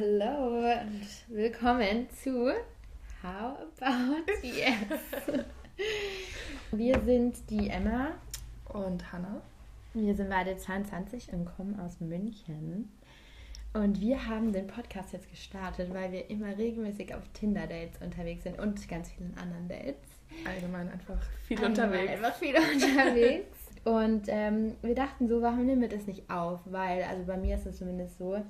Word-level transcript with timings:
hallo 0.00 0.64
und 0.80 1.02
willkommen 1.28 2.08
zu 2.22 2.48
How 3.22 3.58
About 3.80 4.32
Yes. 4.42 5.44
Wir 6.72 6.98
sind 7.00 7.36
die 7.50 7.68
Emma 7.68 8.12
und 8.72 9.12
Hannah. 9.12 9.42
Wir 9.92 10.14
sind 10.14 10.30
beide 10.30 10.56
22 10.56 11.34
und 11.34 11.44
kommen 11.44 11.78
aus 11.78 12.00
München. 12.00 12.90
Und 13.74 14.00
wir 14.00 14.26
haben 14.26 14.54
den 14.54 14.68
Podcast 14.68 15.12
jetzt 15.12 15.28
gestartet, 15.28 15.92
weil 15.92 16.12
wir 16.12 16.30
immer 16.30 16.56
regelmäßig 16.56 17.14
auf 17.14 17.22
Tinder-Dates 17.34 18.00
unterwegs 18.00 18.44
sind 18.44 18.58
und 18.58 18.88
ganz 18.88 19.10
vielen 19.10 19.36
anderen 19.36 19.68
Dates. 19.68 20.08
Allgemein 20.46 20.88
einfach 20.88 21.20
viel 21.46 21.58
Allgemein 21.58 21.90
unterwegs. 21.90 22.12
Einfach 22.12 22.36
viel 22.36 22.54
unterwegs. 22.56 23.58
Und 23.84 24.22
ähm, 24.28 24.76
wir 24.80 24.94
dachten 24.94 25.28
so, 25.28 25.42
warum 25.42 25.66
nehmen 25.66 25.82
wir 25.82 25.90
das 25.90 26.06
nicht 26.06 26.30
auf? 26.30 26.60
Weil, 26.64 27.02
also 27.02 27.24
bei 27.24 27.36
mir 27.36 27.56
ist 27.56 27.66
es 27.66 27.76
zumindest 27.76 28.16
so, 28.16 28.42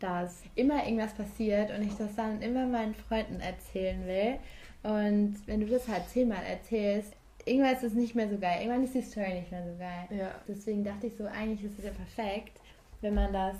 dass 0.00 0.42
immer 0.54 0.84
irgendwas 0.84 1.14
passiert 1.14 1.70
und 1.70 1.82
ich 1.82 1.96
das 1.96 2.14
dann 2.14 2.40
immer 2.42 2.66
meinen 2.66 2.94
Freunden 2.94 3.40
erzählen 3.40 4.06
will. 4.06 4.38
Und 4.82 5.36
wenn 5.46 5.60
du 5.60 5.66
das 5.66 5.88
halt 5.88 6.08
zehnmal 6.08 6.42
erzählst, 6.44 7.14
irgendwann 7.44 7.74
ist 7.74 7.82
es 7.82 7.94
nicht 7.94 8.14
mehr 8.14 8.28
so 8.28 8.38
geil. 8.38 8.60
Irgendwann 8.60 8.84
ist 8.84 8.94
die 8.94 9.02
Story 9.02 9.34
nicht 9.34 9.50
mehr 9.50 9.64
so 9.64 9.76
geil. 9.78 10.18
Ja. 10.18 10.34
Deswegen 10.46 10.84
dachte 10.84 11.08
ich 11.08 11.16
so, 11.16 11.26
eigentlich 11.26 11.64
ist 11.64 11.78
es 11.78 11.84
ja 11.84 11.90
perfekt, 11.90 12.60
wenn 13.00 13.14
man 13.14 13.32
das 13.32 13.56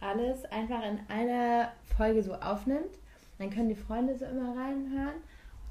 alles 0.00 0.44
einfach 0.46 0.82
in 0.84 1.00
einer 1.08 1.72
Folge 1.96 2.22
so 2.22 2.34
aufnimmt. 2.34 2.98
Dann 3.38 3.50
können 3.50 3.68
die 3.68 3.74
Freunde 3.74 4.16
so 4.16 4.24
immer 4.26 4.56
reinhören. 4.56 5.16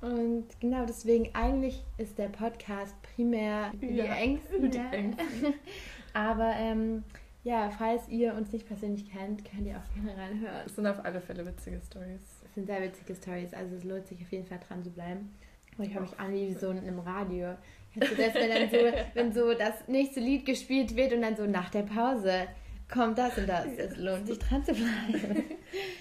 Und 0.01 0.59
genau 0.59 0.85
deswegen, 0.85 1.33
eigentlich 1.33 1.81
ist 1.97 2.17
der 2.17 2.27
Podcast 2.27 2.93
primär 3.15 3.71
ja, 3.79 4.15
Ängsten. 4.15 4.69
Die 4.69 4.77
Ängsten. 4.77 5.53
Aber 6.13 6.51
ähm, 6.57 7.03
ja, 7.43 7.69
falls 7.77 8.07
ihr 8.07 8.33
uns 8.33 8.51
nicht 8.53 8.67
persönlich 8.67 9.11
kennt, 9.11 9.43
könnt 9.43 9.67
ihr 9.67 9.77
auch 9.77 9.93
gerne 9.93 10.17
reinhören. 10.17 10.65
Es 10.65 10.75
sind 10.75 10.87
auf 10.87 11.03
alle 11.03 11.19
Fälle 11.19 11.45
witzige 11.45 11.81
Stories. 11.81 12.21
Es 12.45 12.55
sind 12.55 12.67
sehr 12.67 12.81
witzige 12.81 13.15
Stories, 13.15 13.53
also 13.53 13.75
es 13.75 13.83
lohnt 13.83 14.07
sich 14.07 14.21
auf 14.21 14.31
jeden 14.31 14.45
Fall 14.45 14.59
dran 14.67 14.83
zu 14.83 14.89
bleiben. 14.91 15.33
Und 15.77 15.85
ich 15.85 15.93
höre 15.93 16.01
mich 16.01 16.19
an 16.19 16.33
wie 16.33 16.53
so 16.53 16.69
in 16.69 16.79
einem 16.79 16.99
Radio. 16.99 17.55
Kennst 17.93 18.11
du 18.11 18.15
das, 18.15 18.33
wenn 18.33 18.49
dann 18.49 18.69
so, 18.69 18.97
wenn 19.13 19.33
so 19.33 19.53
das 19.53 19.87
nächste 19.87 20.19
Lied 20.19 20.45
gespielt 20.45 20.95
wird 20.95 21.13
und 21.13 21.21
dann 21.21 21.35
so 21.35 21.45
nach 21.45 21.69
der 21.69 21.83
Pause 21.83 22.47
kommt 22.91 23.17
das 23.17 23.37
und 23.37 23.47
das. 23.47 23.65
Es 23.77 23.97
lohnt 23.97 24.27
sich 24.27 24.39
dran 24.39 24.63
zu 24.63 24.73
bleiben. 24.73 25.43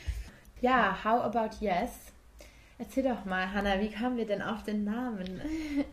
ja, 0.60 0.96
How 1.02 1.22
About 1.22 1.56
Yes? 1.60 1.90
Erzähl 2.78 3.04
doch 3.04 3.24
mal, 3.24 3.52
Hannah, 3.52 3.80
wie 3.80 3.90
kamen 3.90 4.16
wir 4.16 4.26
denn 4.26 4.42
auf 4.42 4.62
den 4.64 4.84
Namen? 4.84 5.40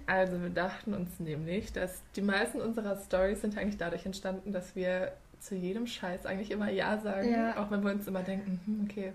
Also 0.07 0.41
wir 0.41 0.49
dachten 0.49 0.93
uns 0.93 1.19
nämlich, 1.19 1.71
dass 1.71 2.01
die 2.15 2.21
meisten 2.21 2.61
unserer 2.61 2.97
Stories 2.97 3.41
sind 3.41 3.57
eigentlich 3.57 3.77
dadurch 3.77 4.05
entstanden, 4.05 4.51
dass 4.51 4.75
wir 4.75 5.13
zu 5.39 5.55
jedem 5.55 5.87
Scheiß 5.87 6.25
eigentlich 6.25 6.51
immer 6.51 6.69
Ja 6.69 6.97
sagen. 6.97 7.31
Ja. 7.31 7.57
Auch 7.57 7.71
wenn 7.71 7.83
wir 7.83 7.91
uns 7.91 8.07
immer 8.07 8.23
denken, 8.23 8.59
hm, 8.65 8.87
okay, 8.89 9.13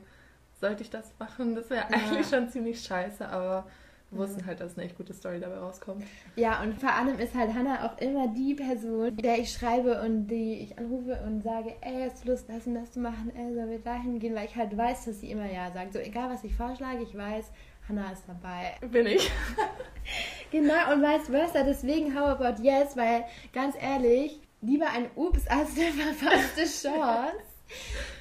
sollte 0.60 0.82
ich 0.82 0.90
das 0.90 1.12
machen? 1.18 1.54
Das 1.54 1.70
wäre 1.70 1.86
ja. 1.90 1.96
eigentlich 1.96 2.26
schon 2.26 2.48
ziemlich 2.48 2.80
scheiße, 2.80 3.28
aber 3.28 3.66
wir 4.10 4.18
wussten 4.18 4.46
halt, 4.46 4.60
dass 4.60 4.76
eine 4.76 4.86
echt 4.86 4.96
gute 4.96 5.12
Story 5.12 5.40
dabei 5.40 5.58
rauskommt. 5.58 6.04
Ja, 6.36 6.62
und 6.62 6.80
vor 6.80 6.92
allem 6.92 7.18
ist 7.18 7.34
halt 7.34 7.52
Hannah 7.52 7.86
auch 7.86 7.98
immer 8.00 8.28
die 8.28 8.54
Person, 8.54 9.16
der 9.16 9.38
ich 9.38 9.52
schreibe 9.52 10.00
und 10.02 10.28
die 10.28 10.60
ich 10.60 10.78
anrufe 10.78 11.20
und 11.26 11.42
sage, 11.42 11.74
ey, 11.80 12.08
hast 12.08 12.24
du 12.24 12.30
Lust, 12.30 12.48
das 12.48 12.66
und 12.66 12.74
das 12.74 12.92
zu 12.92 13.00
machen? 13.00 13.32
Ey, 13.34 13.54
sollen 13.54 13.70
wir 13.70 13.80
dahin 13.80 14.18
gehen? 14.18 14.34
Weil 14.34 14.46
ich 14.46 14.56
halt 14.56 14.76
weiß, 14.76 15.06
dass 15.06 15.20
sie 15.20 15.30
immer 15.30 15.50
Ja 15.50 15.70
sagt. 15.72 15.94
So, 15.94 15.98
egal 15.98 16.30
was 16.30 16.44
ich 16.44 16.54
vorschlage, 16.54 17.02
ich 17.02 17.16
weiß, 17.16 17.50
Hannah 17.88 18.12
ist 18.12 18.24
dabei. 18.26 18.74
Bin 18.88 19.06
ich. 19.06 19.30
genau, 20.50 20.92
und 20.92 21.02
vice 21.02 21.28
versa. 21.28 21.62
Deswegen 21.64 22.14
How 22.14 22.40
About 22.40 22.62
Yes, 22.62 22.96
weil 22.96 23.24
ganz 23.52 23.74
ehrlich, 23.80 24.40
lieber 24.64 24.90
ein 24.90 25.10
Ups 25.14 25.46
als 25.46 25.70
eine 25.76 25.92
verpasste 25.92 26.62
Chance. 26.62 27.36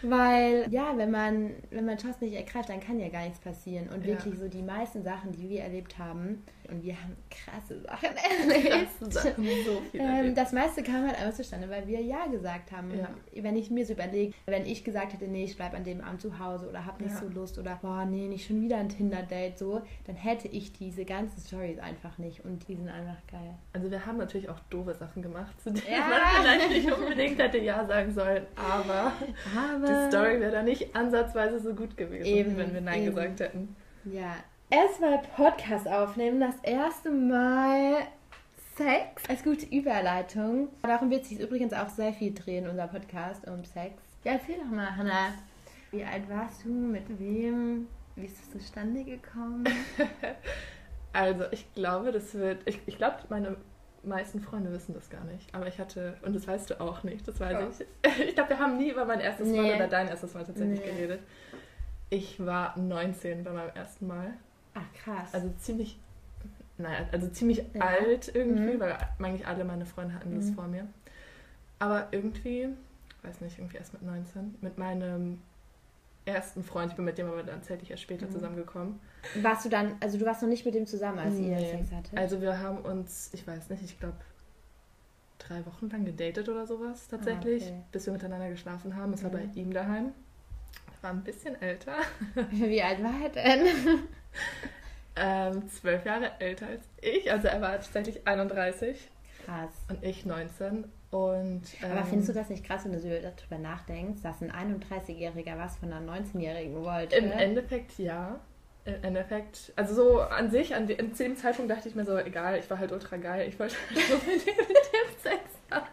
Weil, 0.02 0.68
ja, 0.72 0.98
wenn 0.98 1.12
man, 1.12 1.52
wenn 1.70 1.86
man 1.86 1.98
Chance 1.98 2.24
nicht 2.24 2.34
ergreift, 2.34 2.70
dann 2.70 2.80
kann 2.80 3.00
ja 3.00 3.10
gar 3.10 3.24
nichts 3.24 3.40
passieren. 3.40 3.90
Und 3.90 4.06
wirklich 4.06 4.38
so 4.38 4.48
die 4.48 4.62
meisten 4.62 5.04
Sachen, 5.04 5.32
die 5.32 5.50
wir 5.50 5.62
erlebt 5.62 5.98
haben, 5.98 6.44
und 6.70 6.84
wir 6.84 6.96
haben 6.96 7.16
krasse 7.30 7.80
Sachen 7.82 8.10
erlebt. 8.50 8.70
Krasse 8.70 9.12
Sachen, 9.12 9.46
so 9.66 9.82
viel 9.92 10.02
ähm, 10.02 10.36
das 10.36 10.52
meiste 10.52 10.84
kam 10.84 11.08
halt 11.08 11.18
einfach 11.18 11.34
zustande, 11.34 11.70
weil 11.70 11.88
wir 11.88 12.02
Ja 12.02 12.28
gesagt 12.28 12.72
haben. 12.72 12.92
Ja. 12.98 13.10
Wenn 13.42 13.56
ich 13.56 13.70
mir 13.70 13.86
so 13.86 13.94
überlege, 13.94 14.34
wenn 14.46 14.66
ich 14.66 14.84
gesagt 14.84 15.14
hätte, 15.14 15.28
nee, 15.28 15.46
ich 15.46 15.56
bleibe 15.56 15.78
an 15.78 15.84
dem 15.84 16.02
Abend 16.02 16.22
zu 16.22 16.40
Hause 16.40 16.70
oder 16.70 16.86
habe 16.86 17.04
nicht 17.04 17.16
ja. 17.16 17.22
so 17.22 17.28
Lust 17.28 17.58
oder 17.60 17.80
boah, 17.82 18.06
nee, 18.06 18.28
nicht 18.28 18.48
schon 18.48 18.62
wieder 18.62 18.78
ein 18.78 18.90
Tinder-Date, 18.90 19.58
so, 19.58 19.82
dann 20.06 20.16
hätte 20.16 20.48
ich 20.48 20.74
diese 20.74 21.06
ganzen 21.06 21.40
Stories 21.42 21.80
einfach 21.80 22.18
nicht 22.18 22.44
und 22.46 22.68
die 22.68 22.76
sind 22.76 22.90
einfach 22.90 23.18
geil. 23.30 23.56
Also 23.74 23.92
wir 23.92 24.06
haben 24.06 24.18
natürlich 24.18 24.50
auch 24.50 24.60
doofe 24.70 24.94
Sachen 24.94 25.22
gemacht, 25.22 25.60
zu 25.62 25.72
denen 25.72 25.86
ja. 25.92 26.08
man 26.08 26.20
vielleicht 26.42 26.70
nicht 26.70 26.92
unbedingt 26.92 27.40
hätte 27.40 27.58
Ja 27.58 27.86
sagen 27.86 28.12
sollen, 28.14 28.46
aber, 28.56 29.14
aber 29.56 29.88
die 29.88 30.10
Story 30.10 30.40
wäre 30.40 30.52
dann 30.52 30.66
nicht 30.66 30.96
ansatzweise 30.96 31.60
so 31.60 31.74
gut 31.74 31.98
gewesen, 31.98 32.26
eben, 32.26 32.58
wenn 32.58 32.74
wir 32.74 32.82
Nein 32.82 33.04
eben. 33.04 33.16
gesagt 33.16 33.40
hätten. 33.40 33.76
Ja, 34.06 34.36
erstmal 34.70 35.20
Podcast 35.36 35.88
aufnehmen, 35.88 36.40
das 36.40 36.56
erste 36.64 37.10
Mal 37.12 38.08
Sex 38.76 39.30
als 39.30 39.44
gute 39.44 39.66
Überleitung. 39.68 40.70
Darum 40.82 41.12
wird 41.12 41.26
sich 41.26 41.40
übrigens 41.40 41.74
auch 41.74 41.90
sehr 41.90 42.12
viel 42.12 42.34
drehen, 42.34 42.68
unser 42.68 42.88
Podcast 42.88 43.48
um 43.48 43.64
Sex. 43.64 44.02
Ja, 44.24 44.34
erzähl 44.34 44.58
doch 44.58 44.72
mal, 44.72 44.96
Hannah. 44.96 45.34
Wie 45.92 46.04
alt 46.04 46.28
warst 46.28 46.66
du? 46.66 46.70
Mit 46.70 47.08
wem? 47.20 47.88
Wie 48.16 48.26
ist 48.26 48.40
es 48.42 48.52
zustande 48.52 49.04
gekommen? 49.04 49.64
also, 51.14 51.44
ich 51.52 51.72
glaube, 51.76 52.12
das 52.12 52.34
wird. 52.34 52.62
Ich, 52.66 52.80
ich 52.88 52.98
glaube, 52.98 53.18
meine 53.30 53.58
meisten 54.04 54.42
Freunde 54.42 54.72
wissen 54.72 54.94
das 54.94 55.10
gar 55.10 55.24
nicht. 55.26 55.54
Aber 55.54 55.68
ich 55.68 55.78
hatte, 55.78 56.18
und 56.24 56.36
das 56.36 56.48
weißt 56.48 56.72
du 56.72 56.82
auch 56.82 57.04
nicht, 57.04 57.28
das 57.28 57.40
weiß 57.40 57.58
oh. 57.62 57.84
ich. 58.08 58.28
Ich 58.30 58.36
glaube, 58.36 58.52
wir 58.52 58.60
haben 58.60 58.78
nie 58.78 58.90
über 58.90 59.06
mein 59.06 59.20
erstes 59.20 59.48
nee. 59.48 59.62
Mal 59.62 59.76
oder 59.76 59.88
dein 59.88 60.08
erstes 60.08 60.34
Mal 60.34 60.46
tatsächlich 60.46 60.80
nee. 60.80 60.86
geredet. 60.86 61.20
Ich 62.10 62.44
war 62.44 62.78
19 62.78 63.44
bei 63.44 63.52
meinem 63.52 63.76
ersten 63.76 64.08
Mal. 64.08 64.34
Ach 64.74 64.94
krass. 65.04 65.34
Also 65.34 65.52
ziemlich, 65.60 66.00
naja, 66.78 67.08
also 67.12 67.28
ziemlich 67.30 67.64
ja. 67.74 67.82
alt 67.82 68.34
irgendwie, 68.34 68.76
mhm. 68.76 68.80
weil 68.80 68.98
eigentlich 69.20 69.48
alle 69.48 69.66
meine 69.66 69.86
Freunde 69.86 70.16
hatten 70.16 70.36
das 70.36 70.46
mhm. 70.46 70.56
vor 70.56 70.68
mir. 70.68 70.88
Aber 71.80 72.08
irgendwie, 72.12 72.70
weiß 73.24 73.42
nicht, 73.42 73.58
irgendwie 73.58 73.78
erst 73.78 73.94
mit 73.94 74.04
19, 74.04 74.56
mit 74.62 74.78
meinem 74.78 75.40
ersten 76.26 76.64
Freund, 76.64 76.92
ich 76.92 76.96
bin 76.96 77.06
mit 77.06 77.18
dem 77.18 77.28
aber 77.28 77.44
dann 77.44 77.56
tatsächlich 77.56 77.92
erst 77.92 78.04
später 78.04 78.28
mhm. 78.28 78.32
zusammengekommen. 78.32 79.00
Warst 79.42 79.66
du 79.66 79.70
dann, 79.70 79.96
also 80.00 80.18
du 80.18 80.26
warst 80.26 80.42
noch 80.42 80.50
nicht 80.50 80.66
mit 80.66 80.76
dem 80.76 80.86
zusammen, 80.86 81.20
als 81.20 81.36
nee. 81.36 81.52
ihr 81.52 81.60
Sex 81.60 81.92
hattet? 81.92 82.18
Also 82.18 82.42
wir 82.42 82.60
haben 82.60 82.80
uns, 82.80 83.30
ich 83.34 83.46
weiß 83.46 83.70
nicht, 83.70 83.84
ich 83.84 84.00
glaube 84.00 84.18
drei 85.40 85.66
Wochen 85.66 85.90
lang 85.90 86.06
gedatet 86.06 86.48
oder 86.48 86.66
sowas 86.66 87.08
tatsächlich, 87.10 87.64
ah, 87.64 87.68
okay. 87.68 87.84
bis 87.92 88.06
wir 88.06 88.14
miteinander 88.14 88.50
geschlafen 88.50 88.96
haben. 88.96 89.14
Es 89.14 89.24
war 89.24 89.32
bei 89.32 89.46
mhm. 89.46 89.52
ihm 89.56 89.74
daheim. 89.74 90.14
Er 90.88 91.04
war 91.04 91.10
ein 91.10 91.24
bisschen 91.24 91.62
älter. 91.62 91.96
Wie 92.52 92.82
alt 92.82 93.04
war 93.04 93.14
er 93.22 93.30
denn? 93.30 93.68
ähm, 95.16 95.68
zwölf 95.70 96.06
Jahre 96.06 96.32
älter 96.40 96.68
als 96.68 96.86
ich. 97.02 97.32
Also 97.32 97.48
er 97.48 97.62
war 97.62 97.74
tatsächlich 97.74 98.28
31. 98.28 99.10
Krass. 99.46 99.72
Und 99.90 100.04
ich 100.04 100.26
19. 100.26 100.86
Und, 101.12 101.62
ähm, 101.84 101.92
Aber 101.92 102.06
findest 102.06 102.30
du 102.30 102.34
das 102.34 102.50
nicht 102.50 102.66
krass, 102.66 102.86
wenn 102.86 102.94
du 102.94 103.00
darüber 103.00 103.58
nachdenkst, 103.60 104.22
dass 104.24 104.42
ein 104.42 104.52
31-Jähriger 104.52 105.58
was 105.58 105.78
von 105.78 105.94
einer 105.94 106.12
19-Jährigen 106.12 106.84
wollte? 106.84 107.16
Im 107.16 107.32
Endeffekt 107.32 108.00
ja. 108.00 108.40
Im 108.86 109.02
Endeffekt, 109.02 109.72
also 109.76 109.94
so 109.94 110.22
an 110.22 110.50
sich, 110.50 110.76
an 110.76 110.88
dem, 110.88 111.16
dem 111.16 111.38
Zeitpunkt 111.38 111.72
dachte 111.72 111.88
ich 111.88 111.96
mir 111.96 112.04
so, 112.04 112.18
egal, 112.18 112.58
ich 112.58 112.70
war 112.70 112.80
halt 112.80 112.92
ultra 112.92 113.16
geil, 113.16 113.48
ich 113.48 113.58
wollte 113.58 113.76
halt 113.90 114.00
so 114.08 114.16
mit 114.16 114.46
dem, 114.46 114.58
mit 114.58 114.70
dem 114.70 115.20
Sex 115.22 115.42
haben. 115.72 115.86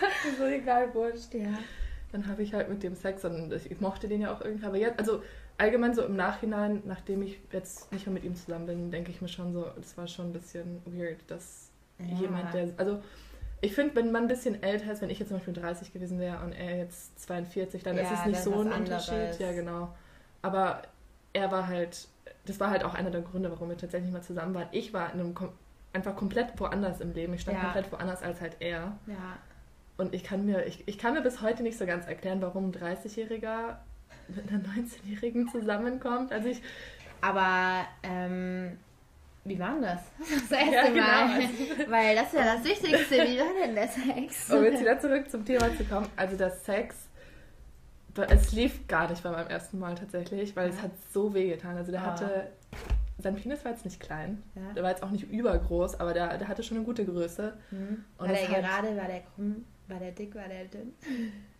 Hat 0.00 0.24
mir 0.24 0.36
so 0.38 0.44
egal, 0.46 0.94
wurscht. 0.94 1.34
Ja. 1.34 1.58
Dann 2.12 2.28
habe 2.28 2.42
ich 2.42 2.54
halt 2.54 2.68
mit 2.68 2.82
dem 2.82 2.94
Sex 2.94 3.24
und 3.24 3.52
ich 3.52 3.80
mochte 3.80 4.08
den 4.08 4.22
ja 4.22 4.32
auch 4.32 4.40
irgendwie, 4.40 4.66
aber 4.66 4.78
jetzt, 4.78 4.98
also 4.98 5.22
allgemein 5.60 5.94
so 5.94 6.02
im 6.02 6.16
Nachhinein, 6.16 6.82
nachdem 6.86 7.22
ich 7.22 7.38
jetzt 7.52 7.92
nicht 7.92 8.06
mehr 8.06 8.14
mit 8.14 8.24
ihm 8.24 8.34
zusammen 8.34 8.66
bin, 8.66 8.90
denke 8.90 9.10
ich 9.10 9.20
mir 9.20 9.28
schon 9.28 9.52
so, 9.52 9.66
das 9.76 9.96
war 9.96 10.08
schon 10.08 10.30
ein 10.30 10.32
bisschen 10.32 10.80
weird, 10.86 11.18
dass 11.28 11.70
ja. 11.98 12.16
jemand, 12.16 12.54
der. 12.54 12.70
Also, 12.78 13.02
ich 13.60 13.74
finde, 13.74 13.94
wenn 13.96 14.10
man 14.10 14.22
ein 14.22 14.28
bisschen 14.28 14.62
älter 14.62 14.90
ist, 14.90 15.02
wenn 15.02 15.10
ich 15.10 15.18
jetzt 15.18 15.28
zum 15.28 15.36
Beispiel 15.36 15.52
30 15.52 15.92
gewesen 15.92 16.18
wäre 16.18 16.42
und 16.42 16.52
er 16.52 16.78
jetzt 16.78 17.20
42, 17.20 17.82
dann 17.82 17.96
ja, 17.96 18.04
ist 18.04 18.12
es 18.12 18.24
nicht 18.24 18.42
so 18.42 18.58
ein 18.58 18.72
Unterschied. 18.72 19.38
Ja, 19.38 19.52
genau. 19.52 19.94
Aber 20.40 20.80
er 21.34 21.52
war 21.52 21.66
halt, 21.66 22.08
das 22.46 22.58
war 22.58 22.70
halt 22.70 22.82
auch 22.84 22.94
einer 22.94 23.10
der 23.10 23.20
Gründe, 23.20 23.50
warum 23.50 23.68
wir 23.68 23.76
tatsächlich 23.76 24.10
mal 24.10 24.22
zusammen 24.22 24.54
waren. 24.54 24.68
Ich 24.72 24.94
war 24.94 25.12
in 25.12 25.20
einem, 25.20 25.34
einfach 25.92 26.16
komplett 26.16 26.58
woanders 26.58 27.02
im 27.02 27.12
Leben. 27.12 27.34
Ich 27.34 27.42
stand 27.42 27.58
ja. 27.58 27.64
komplett 27.64 27.92
woanders 27.92 28.22
als 28.22 28.40
halt 28.40 28.56
er. 28.60 28.96
Ja. 29.06 29.36
Und 29.98 30.14
ich 30.14 30.24
kann 30.24 30.46
mir, 30.46 30.64
ich, 30.64 30.88
ich 30.88 30.96
kann 30.96 31.12
mir 31.12 31.20
bis 31.20 31.42
heute 31.42 31.62
nicht 31.62 31.76
so 31.76 31.84
ganz 31.84 32.06
erklären, 32.06 32.40
warum 32.40 32.70
ein 32.70 32.72
30-Jähriger 32.72 33.76
mit 34.28 34.48
einer 34.48 34.62
19-Jährigen 34.62 35.48
zusammenkommt. 35.48 36.32
Also 36.32 36.48
ich. 36.48 36.62
Aber 37.20 37.84
ähm, 38.02 38.78
wie 39.44 39.58
war 39.58 39.72
denn 39.72 39.82
das? 39.82 40.00
Das 40.18 40.50
erste 40.58 40.74
ja, 40.74 40.88
genau. 40.88 41.02
Mal. 41.02 41.90
Weil 41.90 42.16
das 42.16 42.26
ist 42.26 42.34
ja 42.34 42.54
das 42.56 42.64
Wichtigste. 42.64 43.14
Wie 43.16 43.38
war 43.38 43.52
denn 43.62 43.74
der 43.74 43.88
Sex? 43.88 44.50
Um 44.50 44.64
jetzt 44.64 44.80
wieder 44.80 44.98
zurück 44.98 45.30
zum 45.30 45.44
Thema 45.44 45.74
zu 45.76 45.84
kommen. 45.84 46.08
Also 46.16 46.36
der 46.36 46.50
Sex, 46.50 47.08
es 48.28 48.52
lief 48.52 48.86
gar 48.86 49.08
nicht 49.08 49.22
bei 49.22 49.30
meinem 49.30 49.48
ersten 49.48 49.78
Mal 49.78 49.94
tatsächlich, 49.94 50.54
weil 50.56 50.68
ja. 50.68 50.74
es 50.74 50.82
hat 50.82 50.90
so 51.12 51.32
weh 51.32 51.48
getan. 51.48 51.76
Also 51.76 51.90
der 51.90 52.02
oh. 52.02 52.06
hatte, 52.06 52.48
sein 53.18 53.36
Penis 53.36 53.64
war 53.64 53.72
jetzt 53.72 53.84
nicht 53.84 54.00
klein, 54.00 54.42
ja. 54.54 54.72
der 54.74 54.82
war 54.82 54.90
jetzt 54.90 55.02
auch 55.02 55.10
nicht 55.10 55.30
übergroß, 55.30 56.00
aber 56.00 56.12
der, 56.12 56.36
der 56.36 56.48
hatte 56.48 56.62
schon 56.62 56.76
eine 56.76 56.86
gute 56.86 57.04
Größe. 57.04 57.54
Mhm. 57.70 58.04
war 58.18 58.28
der 58.28 58.46
gerade, 58.46 58.96
war 58.96 59.06
der 59.06 59.20
krumm? 59.34 59.64
War 59.90 59.98
der 59.98 60.12
dick, 60.12 60.34
war 60.36 60.46
der 60.46 60.66
dünn? 60.66 60.94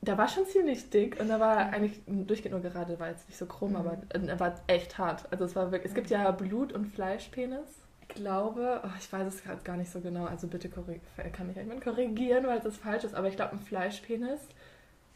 Der 0.02 0.16
war 0.16 0.28
schon 0.28 0.46
ziemlich 0.46 0.88
dick 0.88 1.18
und 1.20 1.28
er 1.30 1.40
war 1.40 1.56
eigentlich 1.72 2.00
durchgehend 2.06 2.52
nur 2.52 2.62
gerade, 2.62 2.98
war 3.00 3.08
jetzt 3.08 3.28
nicht 3.28 3.36
so 3.36 3.46
krumm, 3.46 3.70
mhm. 3.70 3.76
aber 3.76 3.98
er 4.12 4.38
war 4.40 4.54
echt 4.68 4.96
hart. 4.98 5.26
Also 5.32 5.44
es 5.44 5.56
war 5.56 5.72
wirklich, 5.72 5.90
es 5.90 5.94
gibt 5.94 6.10
ja 6.10 6.30
Blut- 6.30 6.72
und 6.72 6.86
Fleischpenis. 6.86 7.66
Ich 8.02 8.14
glaube, 8.14 8.82
oh, 8.84 8.90
ich 8.98 9.12
weiß 9.12 9.26
es 9.26 9.42
gerade 9.42 9.62
gar 9.62 9.76
nicht 9.76 9.90
so 9.90 10.00
genau, 10.00 10.26
also 10.26 10.46
bitte 10.46 10.68
kann 10.68 11.46
mich 11.46 11.56
jemand 11.56 11.82
korrigieren, 11.82 12.46
weil 12.46 12.58
es 12.58 12.76
falsch 12.76 13.04
ist, 13.04 13.14
aber 13.14 13.28
ich 13.28 13.36
glaube, 13.36 13.52
ein 13.52 13.60
Fleischpenis 13.60 14.40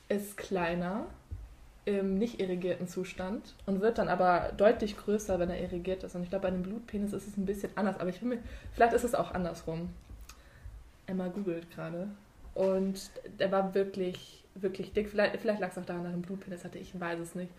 ist 0.09 0.37
kleiner 0.37 1.07
im 1.85 2.19
nicht 2.19 2.41
irrigierten 2.41 2.89
Zustand 2.89 3.55
und 3.67 3.81
wird 3.81 3.99
dann 3.99 4.09
aber 4.09 4.53
deutlich 4.57 4.97
größer, 4.97 5.39
wenn 5.39 5.51
er 5.51 5.61
irrigiert 5.61 6.03
ist. 6.03 6.15
Und 6.15 6.23
ich 6.23 6.31
glaube, 6.31 6.43
bei 6.43 6.49
einem 6.49 6.63
Blutpenis 6.63 7.13
ist 7.13 7.29
es 7.29 7.37
ein 7.37 7.47
bisschen 7.47 7.71
anders, 7.77 8.01
aber 8.01 8.11
ich 8.11 8.19
finde, 8.19 8.39
vielleicht 8.73 8.95
ist 8.95 9.05
es 9.05 9.15
auch 9.15 9.33
andersrum. 9.33 9.91
Emma 11.07 11.29
googelt 11.29 11.71
gerade. 11.71 12.09
Und 12.55 13.11
der 13.39 13.51
war 13.51 13.75
wirklich, 13.75 14.45
wirklich 14.55 14.93
dick. 14.93 15.09
Vielleicht, 15.09 15.41
vielleicht 15.41 15.61
lag 15.61 15.71
es 15.71 15.79
auch 15.79 15.85
daran, 15.85 16.05
dass 16.05 16.13
er 16.13 16.15
einen 16.15 16.23
Blutpenis 16.23 16.65
hatte, 16.65 16.79
ich 16.79 16.99
weiß 16.99 17.19
es 17.19 17.35
nicht. 17.35 17.53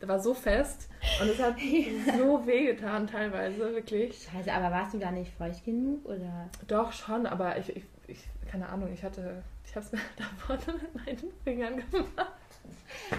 Der 0.00 0.08
war 0.08 0.18
so 0.18 0.32
fest 0.32 0.88
und 1.20 1.28
es 1.28 1.38
hat 1.38 1.56
so 2.18 2.46
wehgetan 2.46 3.06
teilweise, 3.06 3.58
wirklich. 3.58 4.28
Scheiße, 4.32 4.50
aber 4.50 4.70
warst 4.74 4.94
du 4.94 4.98
da 4.98 5.10
nicht 5.10 5.30
feucht 5.34 5.62
genug, 5.64 6.06
oder? 6.06 6.48
Doch, 6.66 6.90
schon, 6.92 7.26
aber 7.26 7.58
ich, 7.58 7.76
ich, 7.76 7.84
ich 8.08 8.18
keine 8.50 8.68
Ahnung, 8.68 8.90
ich 8.92 9.02
hatte, 9.02 9.42
ich 9.64 9.76
habe 9.76 9.84
es 9.84 9.92
mir 9.92 10.00
da 10.16 10.24
vorne 10.38 10.80
mit 10.80 10.94
meinen 10.94 11.32
Fingern 11.44 11.76
gemacht. 11.76 12.32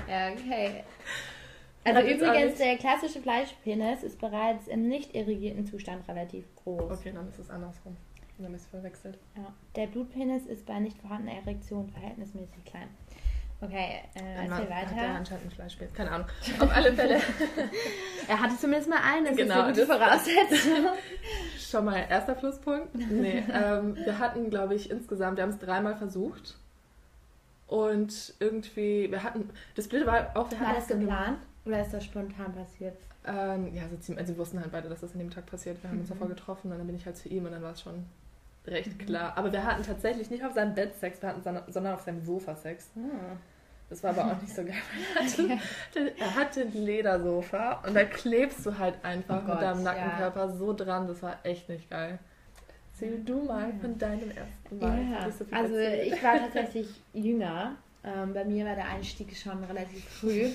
Ja, 0.09 0.31
okay. 0.31 0.83
Also 1.83 2.01
übrigens, 2.01 2.57
der 2.57 2.77
klassische 2.77 3.21
Fleischpenis 3.21 4.03
ist 4.03 4.19
bereits 4.19 4.67
im 4.67 4.87
nicht 4.87 5.15
irrigierten 5.15 5.65
Zustand 5.65 6.07
relativ 6.07 6.45
groß. 6.55 6.91
Okay, 6.91 7.11
dann 7.13 7.27
ist 7.29 7.39
es 7.39 7.49
andersrum. 7.49 7.97
Dann 8.41 8.47
haben 8.47 8.53
wir 8.53 8.59
es 8.59 8.65
verwechselt. 8.65 9.19
Ja. 9.37 9.53
Der 9.75 9.85
Blutpenis 9.85 10.47
ist 10.47 10.65
bei 10.65 10.79
nicht 10.79 10.97
vorhandener 10.97 11.33
Erektion 11.33 11.87
verhältnismäßig 11.91 12.65
klein. 12.65 12.87
Okay, 13.61 13.99
äh, 14.15 14.47
erzähl 14.47 14.67
weiter. 14.67 14.89
Hat 14.89 14.97
er 14.97 15.15
anscheinend 15.15 15.45
ein 15.45 15.51
Fleischpenis. 15.51 15.93
Keine 15.93 16.09
Ahnung. 16.09 16.27
Auf 16.59 16.75
alle 16.75 16.91
Fälle. 16.91 17.21
er 18.27 18.41
hatte 18.41 18.57
zumindest 18.57 18.89
mal 18.89 18.99
einen, 19.03 19.27
das 19.27 19.35
genau, 19.35 19.53
ist 19.53 19.61
eine 19.61 19.73
gute 19.73 19.85
Voraussetzung. 19.85 20.85
Schon 21.59 21.85
mal 21.85 22.03
erster 22.09 22.33
Pluspunkt. 22.33 22.95
Nee, 22.95 23.43
ähm, 23.53 23.95
wir 23.95 24.17
hatten, 24.17 24.49
glaube 24.49 24.73
ich, 24.73 24.89
insgesamt, 24.89 25.37
wir 25.37 25.43
haben 25.43 25.51
es 25.51 25.59
dreimal 25.59 25.95
versucht. 25.95 26.57
Und 27.67 28.33
irgendwie, 28.39 29.11
wir 29.11 29.21
hatten, 29.21 29.51
das 29.75 29.87
Blöde 29.87 30.07
war 30.07 30.35
auch, 30.35 30.49
wir 30.49 30.59
hatten... 30.59 30.67
War 30.67 30.75
das 30.75 30.87
geplant? 30.87 31.37
Oder 31.63 31.81
ist 31.83 31.93
das 31.93 32.03
spontan 32.03 32.55
passiert? 32.55 32.97
Ähm, 33.23 33.75
ja, 33.75 33.83
also, 33.83 34.15
also, 34.15 34.33
wir 34.33 34.37
wussten 34.39 34.59
halt 34.59 34.71
beide, 34.71 34.89
dass 34.89 35.01
das 35.01 35.13
an 35.13 35.19
dem 35.19 35.29
Tag 35.29 35.45
passiert. 35.45 35.81
Wir 35.83 35.89
haben 35.89 35.97
mhm. 35.97 36.01
uns 36.01 36.09
davor 36.09 36.27
getroffen 36.27 36.71
und 36.71 36.79
dann 36.79 36.87
bin 36.87 36.95
ich 36.95 37.05
halt 37.05 37.17
zu 37.17 37.29
ihm 37.29 37.45
und 37.45 37.51
dann 37.51 37.61
war 37.61 37.73
es 37.73 37.81
schon 37.81 38.05
recht 38.65 38.99
klar. 38.99 39.37
Aber 39.37 39.51
wir 39.51 39.63
hatten 39.63 39.83
tatsächlich 39.83 40.29
nicht 40.29 40.43
auf 40.43 40.53
seinem 40.53 40.75
Bett 40.75 40.95
Sex, 40.95 41.21
wir 41.21 41.29
hatten, 41.29 41.41
sondern 41.43 41.93
auf 41.93 42.01
seinem 42.01 42.21
Sofa 42.21 42.55
Sex. 42.55 42.89
Ah. 42.95 43.37
Das 43.89 44.03
war 44.03 44.11
aber 44.11 44.31
auch 44.31 44.41
nicht 44.41 44.55
so 44.55 44.63
geil. 44.63 44.75
Er 45.15 45.25
hatte, 45.25 46.13
er 46.17 46.35
hatte 46.35 46.61
ein 46.61 46.73
Ledersofa 46.73 47.83
und 47.85 47.93
da 47.93 48.05
klebst 48.05 48.65
du 48.65 48.77
halt 48.77 48.95
einfach 49.03 49.43
oh 49.43 49.45
Gott, 49.45 49.55
mit 49.55 49.63
deinem 49.63 49.83
Nackenkörper 49.83 50.45
ja. 50.45 50.49
so 50.49 50.73
dran. 50.73 51.07
Das 51.07 51.21
war 51.21 51.39
echt 51.43 51.67
nicht 51.67 51.89
geil. 51.89 52.17
Erzähl 52.93 53.23
du 53.23 53.43
mal 53.43 53.73
von 53.81 53.97
deinem 53.97 54.29
ersten 54.29 54.79
Mal. 54.79 55.11
Ja, 55.11 55.31
so 55.31 55.43
also 55.51 55.75
erzählt. 55.75 56.13
ich 56.13 56.23
war 56.23 56.37
tatsächlich 56.37 56.87
jünger. 57.13 57.75
Ähm, 58.03 58.33
bei 58.33 58.45
mir 58.45 58.65
war 58.65 58.75
der 58.75 58.87
Einstieg 58.89 59.35
schon 59.35 59.63
relativ 59.63 60.03
früh. 60.05 60.51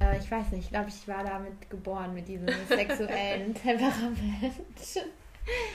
Äh, 0.00 0.18
ich 0.18 0.30
weiß 0.30 0.50
nicht, 0.52 0.64
ich 0.64 0.70
glaube, 0.70 0.88
ich 0.88 1.06
war 1.08 1.24
damit 1.24 1.70
geboren, 1.70 2.14
mit 2.14 2.28
diesem 2.28 2.48
sexuellen 2.68 3.54
Temperament. 3.62 4.54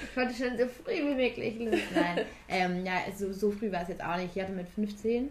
Ich 0.04 0.18
wollte 0.18 0.34
schon 0.34 0.58
so 0.58 0.66
früh 0.68 1.10
wie 1.10 1.16
möglich 1.16 1.60
los 1.60 1.80
sein. 1.94 2.26
Ähm, 2.48 2.86
ja, 2.86 3.00
so, 3.16 3.34
so 3.34 3.52
früh 3.52 3.72
war 3.72 3.82
es 3.82 3.90
jetzt 3.90 4.04
auch 4.04 4.18
nicht. 4.18 4.36
Ich 4.36 4.42
hatte 4.42 4.54
mit 4.54 4.70
15. 4.70 5.30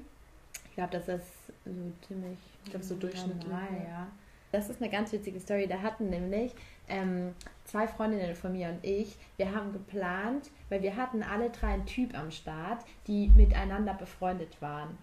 Ich 0.69 0.75
glaube, 0.75 0.91
das 0.93 1.09
ist 1.09 1.27
so 1.65 1.71
ziemlich. 2.07 2.39
Ich 2.65 2.71
glaube, 2.71 2.85
so 2.85 2.95
durchschnittlich. 2.97 3.53
Ja. 3.53 4.09
Das 4.51 4.69
ist 4.69 4.83
eine 4.83 4.91
ganz 4.91 5.13
witzige 5.13 5.41
Story. 5.41 5.67
Da 5.67 5.81
hatten 5.81 6.11
nämlich 6.11 6.53
ähm, 6.89 7.35
zwei 7.65 7.87
Freundinnen 7.87 8.35
von 8.35 8.53
mir 8.53 8.69
und 8.69 8.85
ich, 8.85 9.17
wir 9.37 9.55
haben 9.55 9.73
geplant, 9.73 10.51
weil 10.69 10.83
wir 10.83 10.97
hatten 10.97 11.23
alle 11.23 11.51
drei 11.51 11.75
einen 11.75 11.87
Typ 11.87 12.17
am 12.19 12.31
Start, 12.31 12.85
die 13.07 13.29
miteinander 13.37 13.95
befreundet 13.95 14.61
waren. 14.61 14.99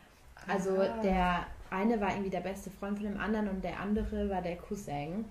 Also 0.48 0.80
ah. 0.80 1.02
der 1.02 1.48
eine 1.70 2.00
war 2.00 2.12
irgendwie 2.12 2.30
der 2.30 2.42
beste 2.42 2.70
Freund 2.70 2.98
von 2.98 3.08
dem 3.08 3.20
anderen 3.20 3.48
und 3.48 3.64
der 3.64 3.80
andere 3.80 4.30
war 4.30 4.42
der 4.42 4.58
Cousin. 4.58 5.26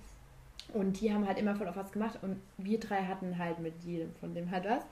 Und 0.75 1.01
die 1.01 1.13
haben 1.13 1.27
halt 1.27 1.39
immer 1.39 1.55
voll 1.55 1.69
auf 1.69 1.77
was 1.77 1.93
gemacht 1.93 2.19
und 2.23 2.41
wir 2.59 2.79
drei 2.79 3.03
hatten 3.03 3.39
halt 3.39 3.59
mit 3.59 3.83
jedem 3.85 4.15
von 4.17 4.35
dem 4.35 4.51
halt 4.51 4.65
was. 4.65 4.85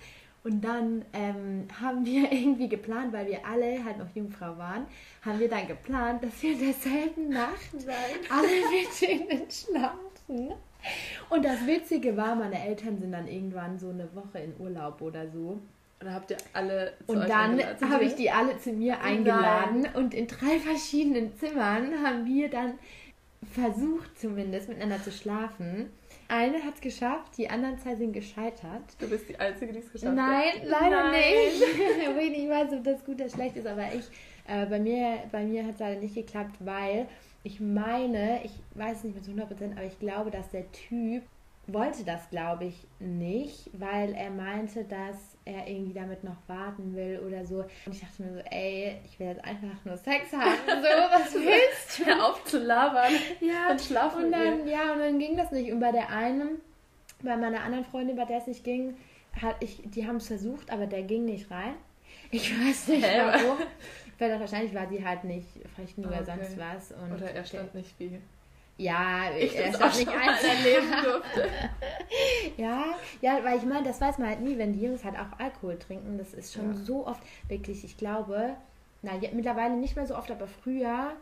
Und 0.46 0.60
dann 0.62 1.04
ähm, 1.12 1.66
haben 1.80 2.06
wir 2.06 2.30
irgendwie 2.32 2.68
geplant, 2.68 3.12
weil 3.12 3.26
wir 3.26 3.44
alle 3.44 3.84
halt 3.84 3.98
noch 3.98 4.14
Jungfrau 4.14 4.56
waren, 4.56 4.86
haben 5.22 5.40
wir 5.40 5.48
dann 5.48 5.66
geplant, 5.66 6.22
dass 6.22 6.40
wir 6.42 6.52
in 6.52 6.60
derselben 6.60 7.28
Nacht 7.30 7.74
Nein. 7.74 7.96
alle 8.30 8.46
mit 9.28 9.30
denen 9.30 9.50
schlafen. 9.50 10.52
Und 11.30 11.44
das 11.44 11.66
Witzige 11.66 12.16
war, 12.16 12.36
meine 12.36 12.64
Eltern 12.64 12.98
sind 12.98 13.10
dann 13.10 13.26
irgendwann 13.26 13.78
so 13.78 13.90
eine 13.90 14.08
Woche 14.14 14.38
in 14.38 14.54
Urlaub 14.60 15.00
oder 15.02 15.28
so. 15.28 15.58
Und 15.98 16.12
habt 16.12 16.30
ihr 16.30 16.36
alle 16.52 16.92
zu 17.06 17.14
Und 17.14 17.28
dann 17.28 17.60
habe 17.90 18.04
ich 18.04 18.14
die 18.14 18.30
alle 18.30 18.58
zu 18.58 18.70
mir 18.70 19.00
eingeladen 19.00 19.82
Nein. 19.82 19.94
und 19.96 20.14
in 20.14 20.28
drei 20.28 20.58
verschiedenen 20.58 21.36
Zimmern 21.38 22.04
haben 22.04 22.24
wir 22.26 22.50
dann 22.50 22.74
versucht 23.56 24.18
zumindest 24.18 24.68
miteinander 24.68 25.02
zu 25.02 25.10
schlafen. 25.10 25.90
Eine 26.28 26.62
hat 26.64 26.74
es 26.74 26.80
geschafft, 26.80 27.38
die 27.38 27.48
anderen 27.48 27.78
zwei 27.78 27.94
sind 27.94 28.12
gescheitert. 28.12 28.82
Du 28.98 29.08
bist 29.08 29.28
die 29.28 29.38
Einzige, 29.38 29.72
die 29.72 29.78
es 29.78 29.92
geschafft 29.92 30.14
Nein, 30.14 30.52
hat. 30.54 30.64
Leider 30.64 31.10
Nein, 31.10 31.12
leider 31.12 32.26
nicht. 32.26 32.36
ich 32.36 32.48
weiß, 32.48 32.72
ob 32.72 32.84
das 32.84 33.04
gut 33.04 33.20
oder 33.20 33.28
schlecht 33.28 33.56
ist, 33.56 33.66
aber 33.66 33.86
ich, 33.94 34.04
äh, 34.48 34.66
bei 34.66 34.80
mir, 34.80 35.18
bei 35.30 35.44
mir 35.44 35.64
hat 35.64 35.74
es 35.74 35.78
leider 35.78 36.00
nicht 36.00 36.14
geklappt, 36.14 36.56
weil 36.60 37.06
ich 37.44 37.60
meine, 37.60 38.40
ich 38.44 38.52
weiß 38.74 39.04
nicht 39.04 39.14
mit 39.14 39.38
100%, 39.38 39.72
aber 39.72 39.84
ich 39.84 39.98
glaube, 40.00 40.30
dass 40.32 40.50
der 40.50 40.70
Typ 40.72 41.22
wollte 41.68 42.04
das, 42.04 42.28
glaube 42.30 42.64
ich, 42.64 42.86
nicht, 42.98 43.70
weil 43.72 44.12
er 44.14 44.30
meinte, 44.30 44.84
dass 44.84 45.35
er 45.46 45.66
irgendwie 45.68 45.94
damit 45.94 46.24
noch 46.24 46.36
warten 46.48 46.94
will 46.94 47.20
oder 47.24 47.46
so. 47.46 47.64
Und 47.86 47.94
ich 47.94 48.00
dachte 48.00 48.22
mir 48.22 48.34
so, 48.34 48.40
ey, 48.50 49.00
ich 49.04 49.18
will 49.18 49.28
jetzt 49.28 49.44
einfach 49.44 49.84
nur 49.84 49.96
Sex 49.96 50.32
haben. 50.32 50.56
So, 50.66 50.72
was 50.72 51.34
willst 51.34 52.00
du? 52.00 52.04
Hör 52.04 52.26
auf 52.26 52.44
zu 52.44 52.58
labern. 52.58 53.12
Ja, 53.40 53.70
und 53.70 53.80
schlafen 53.80 54.24
und 54.24 54.32
dann, 54.32 54.66
ja, 54.66 54.92
und 54.92 54.98
dann 54.98 55.18
ging 55.18 55.36
das 55.36 55.52
nicht. 55.52 55.72
Und 55.72 55.78
bei 55.78 55.92
der 55.92 56.10
einen, 56.10 56.60
bei 57.22 57.36
meiner 57.36 57.62
anderen 57.62 57.84
Freundin, 57.84 58.16
bei 58.16 58.24
der 58.24 58.38
es 58.38 58.48
nicht 58.48 58.64
ging, 58.64 58.96
hat 59.40 59.56
ich, 59.60 59.82
die 59.84 60.06
haben 60.06 60.16
es 60.16 60.26
versucht, 60.26 60.70
aber 60.70 60.86
der 60.86 61.02
ging 61.02 61.24
nicht 61.24 61.50
rein. 61.50 61.74
Ich 62.32 62.52
weiß 62.52 62.88
nicht 62.88 63.04
warum. 63.04 63.58
Weil 64.18 64.40
wahrscheinlich 64.40 64.74
war 64.74 64.88
sie 64.88 65.04
halt 65.04 65.24
nicht 65.24 65.46
frech 65.74 65.96
nur 65.96 66.10
okay. 66.10 66.24
sonst 66.24 66.58
was. 66.58 66.92
Und 66.92 67.12
oder 67.12 67.30
er 67.30 67.44
stand 67.44 67.74
nicht 67.74 67.94
wie 68.00 68.18
ja, 68.78 69.30
ich 69.38 69.56
er 69.56 69.72
stand 69.72 69.98
nicht 69.98 70.08
eins 70.08 70.42
erleben 70.42 70.92
durfte. 71.02 71.48
ja, 72.56 72.84
ja, 73.22 73.38
weil 73.42 73.58
ich 73.58 73.64
meine, 73.64 73.84
das 73.84 74.00
weiß 74.00 74.18
man 74.18 74.28
halt 74.28 74.40
nie, 74.40 74.58
wenn 74.58 74.74
die 74.74 74.82
Jungs 74.82 75.04
halt 75.04 75.16
auch 75.16 75.38
Alkohol 75.38 75.78
trinken. 75.78 76.18
Das 76.18 76.34
ist 76.34 76.52
schon 76.52 76.74
ja. 76.74 76.78
so 76.80 77.06
oft, 77.06 77.22
wirklich, 77.48 77.84
ich 77.84 77.96
glaube, 77.96 78.56
na, 79.02 79.16
ja, 79.16 79.30
mittlerweile 79.32 79.76
nicht 79.76 79.96
mehr 79.96 80.06
so 80.06 80.14
oft, 80.14 80.30
aber 80.30 80.46
früher, 80.46 81.12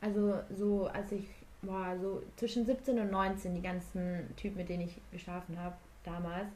also 0.00 0.34
so, 0.50 0.88
als 0.88 1.12
ich, 1.12 1.28
boah, 1.62 1.96
so 2.00 2.22
zwischen 2.36 2.66
17 2.66 2.98
und 2.98 3.10
19, 3.10 3.54
die 3.54 3.62
ganzen 3.62 4.34
Typen, 4.36 4.56
mit 4.56 4.68
denen 4.68 4.88
ich 4.88 5.00
geschlafen 5.12 5.58
habe, 5.60 5.76
damals, 6.02 6.48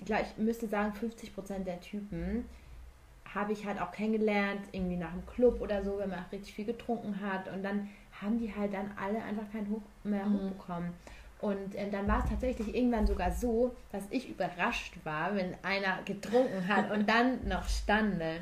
ich, 0.00 0.06
glaub, 0.06 0.22
ich 0.22 0.36
müsste 0.36 0.66
sagen, 0.66 0.92
50% 0.92 1.64
der 1.64 1.80
Typen 1.80 2.46
habe 3.32 3.52
ich 3.52 3.66
halt 3.66 3.80
auch 3.80 3.90
kennengelernt, 3.90 4.60
irgendwie 4.72 4.96
nach 4.96 5.12
dem 5.12 5.26
Club 5.26 5.60
oder 5.60 5.82
so, 5.82 5.98
wenn 5.98 6.10
man 6.10 6.20
auch 6.20 6.32
richtig 6.32 6.54
viel 6.54 6.64
getrunken 6.64 7.20
hat 7.20 7.52
und 7.52 7.62
dann 7.62 7.88
haben 8.20 8.38
die 8.38 8.54
halt 8.54 8.72
dann 8.72 8.90
alle 8.96 9.22
einfach 9.22 9.50
keinen 9.52 9.70
Hoch 9.70 9.82
mehr 10.04 10.24
mhm. 10.24 10.34
hochbekommen. 10.34 10.90
Und 11.40 11.74
äh, 11.74 11.90
dann 11.90 12.08
war 12.08 12.22
es 12.24 12.30
tatsächlich 12.30 12.74
irgendwann 12.74 13.06
sogar 13.06 13.30
so, 13.30 13.74
dass 13.92 14.04
ich 14.10 14.30
überrascht 14.30 14.94
war, 15.04 15.34
wenn 15.34 15.54
einer 15.62 16.02
getrunken 16.04 16.66
hat 16.68 16.90
und 16.90 17.08
dann 17.08 17.46
noch 17.46 17.68
stande. 17.68 18.40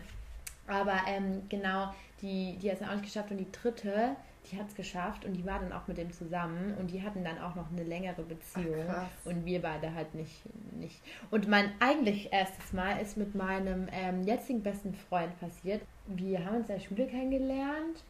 Aber 0.69 0.95
ähm, 1.09 1.43
genau, 1.49 1.93
die, 2.21 2.57
die 2.63 2.71
hat 2.71 2.81
es 2.81 2.87
auch 2.87 2.93
nicht 2.93 3.05
geschafft 3.05 3.31
und 3.33 3.39
die 3.39 3.51
dritte, 3.51 4.15
die 4.51 4.59
hat 4.59 4.69
es 4.69 4.75
geschafft 4.75 5.25
und 5.25 5.33
die 5.33 5.45
war 5.45 5.59
dann 5.59 5.73
auch 5.73 5.89
mit 5.89 5.99
dem 5.99 6.13
zusammen 6.13 6.75
und 6.79 6.93
die 6.93 7.03
hatten 7.03 7.25
dann 7.25 7.39
auch 7.41 7.55
noch 7.57 7.71
eine 7.73 7.83
längere 7.83 8.23
Beziehung 8.23 8.85
Ach, 8.89 9.07
und 9.25 9.45
wir 9.45 9.63
beide 9.63 9.93
halt 9.95 10.15
nicht, 10.15 10.43
nicht. 10.73 11.01
Und 11.31 11.49
mein 11.49 11.73
eigentlich 11.81 12.33
erstes 12.33 12.73
Mal 12.73 13.01
ist 13.01 13.17
mit 13.17 13.35
meinem 13.35 13.89
ähm, 13.91 14.23
jetzigen 14.23 14.63
besten 14.63 14.95
Freund 14.95 15.39
passiert. 15.41 15.83
Wir 16.07 16.45
haben 16.45 16.57
uns 16.57 16.69
in 16.69 16.77
der 16.77 16.81
Schule 16.81 17.07
kennengelernt 17.07 18.05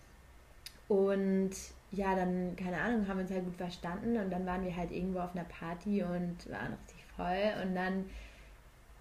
und 0.89 1.51
ja, 1.91 2.15
dann, 2.15 2.57
keine 2.57 2.79
Ahnung, 2.79 3.07
haben 3.07 3.19
wir 3.19 3.23
uns 3.23 3.31
halt 3.31 3.45
gut 3.45 3.57
verstanden 3.57 4.17
und 4.17 4.31
dann 4.31 4.47
waren 4.47 4.65
wir 4.65 4.75
halt 4.75 4.91
irgendwo 4.91 5.21
auf 5.21 5.35
einer 5.35 5.45
Party 5.45 6.03
und 6.03 6.51
waren 6.51 6.73
richtig 6.73 7.05
voll 7.17 7.63
und 7.63 7.75
dann, 7.75 8.07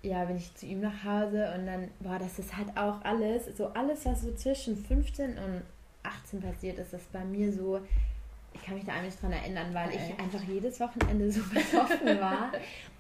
ja, 0.02 0.26
bin 0.26 0.38
ich 0.38 0.54
zu 0.56 0.66
ihm 0.66 0.82
nach 0.82 1.04
Hause 1.04 1.54
und 1.56 1.66
dann, 1.66 1.88
boah, 2.00 2.20
das 2.20 2.38
ist 2.40 2.56
halt 2.56 2.76
auch 2.76 3.02
alles, 3.04 3.56
so 3.56 3.68
alles, 3.68 4.06
was 4.06 4.22
so 4.22 4.34
zwischen 4.34 4.76
15 4.76 5.38
und 5.38 5.62
18 6.04 6.42
passiert 6.42 6.80
ist, 6.80 6.94
das 6.94 7.04
bei 7.14 7.24
mir 7.24 7.54
so, 7.54 7.80
ich 8.54 8.66
kann 8.66 8.76
mich 8.76 8.84
da 8.84 8.94
eigentlich 8.94 9.16
dran 9.16 9.32
erinnern, 9.32 9.74
weil 9.74 9.92
ich 9.92 10.20
einfach 10.20 10.44
jedes 10.44 10.80
Wochenende 10.80 11.32
so 11.32 11.42
betroffen 11.44 12.20
war. 12.20 12.52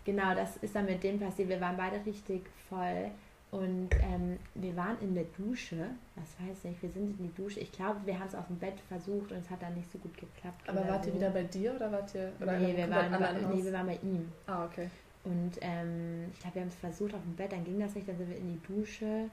genau, 0.05 0.33
das 0.33 0.57
ist 0.57 0.73
dann 0.73 0.85
mit 0.85 1.03
dem 1.03 1.19
passiert. 1.19 1.49
Wir 1.49 1.59
waren 1.59 1.75
beide 1.75 2.05
richtig 2.05 2.43
voll 2.69 3.11
Und 3.51 3.89
ähm, 4.01 4.39
wir 4.55 4.75
waren 4.77 4.97
in 5.01 5.13
der 5.13 5.25
Dusche, 5.37 5.89
was 6.15 6.47
weiß 6.47 6.71
ich, 6.71 6.81
wir 6.81 6.89
sind 6.89 7.19
in 7.19 7.27
die 7.27 7.33
Dusche. 7.33 7.59
Ich 7.59 7.71
glaube, 7.73 7.99
wir 8.05 8.17
haben 8.17 8.27
es 8.27 8.35
auf 8.35 8.47
dem 8.47 8.57
Bett 8.57 8.79
versucht 8.87 9.33
und 9.33 9.39
es 9.39 9.49
hat 9.49 9.61
dann 9.61 9.73
nicht 9.75 9.91
so 9.91 9.97
gut 9.97 10.13
geklappt. 10.17 10.69
Aber 10.69 10.87
wart 10.87 11.03
so. 11.03 11.09
ihr 11.09 11.17
wieder 11.17 11.29
bei 11.31 11.43
dir 11.43 11.75
oder 11.75 11.91
wart 11.91 12.15
ihr 12.15 12.31
oder 12.39 12.57
nee, 12.57 12.75
wir 12.77 12.89
waren 12.89 13.11
bei, 13.11 13.33
nee, 13.53 13.63
wir 13.63 13.73
waren 13.73 13.87
bei 13.87 13.99
ihm. 14.01 14.31
Ah, 14.47 14.65
okay. 14.65 14.89
Und 15.25 15.51
ähm, 15.59 16.29
ich 16.33 16.39
glaube, 16.39 16.55
wir 16.55 16.61
haben 16.61 16.69
es 16.69 16.75
versucht 16.75 17.13
auf 17.13 17.21
dem 17.21 17.35
Bett, 17.35 17.51
dann 17.51 17.65
ging 17.65 17.77
das 17.77 17.93
nicht, 17.93 18.07
dann 18.07 18.17
sind 18.17 18.29
wir 18.29 18.37
in 18.37 18.53
die 18.53 18.73
Dusche. 18.73 19.29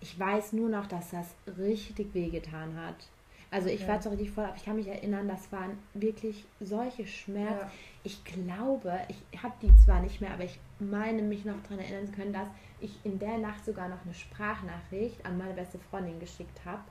Ich 0.00 0.18
weiß 0.18 0.54
nur 0.54 0.70
noch, 0.70 0.86
dass 0.86 1.10
das 1.10 1.34
richtig 1.58 2.14
wehgetan 2.14 2.74
hat. 2.76 3.08
Also 3.50 3.68
ich 3.68 3.82
ja. 3.82 3.88
war 3.88 4.00
zwar 4.00 4.12
richtig 4.12 4.30
voll, 4.30 4.44
aber 4.44 4.56
ich 4.56 4.64
kann 4.64 4.76
mich 4.76 4.88
erinnern, 4.88 5.28
das 5.28 5.52
waren 5.52 5.76
wirklich 5.92 6.46
solche 6.60 7.06
Schmerzen. 7.06 7.58
Ja. 7.58 7.70
Ich 8.04 8.24
glaube, 8.24 8.98
ich 9.08 9.42
habe 9.42 9.54
die 9.60 9.76
zwar 9.76 10.00
nicht 10.00 10.20
mehr, 10.20 10.32
aber 10.32 10.44
ich 10.44 10.58
meine 10.80 11.22
mich 11.22 11.44
noch 11.44 11.60
daran 11.62 11.78
erinnern 11.78 12.06
zu 12.06 12.12
können, 12.12 12.32
dass 12.32 12.48
ich 12.80 12.98
in 13.04 13.18
der 13.18 13.38
Nacht 13.38 13.64
sogar 13.64 13.88
noch 13.88 14.04
eine 14.04 14.14
Sprachnachricht 14.14 15.24
an 15.24 15.38
meine 15.38 15.54
beste 15.54 15.78
Freundin 15.78 16.18
geschickt 16.18 16.60
habe, 16.64 16.82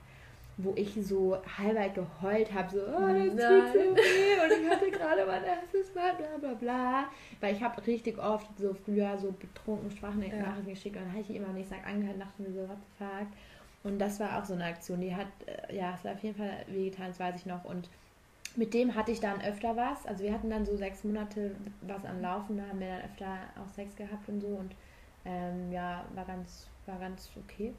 wo 0.56 0.72
ich 0.76 0.94
so 1.02 1.38
halbweit 1.58 1.94
geheult 1.94 2.52
habe, 2.52 2.70
so, 2.70 2.80
oh, 2.80 3.08
das 3.08 3.30
tut 3.30 3.72
so 3.72 3.96
weh 3.96 4.34
und 4.44 4.62
ich 4.62 4.70
hatte 4.70 4.90
gerade 4.90 5.26
mein 5.26 5.44
erstes 5.44 5.94
Mal, 5.94 6.14
bla 6.14 6.36
bla 6.38 6.54
bla. 6.54 7.04
Weil 7.40 7.54
ich 7.54 7.62
habe 7.62 7.84
richtig 7.86 8.18
oft 8.18 8.46
so 8.58 8.74
früher 8.74 9.16
so 9.18 9.32
betrunken 9.32 9.90
Sprachnachrichten 9.90 10.66
ja. 10.66 10.72
geschickt 10.72 10.96
und 10.96 11.04
dann 11.04 11.12
habe 11.12 11.22
ich 11.22 11.34
immer 11.34 11.48
nicht 11.48 11.70
gesagt, 11.70 11.86
angehört, 11.86 12.20
dachte 12.20 12.42
mir 12.42 12.52
so, 12.52 12.68
what 12.68 12.78
the 12.78 13.04
fuck. 13.04 13.28
Und 13.82 13.98
das 13.98 14.20
war 14.20 14.38
auch 14.38 14.44
so 14.44 14.54
eine 14.54 14.64
Aktion, 14.64 15.00
die 15.00 15.14
hat, 15.14 15.28
äh, 15.46 15.74
ja, 15.74 15.94
es 15.94 16.04
hat 16.04 16.16
auf 16.16 16.22
jeden 16.22 16.36
Fall 16.36 16.64
wehgetan, 16.66 17.08
das 17.08 17.18
weiß 17.18 17.36
ich 17.36 17.46
noch. 17.46 17.64
Und 17.64 17.88
mit 18.56 18.74
dem 18.74 18.94
hatte 18.94 19.12
ich 19.12 19.20
dann 19.20 19.40
öfter 19.42 19.76
was. 19.76 20.06
Also 20.06 20.24
wir 20.24 20.32
hatten 20.32 20.50
dann 20.50 20.64
so 20.64 20.76
sechs 20.76 21.04
Monate 21.04 21.54
was 21.82 22.04
am 22.04 22.20
Laufen, 22.20 22.56
da 22.56 22.64
haben 22.64 22.80
wir 22.80 22.88
dann 22.88 23.02
öfter 23.02 23.38
auch 23.62 23.72
Sex 23.74 23.94
gehabt 23.96 24.28
und 24.28 24.40
so. 24.40 24.48
Und 24.48 24.74
ähm, 25.24 25.70
ja, 25.72 26.04
war 26.14 26.24
ganz, 26.24 26.66
war 26.86 26.98
ganz 26.98 27.30
okay. 27.36 27.74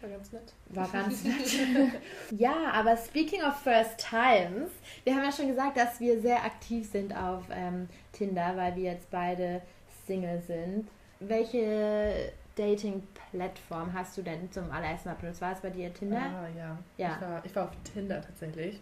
War 0.00 0.10
ganz 0.10 0.32
nett. 0.32 0.54
War 0.66 0.88
ganz 0.92 1.24
nett. 1.24 2.00
ja, 2.30 2.70
aber 2.72 2.96
speaking 2.96 3.42
of 3.42 3.54
first 3.56 3.98
times, 3.98 4.70
wir 5.04 5.14
haben 5.14 5.24
ja 5.24 5.32
schon 5.32 5.48
gesagt, 5.48 5.76
dass 5.76 6.00
wir 6.00 6.20
sehr 6.20 6.44
aktiv 6.44 6.88
sind 6.90 7.14
auf 7.16 7.44
ähm, 7.50 7.88
Tinder, 8.12 8.56
weil 8.56 8.76
wir 8.76 8.92
jetzt 8.92 9.10
beide 9.10 9.62
Single 10.06 10.40
sind. 10.46 10.88
Welche 11.20 12.32
Dating-Plattform 12.56 13.92
hast 13.92 14.16
du 14.16 14.22
denn 14.22 14.50
zum 14.50 14.70
allerersten 14.70 15.10
Mal 15.10 15.14
benutzt? 15.16 15.40
War 15.40 15.52
es 15.52 15.60
bei 15.60 15.70
dir 15.70 15.92
Tinder? 15.92 16.20
Ah, 16.20 16.48
ja. 16.56 16.78
ja. 16.96 17.14
Ich, 17.14 17.20
war, 17.20 17.44
ich 17.44 17.56
war 17.56 17.64
auf 17.64 17.70
Tinder 17.84 18.20
tatsächlich. 18.22 18.80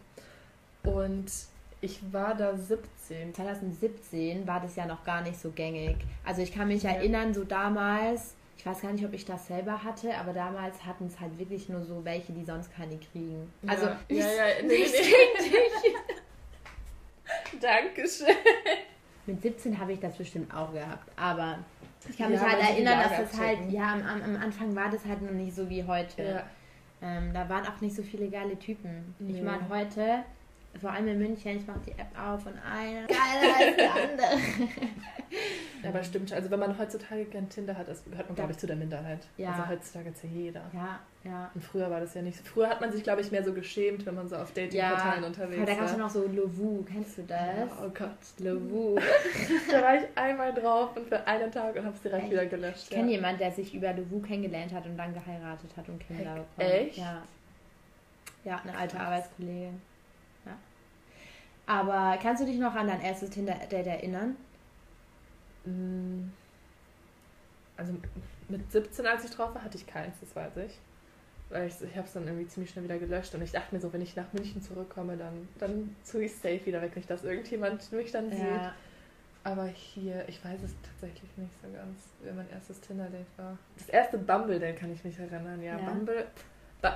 Und 0.85 1.30
ich 1.80 2.00
war 2.12 2.35
da 2.35 2.56
17. 2.56 3.35
2017 3.35 4.47
war 4.47 4.61
das 4.61 4.76
ja 4.76 4.87
noch 4.87 5.04
gar 5.04 5.23
nicht 5.23 5.38
so 5.38 5.50
gängig. 5.50 5.97
Also 6.25 6.42
ich 6.42 6.52
kann 6.52 6.68
mich 6.68 6.82
ja. 6.82 6.90
erinnern, 6.90 7.32
so 7.32 7.44
damals, 7.44 8.35
ich 8.56 8.66
weiß 8.66 8.82
gar 8.82 8.92
nicht, 8.92 9.04
ob 9.04 9.12
ich 9.12 9.25
das 9.25 9.47
selber 9.47 9.85
hatte, 9.85 10.16
aber 10.16 10.32
damals 10.32 10.85
hatten 10.85 11.06
es 11.06 11.20
halt 11.20 11.38
wirklich 11.38 11.68
nur 11.68 11.85
so 11.85 12.04
welche, 12.04 12.32
die 12.32 12.44
sonst 12.44 12.75
keine 12.75 12.99
kriegen. 12.99 13.52
Also 13.66 13.87
ja, 13.87 13.99
nicht, 14.08 14.20
ja, 14.20 14.30
ja, 14.30 14.44
nee, 14.62 14.87
nee. 14.87 15.94
Dankeschön. 17.61 18.35
Mit 19.26 19.42
17 19.42 19.78
habe 19.78 19.92
ich 19.92 20.00
das 20.00 20.16
bestimmt 20.16 20.52
auch 20.54 20.73
gehabt, 20.73 21.11
aber 21.16 21.58
ich 22.08 22.16
kann 22.16 22.30
mich 22.30 22.40
halt 22.40 22.61
erinnern, 22.61 22.99
dass 23.00 23.30
das 23.30 23.40
halt, 23.40 23.70
ja, 23.70 23.92
am, 23.92 24.02
am, 24.02 24.37
Anfang 24.37 24.75
war 24.75 24.90
das 24.90 25.04
halt 25.04 25.23
noch 25.23 25.32
nicht 25.32 25.54
so 25.54 25.68
wie 25.68 25.85
heute. 25.85 26.44
Ähm, 27.00 27.32
da 27.32 27.49
waren 27.49 27.66
auch 27.66 27.80
nicht 27.80 27.94
so 27.94 28.02
viele 28.02 28.28
geile 28.28 28.58
Typen. 28.58 29.14
Ich 29.28 29.40
meine, 29.42 29.68
heute 29.68 30.25
vor 30.80 30.92
allem 30.92 31.08
in 31.08 31.18
München, 31.18 31.56
ich 31.56 31.66
mache 31.66 31.80
die 31.87 31.92
App 31.92 32.11
auf 32.18 32.47
und 32.47 32.54
eine 32.64 33.06
geiler 33.06 33.56
als 33.56 33.76
die 33.76 33.82
andere. 33.82 34.78
Aber 35.88 36.02
stimmt, 36.02 36.32
also 36.32 36.50
wenn 36.50 36.58
man 36.58 36.76
heutzutage 36.78 37.25
kein 37.26 37.49
Tinder 37.49 37.76
hat, 37.76 37.88
das 37.88 38.04
gehört 38.04 38.28
man, 38.28 38.37
glaube 38.37 38.52
ich, 38.52 38.58
zu 38.58 38.66
der 38.66 38.76
Minderheit. 38.76 39.20
Ja. 39.37 39.52
Also 39.52 39.68
heutzutage 39.68 40.11
ist 40.11 40.25
ja 40.25 40.30
jeder. 40.30 40.62
Ja, 40.73 40.99
ja. 41.25 41.50
Und 41.54 41.62
früher 41.62 41.90
war 41.90 42.00
das 42.00 42.14
ja 42.14 42.23
nicht 42.23 42.38
so. 42.38 42.44
Früher 42.44 42.68
hat 42.68 42.80
man 42.80 42.90
sich, 42.90 43.02
glaube 43.02 43.20
ich, 43.20 43.30
mehr 43.30 43.44
so 43.44 43.52
geschämt, 43.52 44.04
wenn 44.06 44.14
man 44.14 44.28
so 44.28 44.37
auf 44.37 44.52
Datingportalen 44.52 45.23
ja, 45.23 45.26
unterwegs 45.26 45.58
war. 45.58 45.66
Da 45.66 45.75
gab 45.75 45.85
es 45.85 45.92
ja 45.92 45.99
noch 45.99 46.11
so 46.11 46.26
Lovu, 46.26 46.82
kennst 46.82 47.18
du 47.18 47.23
das? 47.23 47.38
Ja, 47.38 47.68
oh 47.85 47.90
Gott. 47.90 48.11
Lovu. 48.38 48.99
da 49.70 49.82
war 49.82 49.97
ich 49.97 50.04
einmal 50.14 50.52
drauf 50.52 50.97
und 50.97 51.06
für 51.08 51.26
einen 51.26 51.52
Tag 51.52 51.76
und 51.76 51.85
habe 51.85 51.94
es 51.94 52.02
direkt 52.02 52.23
Echt? 52.25 52.32
wieder 52.32 52.47
gelöscht. 52.47 52.85
Ich 52.85 52.90
kenne 52.90 53.11
jemanden, 53.11 53.38
der 53.38 53.52
sich 53.52 53.75
über 53.75 53.92
Lovu 53.92 54.20
kennengelernt 54.20 54.73
hat 54.73 54.87
und 54.87 54.97
dann 54.97 55.14
geheiratet 55.14 55.70
hat 55.76 55.88
und 55.88 56.00
Kinder 56.00 56.35
bekommen. 56.35 56.47
Echt? 56.58 56.99
Ja. 56.99 57.23
Ja, 58.44 58.61
eine 58.62 58.76
alte 58.76 58.99
Arbeitskollegin. 58.99 59.80
Aber 61.68 62.18
kannst 62.22 62.42
du 62.42 62.46
dich 62.46 62.58
noch 62.58 62.75
an 62.75 62.87
dein 62.87 63.02
erstes 63.02 63.28
Tinder-Date 63.28 63.87
erinnern? 63.87 64.37
Mm. 65.66 66.30
Also 67.76 67.92
mit 68.48 68.72
17, 68.72 69.06
als 69.06 69.25
ich 69.25 69.30
drauf 69.32 69.54
war, 69.54 69.62
hatte 69.62 69.76
ich 69.76 69.87
keins, 69.87 70.16
das 70.18 70.34
weiß 70.34 70.56
ich. 70.66 70.78
Weil 71.50 71.68
ich, 71.68 71.75
ich 71.82 71.94
habe 71.94 72.06
es 72.06 72.14
dann 72.14 72.26
irgendwie 72.26 72.48
ziemlich 72.48 72.70
schnell 72.70 72.84
wieder 72.84 72.98
gelöscht 72.98 73.34
und 73.34 73.42
ich 73.42 73.52
dachte 73.52 73.75
mir 73.75 73.82
so, 73.82 73.92
wenn 73.92 74.00
ich 74.00 74.16
nach 74.16 74.32
München 74.32 74.62
zurückkomme, 74.62 75.18
dann, 75.18 75.46
dann 75.58 75.94
tue 76.10 76.25
ich 76.25 76.34
safe 76.34 76.64
wieder 76.64 76.80
weg, 76.80 76.96
nicht 76.96 77.10
dass 77.10 77.22
irgendjemand 77.22 77.92
mich 77.92 78.12
dann 78.12 78.30
ja. 78.30 78.37
sieht. 78.37 78.72
Aber 79.44 79.66
hier, 79.66 80.26
ich 80.26 80.42
weiß 80.42 80.62
es 80.64 80.75
tatsächlich 80.82 81.30
nicht 81.37 81.52
so 81.62 81.70
ganz, 81.70 82.00
wer 82.22 82.32
mein 82.32 82.48
erstes 82.50 82.80
Tinder-Date 82.80 83.26
war. 83.37 83.58
Das 83.76 83.90
erste 83.90 84.16
Bumble-Date 84.16 84.78
kann 84.78 84.90
ich 84.90 85.04
mich 85.04 85.18
erinnern, 85.18 85.62
ja. 85.62 85.78
ja. 85.78 85.90
Bumble 85.90 86.26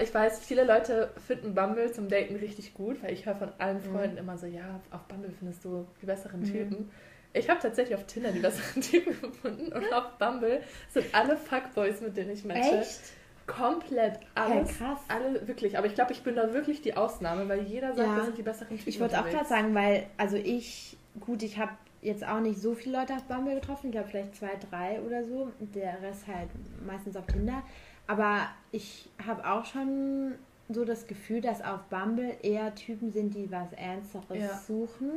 ich 0.01 0.15
weiß, 0.15 0.41
viele 0.41 0.65
Leute 0.65 1.11
finden 1.27 1.55
Bumble 1.55 1.91
zum 1.93 2.09
Daten 2.09 2.37
richtig 2.37 2.75
gut, 2.75 3.03
weil 3.03 3.13
ich 3.13 3.27
höre 3.27 3.37
von 3.37 3.53
allen 3.59 3.79
mhm. 3.79 3.93
Freunden 3.93 4.13
mhm. 4.13 4.19
immer 4.19 4.39
so, 4.39 4.47
ja, 4.47 4.81
auf 4.91 5.03
Bumble 5.03 5.33
findest 5.37 5.65
du 5.65 5.87
die 6.01 6.07
besseren 6.07 6.41
mhm. 6.41 6.45
Typen. 6.45 6.91
Ich 7.35 7.49
habe 7.49 7.61
tatsächlich 7.61 7.97
auf 7.97 8.05
Tinder 8.07 8.31
die 8.31 8.41
besseren 8.41 8.83
Typen 8.83 9.21
gefunden 9.21 9.73
und 9.73 9.93
auf 9.93 10.19
Bumble 10.19 10.63
sind 10.91 11.07
alle 11.13 11.37
Fuckboys, 11.37 12.01
mit 12.01 12.17
denen 12.17 12.31
ich 12.31 12.45
matche. 12.45 12.79
Echt? 12.79 13.01
Komplett 13.47 14.21
alles. 14.35 14.79
Ja, 14.79 14.87
krass. 14.87 15.01
Alle 15.09 15.49
wirklich. 15.49 15.77
Aber 15.77 15.87
ich 15.87 15.95
glaube, 15.95 16.13
ich 16.13 16.23
bin 16.23 16.37
da 16.37 16.53
wirklich 16.53 16.81
die 16.81 16.97
Ausnahme, 16.97 17.49
weil 17.49 17.63
jeder 17.63 17.93
sagt, 17.95 18.09
ja. 18.09 18.17
das 18.17 18.27
sind 18.27 18.39
die 18.39 18.43
besseren 18.43 18.77
Typen. 18.77 18.89
Ich 18.89 19.01
wollte 19.01 19.19
auch 19.19 19.29
gerade 19.29 19.49
sagen, 19.49 19.75
weil, 19.75 20.07
also 20.17 20.37
ich, 20.37 20.97
gut, 21.19 21.43
ich 21.43 21.59
habe 21.59 21.73
jetzt 22.03 22.27
auch 22.27 22.41
nicht 22.41 22.61
so 22.61 22.75
viele 22.75 22.99
Leute 22.99 23.15
auf 23.15 23.25
Bumble 23.25 23.55
getroffen. 23.57 23.87
Ich 23.87 23.93
glaube, 23.93 24.09
vielleicht 24.09 24.37
zwei, 24.37 24.53
drei 24.71 25.01
oder 25.01 25.25
so. 25.25 25.51
Der 25.59 26.01
Rest 26.03 26.27
halt 26.29 26.51
meistens 26.87 27.17
auf 27.17 27.27
Tinder. 27.27 27.63
Aber 28.07 28.49
ich 28.73 29.09
habe 29.25 29.49
auch 29.49 29.65
schon 29.65 30.35
so 30.69 30.85
das 30.85 31.07
Gefühl, 31.07 31.41
dass 31.41 31.63
auf 31.63 31.81
Bumble 31.91 32.37
eher 32.43 32.75
Typen 32.75 33.13
sind, 33.13 33.35
die 33.35 33.51
was 33.51 33.73
Ernsteres 33.73 34.39
ja. 34.39 34.57
suchen. 34.67 35.11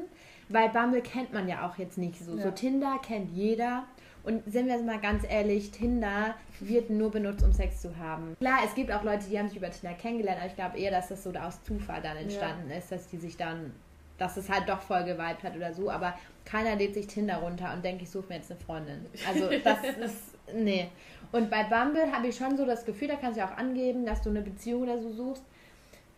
Weil 0.49 0.69
Bumble 0.69 1.01
kennt 1.01 1.33
man 1.33 1.47
ja 1.47 1.67
auch 1.67 1.77
jetzt 1.77 1.97
nicht 1.97 2.19
so. 2.19 2.35
Ja. 2.35 2.43
So 2.43 2.51
Tinder 2.51 2.99
kennt 3.01 3.31
jeder. 3.31 3.85
Und 4.23 4.43
sind 4.51 4.65
wir 4.65 4.73
jetzt 4.73 4.85
mal 4.85 4.99
ganz 4.99 5.23
ehrlich, 5.29 5.69
Tinder 5.69 6.33
wird 6.59 6.89
nur 6.89 7.11
benutzt, 7.11 7.43
um 7.43 7.53
Sex 7.53 7.81
zu 7.81 7.95
haben. 7.97 8.35
Klar, 8.39 8.59
es 8.65 8.73
gibt 8.73 8.91
auch 8.91 9.03
Leute, 9.03 9.25
die 9.29 9.37
haben 9.37 9.47
sich 9.49 9.57
über 9.57 9.69
Tinder 9.69 9.95
kennengelernt, 9.95 10.39
aber 10.39 10.47
ich 10.47 10.55
glaube 10.55 10.79
eher, 10.79 10.89
dass 10.89 11.09
das 11.09 11.23
so 11.23 11.31
aus 11.31 11.61
Zufall 11.63 12.01
dann 12.01 12.17
entstanden 12.17 12.71
ja. 12.71 12.77
ist, 12.77 12.91
dass 12.91 13.07
die 13.07 13.17
sich 13.17 13.37
dann, 13.37 13.71
dass 14.17 14.35
es 14.35 14.49
halt 14.49 14.67
doch 14.67 14.81
voll 14.81 15.03
geweibt 15.03 15.43
hat 15.43 15.55
oder 15.55 15.73
so. 15.73 15.91
Aber 15.91 16.15
keiner 16.43 16.75
lädt 16.75 16.95
sich 16.95 17.05
Tinder 17.05 17.37
runter 17.37 17.71
und 17.73 17.85
denkt, 17.85 18.01
ich 18.01 18.09
suche 18.09 18.29
mir 18.29 18.35
jetzt 18.37 18.49
eine 18.49 18.59
Freundin. 18.59 19.05
Also 19.27 19.47
das 19.63 19.83
ist, 20.03 20.34
nee. 20.53 20.89
Und 21.31 21.49
bei 21.49 21.63
Bumble 21.63 22.11
habe 22.11 22.27
ich 22.27 22.37
schon 22.37 22.57
so 22.57 22.65
das 22.65 22.85
Gefühl, 22.85 23.07
da 23.07 23.15
kannst 23.15 23.37
du 23.37 23.41
ja 23.41 23.49
auch 23.49 23.57
angeben, 23.57 24.05
dass 24.05 24.21
du 24.21 24.29
eine 24.29 24.41
Beziehung 24.41 24.83
oder 24.83 24.99
so 24.99 25.11
suchst, 25.11 25.43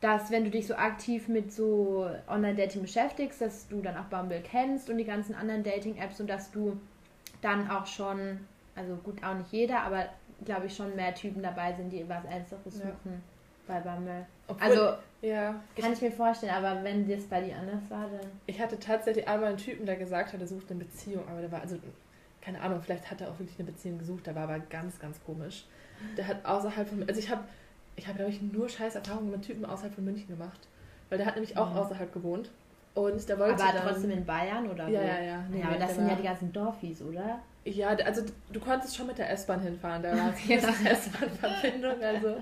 dass 0.01 0.29
wenn 0.29 0.43
du 0.43 0.51
dich 0.51 0.67
so 0.67 0.75
aktiv 0.75 1.27
mit 1.27 1.51
so 1.51 2.07
Online-Dating 2.27 2.81
beschäftigst, 2.83 3.41
dass 3.41 3.67
du 3.67 3.81
dann 3.81 3.97
auch 3.97 4.05
Bumble 4.05 4.41
kennst 4.41 4.89
und 4.89 4.97
die 4.97 5.05
ganzen 5.05 5.33
anderen 5.33 5.63
Dating-Apps 5.63 6.19
und 6.19 6.29
dass 6.29 6.51
du 6.51 6.79
dann 7.41 7.69
auch 7.69 7.85
schon, 7.85 8.39
also 8.75 8.95
gut, 8.97 9.23
auch 9.23 9.35
nicht 9.35 9.51
jeder, 9.51 9.81
aber 9.81 10.05
glaube 10.45 10.67
ich 10.67 10.75
schon 10.75 10.95
mehr 10.95 11.15
Typen 11.15 11.41
dabei 11.41 11.73
sind, 11.73 11.89
die 11.91 12.07
was 12.07 12.23
Ernsteres 12.25 12.75
suchen 12.75 12.93
ja. 13.05 13.11
bei 13.67 13.79
Bumble. 13.79 14.25
Obwohl, 14.47 14.67
also 14.67 14.97
ja, 15.21 15.55
kann 15.75 15.93
ich, 15.93 15.97
ich, 15.97 16.01
mir 16.01 16.11
vorstellen, 16.11 16.53
aber 16.53 16.83
wenn 16.83 17.09
das 17.09 17.23
bei 17.23 17.41
dir 17.41 17.55
anders 17.55 17.89
war, 17.89 18.03
dann. 18.03 18.29
Ich 18.45 18.61
hatte 18.61 18.77
tatsächlich 18.77 19.27
einmal 19.27 19.49
einen 19.49 19.57
Typen, 19.57 19.85
der 19.85 19.95
gesagt 19.95 20.31
hat, 20.31 20.39
er 20.39 20.47
sucht 20.47 20.69
eine 20.69 20.83
Beziehung, 20.83 21.23
aber 21.27 21.41
der 21.41 21.51
war 21.51 21.61
also 21.61 21.77
keine 22.47 22.61
Ahnung, 22.61 22.81
vielleicht 22.81 23.11
hat 23.11 23.19
er 23.19 23.29
auch 23.29 23.39
wirklich 23.39 23.59
eine 23.59 23.69
Beziehung 23.69 23.99
gesucht, 23.99 24.25
der 24.25 24.33
war 24.33 24.43
aber 24.43 24.59
ganz, 24.59 24.97
ganz 24.99 25.21
komisch. 25.25 25.65
Der 26.15 26.27
hat 26.27 26.45
außerhalb 26.45 26.87
von, 26.87 27.03
also 27.05 27.19
ich 27.19 27.29
habe, 27.29 27.43
ich 27.97 28.07
habe 28.07 28.15
glaube 28.15 28.31
ich 28.31 28.41
nur 28.41 28.69
scheiß 28.69 28.95
Erfahrungen 28.95 29.31
mit 29.31 29.41
Typen 29.41 29.65
außerhalb 29.65 29.93
von 29.93 30.05
München 30.05 30.29
gemacht, 30.29 30.69
weil 31.09 31.17
der 31.17 31.27
hat 31.27 31.35
nämlich 31.35 31.57
auch 31.57 31.71
mhm. 31.71 31.77
außerhalb 31.77 32.13
gewohnt 32.13 32.49
und 32.93 33.27
der 33.27 33.37
wollte 33.37 33.61
aber 33.61 33.73
dann, 33.73 33.87
trotzdem 33.89 34.11
in 34.11 34.25
Bayern 34.25 34.69
oder 34.69 34.87
ja, 34.87 35.01
wo? 35.01 35.05
Ja, 35.05 35.19
ja, 35.19 35.43
nee, 35.51 35.59
ja. 35.59 35.67
aber 35.67 35.75
das 35.75 35.95
sind 35.95 36.07
ja 36.07 36.15
die 36.15 36.23
ganzen 36.23 36.53
Dorfis, 36.53 37.01
oder? 37.01 37.39
Ja, 37.65 37.89
also 37.89 38.21
du 38.53 38.59
konntest 38.61 38.95
schon 38.95 39.07
mit 39.07 39.17
der 39.17 39.29
S-Bahn 39.31 39.59
hinfahren, 39.59 40.01
da 40.01 40.11
war 40.11 40.17
ja. 40.17 40.57
eine 40.57 40.89
S-Bahn-Verbindung, 40.91 42.01
also 42.01 42.27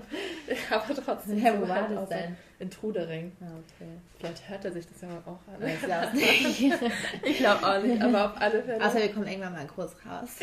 aber 0.70 0.94
trotzdem. 0.94 1.38
Ja, 1.44 1.60
wo 1.60 1.68
war 1.68 1.88
halt 1.88 1.96
das 1.96 2.08
denn? 2.10 2.36
In 2.58 2.70
Trudering. 2.70 3.32
Ah, 3.40 3.44
okay. 3.44 3.90
Vielleicht 4.18 4.48
hört 4.48 4.64
er 4.64 4.72
sich 4.72 4.86
das 4.86 5.02
ja 5.02 5.08
auch 5.26 5.40
an. 5.52 5.60
Ich 5.66 5.80
glaube 5.82 6.16
nicht. 6.16 6.82
ich 7.22 7.38
glaube 7.38 7.66
auch 7.66 7.82
nicht, 7.82 8.00
aber 8.00 8.26
auf 8.26 8.40
alle 8.40 8.62
Fälle. 8.62 8.84
Außer 8.84 8.98
wir 8.98 9.12
kommen 9.12 9.26
irgendwann 9.26 9.52
mal 9.52 9.66
groß 9.66 9.94
raus. 10.06 10.30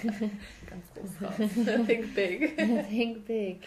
Ganz 0.00 0.86
groß 0.94 1.28
raus. 1.28 1.50
Think 1.86 2.14
big. 2.14 2.56
Think 2.88 3.26
big. 3.26 3.60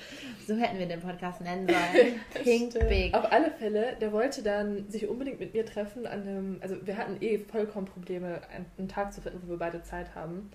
So 0.48 0.56
hätten 0.56 0.80
wir 0.80 0.88
den 0.88 1.00
Podcast 1.00 1.42
nennen 1.42 1.68
sollen. 1.68 2.20
Think 2.44 2.72
Stimmt. 2.72 2.90
big. 2.90 3.14
Auf 3.14 3.32
alle 3.32 3.52
Fälle, 3.52 3.96
der 4.02 4.12
wollte 4.12 4.42
dann 4.42 4.90
sich 4.90 5.08
unbedingt 5.08 5.40
mit 5.40 5.54
mir 5.54 5.66
treffen 5.66 6.08
an 6.08 6.22
einem, 6.22 6.58
also 6.62 6.76
wir 6.86 6.98
hatten 6.98 7.18
eh 7.22 7.38
vollkommen 7.38 7.86
Probleme, 7.86 8.42
einen 8.78 8.88
Tag 8.88 9.14
zu 9.14 9.22
finden, 9.22 9.42
wo 9.46 9.52
wir 9.52 9.60
beide 9.60 9.84
Zeit 9.84 10.16
haben. 10.16 10.50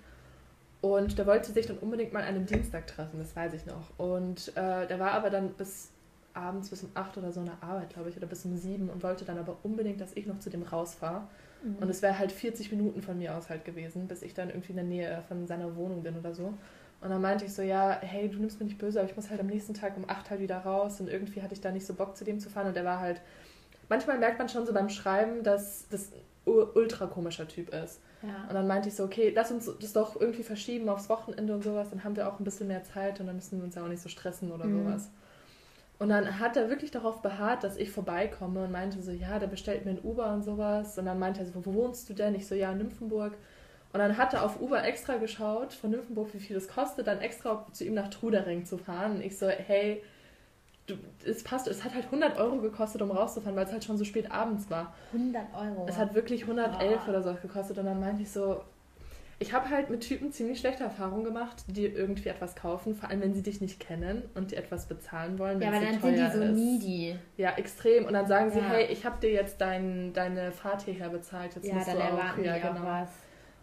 Und 0.81 1.17
der 1.17 1.27
wollte 1.27 1.53
sich 1.53 1.67
dann 1.67 1.79
unbedingt 1.79 2.13
mal 2.13 2.21
an 2.23 2.29
einem 2.29 2.47
Dienstag 2.47 2.87
treffen, 2.89 3.19
das 3.19 3.35
weiß 3.35 3.55
ich 3.55 3.65
noch. 3.65 3.99
Und 3.99 4.49
äh, 4.57 4.87
der 4.87 4.99
war 4.99 5.13
aber 5.13 5.31
dann 5.31 5.55
bis 5.55 5.94
abends 6.35 6.71
bis 6.71 6.83
um 6.83 6.91
8 6.95 7.17
oder 7.19 7.33
so 7.33 7.41
in 7.41 7.47
der 7.47 7.63
Arbeit, 7.63 7.91
glaube 7.91 8.11
ich, 8.11 8.17
oder 8.17 8.27
bis 8.27 8.45
um 8.45 8.57
7 8.57 8.91
und 8.91 9.03
wollte 9.03 9.25
dann 9.25 9.39
aber 9.39 9.57
unbedingt, 9.63 10.01
dass 10.01 10.17
ich 10.17 10.27
noch 10.27 10.39
zu 10.41 10.51
dem 10.51 10.63
rausfahre. 10.63 11.27
Mhm. 11.63 11.77
Und 11.77 11.89
es 11.89 12.03
wäre 12.03 12.19
halt 12.19 12.33
40 12.33 12.71
Minuten 12.73 13.03
von 13.03 13.19
mir 13.19 13.37
aus 13.37 13.49
halt 13.49 13.65
gewesen, 13.65 14.09
bis 14.09 14.23
ich 14.23 14.35
dann 14.35 14.51
irgendwie 14.51 14.71
in 14.71 14.77
der 14.77 14.85
Nähe 14.85 15.23
von 15.29 15.47
seiner 15.47 15.77
Wohnung 15.77 16.03
bin 16.03 16.19
oder 16.19 16.35
so. 16.35 16.55
Und 17.01 17.11
dann 17.11 17.21
meinte 17.21 17.45
ich 17.45 17.53
so, 17.53 17.63
ja, 17.63 17.99
hey, 18.01 18.29
du 18.29 18.39
nimmst 18.39 18.59
mir 18.61 18.67
nicht 18.67 18.79
böse, 18.79 18.99
aber 18.99 19.09
ich 19.09 19.17
muss 19.17 19.31
halt 19.31 19.41
am 19.41 19.47
nächsten 19.47 19.75
Tag 19.75 19.97
um 19.97 20.09
8 20.09 20.31
halt 20.31 20.41
wieder 20.41 20.59
raus 20.59 21.01
und 21.01 21.09
irgendwie 21.09 21.43
hatte 21.43 21.55
ich 21.55 21.61
da 21.61 21.71
nicht 21.71 21.87
so 21.87 21.95
Bock 21.95 22.17
zu 22.17 22.25
dem 22.25 22.41
zu 22.41 22.49
fahren 22.49 22.69
und 22.69 22.77
der 22.77 22.85
war 22.85 23.01
halt, 23.01 23.21
manchmal 23.89 24.19
merkt 24.19 24.39
man 24.39 24.49
schon 24.49 24.67
so 24.67 24.73
beim 24.73 24.89
Schreiben, 24.89 25.43
dass 25.43 25.87
das 25.89 26.13
ein 26.13 26.21
ultra 26.47 27.07
komischer 27.07 27.47
Typ 27.47 27.75
ist. 27.75 28.01
Ja. 28.23 28.49
Und 28.49 28.55
dann 28.55 28.67
meinte 28.67 28.89
ich 28.89 28.95
so, 28.95 29.05
okay, 29.05 29.33
lass 29.35 29.51
uns 29.51 29.71
das 29.81 29.93
doch 29.93 30.19
irgendwie 30.19 30.43
verschieben 30.43 30.89
aufs 30.89 31.09
Wochenende 31.09 31.55
und 31.55 31.63
sowas, 31.63 31.91
dann 31.91 32.05
haben 32.05 32.17
wir 32.17 32.29
auch 32.29 32.39
ein 32.39 32.45
bisschen 32.45 32.69
mehr 32.69 32.83
Zeit 32.85 33.21
und 33.21 33.27
dann 33.27 33.37
müssen 33.37 33.59
wir 33.59 33.65
uns 33.65 33.75
ja 33.75 33.85
auch 33.85 33.89
nicht 33.89 34.03
so 34.03 34.09
stressen 34.09 34.51
oder 34.51 34.65
mhm. 34.65 34.85
sowas. 34.85 35.11
Und 35.99 36.09
dann 36.09 36.41
hat 36.41 36.57
er 36.57 36.69
wirklich 36.69 36.91
darauf 36.91 37.23
beharrt, 37.23 37.63
dass 37.63 37.77
ich 37.77 37.91
vorbeikomme 37.91 38.65
und 38.65 38.73
meinte 38.73 39.01
so, 39.01 39.13
ja, 39.13 39.39
der 39.39 39.47
bestellt 39.47 39.85
mir 39.85 39.93
ein 39.93 40.03
Uber 40.03 40.33
und 40.33 40.43
sowas. 40.43 40.99
Und 40.99 41.07
dann 41.07 41.19
meinte 41.19 41.41
er 41.41 41.47
so, 41.47 41.65
wo 41.65 41.73
wohnst 41.75 42.09
du 42.09 42.15
denn? 42.15 42.35
Ich 42.35 42.47
so, 42.49 42.55
ja, 42.55 42.73
in 42.73 42.79
Nymphenburg. 42.79 43.37
Und 43.93 44.01
dann 44.01 44.17
hat 44.17 44.35
er 44.35 44.45
auf 44.45 44.61
Uber 44.61 44.83
extra 44.83 45.19
geschaut, 45.19 45.73
von 45.73 45.91
Nymphenburg, 45.91 46.35
wie 46.35 46.41
viel 46.41 46.57
das 46.57 46.67
kostet, 46.67 47.07
dann 47.07 47.21
extra 47.21 47.65
zu 47.73 47.85
ihm 47.85 47.95
nach 47.95 48.11
Trudering 48.11 48.65
zu 48.65 48.77
fahren. 48.77 49.17
Und 49.17 49.23
ich 49.23 49.39
so, 49.39 49.49
hey, 49.49 50.03
du, 50.89 50.97
es 51.25 51.45
passt, 51.45 51.69
es 51.69 51.85
hat 51.85 51.95
halt 51.95 52.07
100 52.07 52.39
Euro 52.39 52.59
gekostet, 52.59 53.01
um 53.03 53.13
rauszufahren, 53.13 53.55
weil 53.55 53.67
es 53.67 53.73
halt 53.73 53.85
schon 53.85 53.97
so 53.97 54.05
spät 54.05 54.33
abends 54.33 54.69
war. 54.69 54.95
100 55.13 55.43
Euro? 55.55 55.87
Es 55.89 55.97
hat 55.97 56.13
wirklich 56.13 56.43
111 56.43 57.03
oh. 57.07 57.09
oder 57.09 57.23
so 57.23 57.35
gekostet. 57.35 57.79
Und 57.79 57.87
dann 57.87 58.01
meinte 58.01 58.23
ich 58.23 58.33
so, 58.33 58.65
ich 59.45 59.53
habe 59.53 59.69
halt 59.69 59.91
mit 59.91 60.01
Typen 60.01 60.33
ziemlich 60.33 60.59
schlechte 60.59 60.85
Erfahrungen 60.85 61.23
gemacht, 61.23 61.65
die 61.67 61.85
irgendwie 61.85 62.31
etwas 62.31 62.57
kaufen, 62.57 62.95
vor 62.95 63.11
allem 63.11 63.21
wenn 63.21 63.35
sie 63.35 63.43
dich 63.43 63.61
nicht 63.61 63.79
kennen 63.79 64.23
und 64.35 64.53
die 64.53 64.57
etwas 64.57 64.87
bezahlen 64.87 65.39
wollen. 65.39 65.61
Ja, 65.61 65.69
aber 65.69 65.81
dann 65.81 66.01
sind 66.01 66.17
die 66.17 66.31
so 66.35 66.43
ist. 66.43 66.53
needy. 66.53 67.19
Ja, 67.37 67.51
extrem. 67.57 68.07
Und 68.07 68.15
dann 68.15 68.27
sagen 68.27 68.51
sie, 68.51 68.61
ja. 68.61 68.69
hey, 68.71 68.87
ich 68.87 69.05
habe 69.05 69.21
dir 69.21 69.31
jetzt 69.31 69.61
dein, 69.61 70.15
deine 70.15 70.51
Fahrt 70.51 70.83
hierher 70.83 71.11
bezahlt, 71.11 71.57
jetzt 71.57 71.69
ja, 71.69 71.75
musst 71.75 71.89
dann 71.89 71.99
du 71.99 72.03
auch, 72.03 72.39
ja, 72.39 72.57
genau. 72.57 72.87
was. 72.87 73.11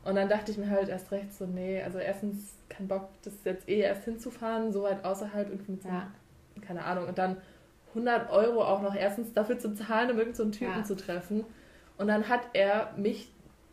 Und 0.03 0.15
dann 0.15 0.29
dachte 0.29 0.51
ich 0.51 0.59
mir 0.59 0.69
halt 0.69 0.88
erst 0.88 1.11
recht 1.11 1.33
so, 1.33 1.47
nee, 1.47 1.81
also 1.81 1.97
erstens 1.97 2.53
kein 2.69 2.88
Bock, 2.88 3.09
das 3.23 3.33
jetzt 3.43 3.67
eh 3.67 3.79
erst 3.79 4.05
hinzufahren, 4.05 4.71
so 4.71 4.83
weit 4.83 5.03
außerhalb 5.03 5.50
irgendwie 5.50 5.71
mit 5.71 5.81
so, 5.81 5.89
ja. 5.89 6.11
keine 6.61 6.85
Ahnung. 6.85 7.07
Und 7.07 7.17
dann 7.17 7.38
100 7.89 8.29
Euro 8.29 8.63
auch 8.63 8.83
noch 8.83 8.95
erstens 8.95 9.33
dafür 9.33 9.57
zu 9.57 9.73
zahlen, 9.73 10.11
um 10.11 10.19
irgendeinen 10.19 10.53
so 10.53 10.59
Typen 10.59 10.77
ja. 10.77 10.83
zu 10.83 10.95
treffen. 10.95 11.43
Und 11.97 12.07
dann 12.07 12.29
hat 12.29 12.41
er 12.53 12.93
mich 12.97 13.31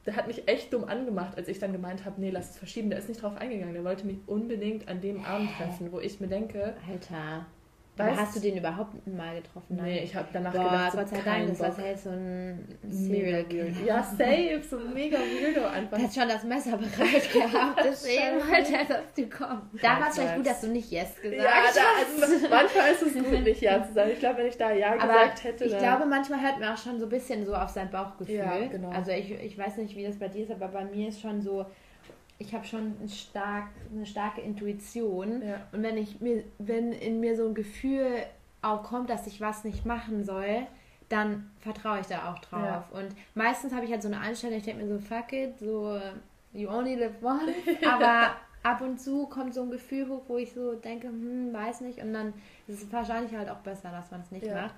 der 0.08 0.16
hat 0.16 0.26
mich 0.26 0.48
echt 0.48 0.72
dumm 0.72 0.84
angemacht, 0.84 1.36
als 1.36 1.48
ich 1.48 1.58
dann 1.58 1.70
gemeint 1.72 2.06
habe, 2.06 2.18
nee, 2.18 2.30
lass 2.30 2.50
es 2.50 2.56
verschieben. 2.56 2.88
Der 2.88 2.98
ist 2.98 3.10
nicht 3.10 3.22
drauf 3.22 3.36
eingegangen. 3.36 3.74
Der 3.74 3.84
wollte 3.84 4.06
mich 4.06 4.16
unbedingt 4.26 4.88
an 4.88 5.02
dem 5.02 5.22
Abend 5.22 5.50
treffen, 5.54 5.92
wo 5.92 6.00
ich 6.00 6.18
mir 6.18 6.28
denke, 6.28 6.74
Alter. 6.88 7.44
Weißt, 7.98 8.20
hast 8.20 8.36
du 8.36 8.40
den 8.40 8.58
überhaupt 8.58 9.06
mal 9.06 9.34
getroffen? 9.36 9.76
Nein. 9.76 9.84
Nee, 9.84 10.02
ich 10.04 10.14
habe 10.14 10.28
danach 10.32 10.52
Boah, 10.52 10.64
gedacht, 10.64 10.92
so 10.92 10.98
Gott 10.98 11.08
sei 11.08 11.20
Dank, 11.22 11.48
das 11.48 11.60
war 11.60 11.76
halt 11.76 11.98
so 11.98 12.10
ein 12.10 12.78
Serial 12.88 13.44
Killer. 13.44 13.70
Ja, 13.84 14.02
safe, 14.18 14.62
so 14.68 14.78
mega 14.78 15.18
weirdo 15.18 15.66
einfach. 15.66 15.96
Der 15.96 16.06
hat 16.06 16.14
schon 16.14 16.28
das 16.28 16.44
Messer 16.44 16.76
bereit 16.76 17.32
gehabt, 17.32 17.80
deswegen 17.84 18.36
wollte 18.36 18.74
er, 18.74 18.84
dass 18.84 19.14
du 19.16 19.28
kommst. 19.28 19.82
Da 19.82 20.00
war 20.00 20.08
es 20.08 20.14
vielleicht 20.14 20.36
gut, 20.36 20.46
dass 20.46 20.60
du 20.60 20.68
nicht 20.68 20.90
Yes 20.90 21.16
gesagt 21.20 21.42
ja, 21.42 21.50
hast. 21.50 21.76
Ja, 21.76 21.82
also, 22.22 22.48
manchmal 22.48 22.92
ist 22.92 23.02
es 23.02 23.14
gut, 23.14 23.44
nicht 23.44 23.60
Ja 23.60 23.84
zu 23.84 23.92
sagen. 23.92 24.10
Ich 24.12 24.18
glaube, 24.20 24.38
wenn 24.38 24.46
ich 24.46 24.56
da 24.56 24.72
Ja 24.72 24.92
aber 24.92 25.06
gesagt 25.06 25.44
hätte, 25.44 25.64
ich 25.64 25.78
glaube, 25.78 26.06
manchmal 26.06 26.40
hört 26.40 26.60
man 26.60 26.74
auch 26.74 26.78
schon 26.78 26.98
so 26.98 27.06
ein 27.06 27.10
bisschen 27.10 27.44
so 27.44 27.54
auf 27.54 27.70
sein 27.70 27.90
Bauchgefühl. 27.90 28.36
Ja, 28.36 28.66
genau. 28.66 28.90
Also 28.90 29.10
ich, 29.10 29.30
ich 29.30 29.58
weiß 29.58 29.76
nicht, 29.78 29.96
wie 29.96 30.04
das 30.04 30.18
bei 30.18 30.28
dir 30.28 30.44
ist, 30.44 30.50
aber 30.50 30.68
bei 30.68 30.84
mir 30.84 31.08
ist 31.08 31.20
schon 31.20 31.40
so, 31.40 31.66
ich 32.38 32.54
habe 32.54 32.64
schon 32.64 32.94
ein 33.00 33.08
stark, 33.08 33.68
eine 33.92 34.06
starke 34.06 34.40
Intuition. 34.40 35.42
Ja. 35.42 35.60
Und 35.72 35.82
wenn 35.82 35.96
ich 35.96 36.20
mir, 36.20 36.44
wenn 36.58 36.92
in 36.92 37.20
mir 37.20 37.36
so 37.36 37.48
ein 37.48 37.54
Gefühl 37.54 38.06
auch 38.62 38.82
kommt, 38.82 39.10
dass 39.10 39.26
ich 39.26 39.40
was 39.40 39.64
nicht 39.64 39.84
machen 39.84 40.24
soll, 40.24 40.66
dann 41.08 41.50
vertraue 41.60 42.00
ich 42.00 42.06
da 42.06 42.30
auch 42.32 42.38
drauf. 42.38 42.62
Ja. 42.62 42.88
Und 42.92 43.08
meistens 43.34 43.72
habe 43.72 43.84
ich 43.84 43.90
halt 43.90 44.02
so 44.02 44.08
eine 44.08 44.20
Einstellung, 44.20 44.58
ich 44.58 44.64
denke 44.64 44.84
mir 44.84 44.88
so, 44.88 44.98
fuck 44.98 45.32
it, 45.32 45.58
so 45.58 45.98
you 46.52 46.68
only 46.68 46.94
live 46.94 47.22
once. 47.22 47.52
Aber 47.86 48.36
ab 48.62 48.80
und 48.82 49.00
zu 49.00 49.26
kommt 49.26 49.54
so 49.54 49.62
ein 49.62 49.70
Gefühl 49.70 50.08
hoch, 50.08 50.22
wo 50.28 50.36
ich 50.36 50.52
so 50.52 50.74
denke, 50.74 51.08
hm, 51.08 51.52
weiß 51.52 51.80
nicht. 51.80 52.00
Und 52.00 52.12
dann 52.12 52.34
ist 52.66 52.82
es 52.82 52.92
wahrscheinlich 52.92 53.34
halt 53.34 53.48
auch 53.48 53.58
besser, 53.58 53.90
dass 53.90 54.10
man 54.10 54.20
es 54.20 54.30
nicht 54.30 54.46
ja. 54.46 54.62
macht. 54.62 54.74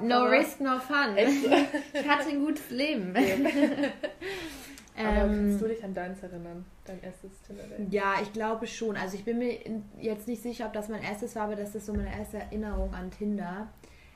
No 0.00 0.14
Aber 0.16 0.30
risk, 0.30 0.60
no 0.60 0.78
fun. 0.78 1.16
ich 1.16 2.08
hatte 2.08 2.30
ein 2.30 2.44
gutes 2.44 2.70
Leben. 2.70 3.14
Aber 4.96 5.08
ähm, 5.08 5.48
kannst 5.48 5.62
du 5.62 5.68
dich 5.68 5.84
an 5.84 5.94
deins 5.94 6.22
erinnern? 6.22 6.64
Dein 6.84 7.02
erstes 7.02 7.30
Tinder-Date? 7.42 7.92
Ja, 7.92 8.14
ich 8.22 8.32
glaube 8.32 8.66
schon. 8.66 8.96
Also 8.96 9.16
ich 9.16 9.24
bin 9.24 9.38
mir 9.38 9.58
jetzt 10.00 10.26
nicht 10.26 10.42
sicher, 10.42 10.66
ob 10.66 10.72
das 10.72 10.88
mein 10.88 11.02
erstes 11.02 11.36
war, 11.36 11.44
aber 11.44 11.56
das 11.56 11.74
ist 11.74 11.86
so 11.86 11.92
meine 11.92 12.14
erste 12.16 12.38
Erinnerung 12.38 12.94
an 12.94 13.10
Tinder. 13.10 13.68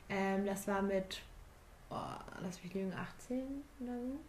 Ähm, 0.09 0.45
das 0.45 0.67
war 0.67 0.81
mit, 0.81 1.21
oh, 1.89 1.95
lass 2.41 2.63
mich 2.63 2.73
lügen, 2.73 2.93
18 2.93 3.43
oder 3.79 3.93
so. 3.93 4.19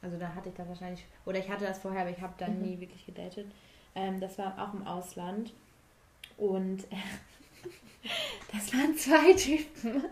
Also 0.00 0.16
da 0.16 0.34
hatte 0.34 0.48
ich 0.48 0.54
das 0.54 0.68
wahrscheinlich, 0.68 1.04
oder 1.26 1.38
ich 1.38 1.50
hatte 1.50 1.64
das 1.64 1.78
vorher, 1.78 2.02
aber 2.02 2.10
ich 2.10 2.20
habe 2.20 2.34
dann 2.38 2.58
mhm. 2.58 2.62
nie 2.62 2.80
wirklich 2.80 3.04
gedatet. 3.04 3.46
Ähm, 3.94 4.20
das 4.20 4.38
war 4.38 4.54
auch 4.58 4.74
im 4.74 4.86
Ausland. 4.86 5.52
Und 6.36 6.84
äh, 6.84 6.96
das 8.52 8.72
waren 8.72 8.96
zwei 8.96 9.34
Typen. 9.34 10.04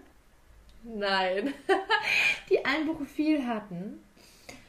Nein. 0.82 1.54
die 2.50 2.64
ein 2.64 2.86
Profil 2.86 3.46
hatten. 3.46 4.00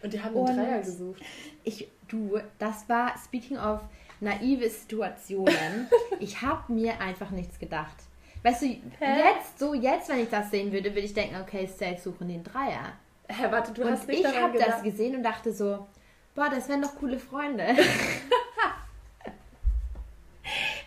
Und 0.01 0.13
die 0.13 0.21
haben 0.21 0.35
einen 0.37 0.57
Dreier 0.57 0.79
gesucht. 0.79 1.21
Ich, 1.63 1.87
du, 2.07 2.39
das 2.59 2.87
war, 2.87 3.15
speaking 3.23 3.57
of 3.57 3.81
naive 4.19 4.69
Situationen, 4.69 5.87
ich 6.19 6.41
habe 6.41 6.71
mir 6.71 6.99
einfach 7.01 7.31
nichts 7.31 7.57
gedacht. 7.59 7.95
Weißt 8.43 8.61
du, 8.61 8.67
Hä? 8.67 8.79
jetzt, 8.99 9.59
so 9.59 9.73
jetzt, 9.73 10.09
wenn 10.09 10.19
ich 10.19 10.29
das 10.29 10.51
sehen 10.51 10.71
würde, 10.71 10.91
würde 10.91 11.01
ich 11.01 11.13
denken, 11.13 11.35
okay, 11.41 11.65
safe 11.65 11.97
suchen 11.97 12.29
den 12.29 12.43
Dreier. 12.43 12.93
Hä, 13.27 13.47
warte, 13.49 13.73
du 13.73 13.81
und 13.83 13.91
hast 13.91 14.07
nicht 14.07 14.21
ich 14.21 14.41
habe 14.41 14.57
das 14.57 14.81
gesehen 14.83 15.15
und 15.15 15.23
dachte 15.23 15.51
so, 15.51 15.85
boah, 16.33 16.49
das 16.49 16.69
wären 16.69 16.81
doch 16.81 16.95
coole 16.95 17.19
Freunde. 17.19 17.65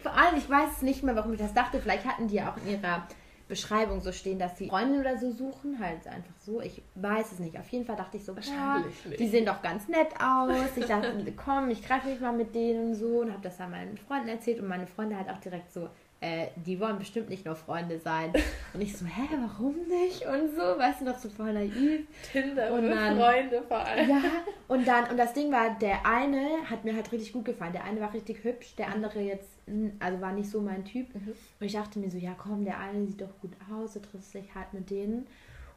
Vor 0.03 0.13
allem, 0.13 0.39
ich 0.39 0.49
weiß 0.49 0.81
nicht 0.83 1.03
mehr, 1.03 1.15
warum 1.15 1.35
ich 1.35 1.39
das 1.39 1.53
dachte. 1.53 1.81
Vielleicht 1.81 2.07
hatten 2.07 2.29
die 2.29 2.37
ja 2.37 2.51
auch 2.51 2.57
in 2.57 2.71
ihrer 2.71 3.07
Beschreibung 3.51 4.01
so 4.01 4.13
stehen, 4.13 4.39
dass 4.39 4.57
sie 4.57 4.69
Freunde 4.69 5.01
oder 5.01 5.19
so 5.19 5.31
suchen, 5.31 5.79
halt 5.79 6.07
einfach 6.07 6.35
so. 6.39 6.63
Ich 6.63 6.81
weiß 6.95 7.33
es 7.33 7.39
nicht. 7.39 7.59
Auf 7.59 7.69
jeden 7.69 7.85
Fall 7.85 7.97
dachte 7.97 8.17
ich 8.17 8.25
so, 8.25 8.35
Wahrscheinlich 8.35 8.95
boah, 9.05 9.17
die 9.17 9.29
sehen 9.29 9.45
doch 9.45 9.61
ganz 9.61 9.89
nett 9.89 10.09
aus. 10.19 10.77
Ich 10.77 10.87
dachte, 10.87 11.33
komm, 11.37 11.69
ich 11.69 11.85
greife 11.85 12.09
mich 12.09 12.21
mal 12.21 12.33
mit 12.33 12.55
denen 12.55 12.89
und 12.89 12.95
so 12.95 13.21
und 13.21 13.31
habe 13.31 13.43
das 13.43 13.59
dann 13.59 13.71
meinen 13.73 13.99
Freunden 13.99 14.29
erzählt 14.29 14.61
und 14.61 14.69
meine 14.69 14.87
Freunde 14.87 15.17
halt 15.17 15.29
auch 15.29 15.39
direkt 15.39 15.71
so, 15.71 15.91
äh, 16.21 16.49
die 16.55 16.79
wollen 16.79 16.99
bestimmt 16.99 17.31
nicht 17.31 17.47
nur 17.47 17.57
Freunde 17.57 17.99
sein. 17.99 18.33
Und 18.75 18.81
ich 18.81 18.97
so, 18.97 19.07
hä, 19.07 19.23
warum 19.41 19.75
nicht? 19.89 20.27
Und 20.27 20.55
so, 20.55 20.61
weißt 20.79 21.01
du, 21.01 21.05
noch 21.07 21.19
so 21.19 21.31
voll 21.31 21.53
naiv. 21.53 22.07
Tinder 22.31 22.73
und 22.73 22.89
dann, 22.89 23.17
Freunde 23.17 23.63
vor 23.67 23.79
allem. 23.79 24.09
Ja, 24.09 24.23
und 24.69 24.87
dann, 24.87 25.11
und 25.11 25.17
das 25.17 25.33
Ding 25.33 25.51
war, 25.51 25.79
der 25.79 26.05
eine 26.05 26.47
hat 26.69 26.85
mir 26.85 26.95
halt 26.95 27.11
richtig 27.11 27.33
gut 27.33 27.47
gefallen. 27.47 27.73
Der 27.73 27.85
eine 27.85 28.01
war 28.01 28.13
richtig 28.13 28.45
hübsch, 28.45 28.75
der 28.77 28.89
andere 28.89 29.21
jetzt 29.21 29.61
also 29.99 30.21
war 30.21 30.33
nicht 30.33 30.51
so 30.51 30.61
mein 30.61 30.85
Typ. 30.85 31.15
Mhm. 31.15 31.33
Und 31.61 31.67
ich 31.67 31.73
dachte 31.73 31.99
mir 31.99 32.11
so, 32.11 32.19
ja 32.19 32.35
komm, 32.37 32.65
der 32.65 32.79
eine 32.79 33.07
sieht 33.07 33.21
doch 33.21 33.39
gut 33.41 33.53
aus, 33.73 33.95
du 33.95 34.01
triffst 34.01 34.35
dich 34.35 34.55
halt 34.55 34.73
mit 34.73 34.91
denen. 34.91 35.27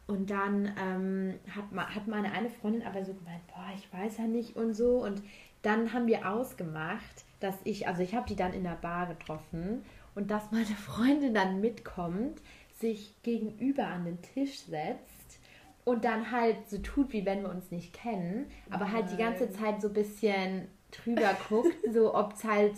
Und 0.07 0.29
dann 0.29 0.71
ähm, 0.77 1.33
hat, 1.55 1.95
hat 1.95 2.07
meine 2.07 2.31
eine 2.31 2.49
Freundin 2.49 2.83
aber 2.83 3.05
so 3.05 3.13
gemeint, 3.13 3.45
boah, 3.47 3.67
ich 3.75 3.91
weiß 3.93 4.17
ja 4.17 4.25
nicht 4.25 4.55
und 4.55 4.73
so. 4.73 5.03
Und 5.03 5.21
dann 5.61 5.93
haben 5.93 6.07
wir 6.07 6.29
ausgemacht, 6.29 7.23
dass 7.39 7.55
ich, 7.63 7.87
also 7.87 8.01
ich 8.01 8.13
habe 8.13 8.27
die 8.27 8.35
dann 8.35 8.53
in 8.53 8.63
der 8.63 8.77
Bar 8.81 9.07
getroffen 9.07 9.83
und 10.15 10.31
dass 10.31 10.51
meine 10.51 10.65
Freundin 10.65 11.33
dann 11.33 11.61
mitkommt, 11.61 12.41
sich 12.79 13.15
gegenüber 13.23 13.87
an 13.87 14.05
den 14.05 14.21
Tisch 14.21 14.59
setzt 14.59 15.39
und 15.85 16.05
dann 16.05 16.31
halt 16.31 16.69
so 16.69 16.77
tut, 16.79 17.13
wie 17.13 17.25
wenn 17.25 17.43
wir 17.43 17.49
uns 17.49 17.71
nicht 17.71 17.93
kennen, 17.93 18.47
aber 18.69 18.85
Nein. 18.85 18.93
halt 18.93 19.11
die 19.11 19.17
ganze 19.17 19.51
Zeit 19.51 19.81
so 19.81 19.87
ein 19.89 19.93
bisschen 19.93 20.67
drüber 20.91 21.35
guckt, 21.49 21.75
so 21.93 22.13
ob 22.15 22.33
es 22.33 22.43
halt 22.43 22.75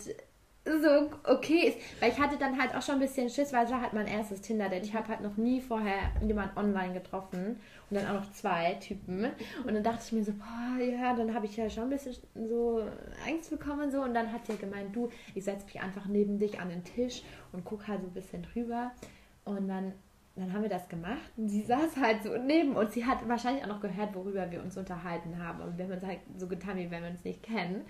so 0.66 1.10
okay 1.24 1.68
ist. 1.68 1.78
Weil 2.00 2.10
ich 2.10 2.18
hatte 2.18 2.36
dann 2.36 2.58
halt 2.58 2.74
auch 2.74 2.82
schon 2.82 2.96
ein 2.96 3.00
bisschen 3.00 3.30
Schiss, 3.30 3.52
weil 3.52 3.64
es 3.64 3.70
war 3.70 3.80
halt 3.80 3.92
mein 3.92 4.06
erstes 4.06 4.40
Tinder-Date. 4.40 4.84
Ich 4.84 4.94
habe 4.94 5.08
halt 5.08 5.20
noch 5.20 5.36
nie 5.36 5.60
vorher 5.60 6.10
jemanden 6.26 6.58
online 6.58 6.94
getroffen 6.94 7.60
und 7.88 7.96
dann 7.96 8.06
auch 8.08 8.20
noch 8.20 8.32
zwei 8.32 8.74
Typen. 8.74 9.26
Und 9.64 9.74
dann 9.74 9.82
dachte 9.82 10.02
ich 10.04 10.12
mir 10.12 10.24
so, 10.24 10.32
boah, 10.32 10.82
ja, 10.82 11.14
dann 11.14 11.34
habe 11.34 11.46
ich 11.46 11.56
ja 11.56 11.70
schon 11.70 11.84
ein 11.84 11.90
bisschen 11.90 12.16
so 12.48 12.82
Angst 13.26 13.50
bekommen 13.50 13.90
so. 13.90 14.02
Und 14.02 14.14
dann 14.14 14.32
hat 14.32 14.46
sie 14.46 14.56
gemeint, 14.56 14.94
du, 14.94 15.08
ich 15.34 15.44
setze 15.44 15.64
mich 15.66 15.80
einfach 15.80 16.06
neben 16.06 16.38
dich 16.38 16.60
an 16.60 16.68
den 16.68 16.84
Tisch 16.84 17.22
und 17.52 17.64
gucke 17.64 17.88
halt 17.88 18.00
so 18.02 18.08
ein 18.08 18.14
bisschen 18.14 18.42
drüber. 18.42 18.90
Und 19.44 19.68
dann, 19.68 19.92
dann 20.34 20.52
haben 20.52 20.62
wir 20.62 20.68
das 20.68 20.88
gemacht 20.88 21.30
und 21.36 21.48
sie 21.48 21.62
saß 21.62 21.96
halt 21.96 22.24
so 22.24 22.36
neben 22.36 22.74
uns. 22.74 22.92
Sie 22.92 23.06
hat 23.06 23.26
wahrscheinlich 23.28 23.62
auch 23.62 23.68
noch 23.68 23.80
gehört, 23.80 24.14
worüber 24.14 24.50
wir 24.50 24.62
uns 24.62 24.76
unterhalten 24.76 25.38
haben. 25.42 25.60
Und 25.60 25.78
wir 25.78 25.84
haben 25.84 25.92
uns 25.92 26.04
halt 26.04 26.18
so 26.36 26.48
getan, 26.48 26.76
wie 26.76 26.90
wenn 26.90 27.02
wir 27.02 27.10
uns 27.10 27.24
nicht 27.24 27.42
kennen. 27.42 27.84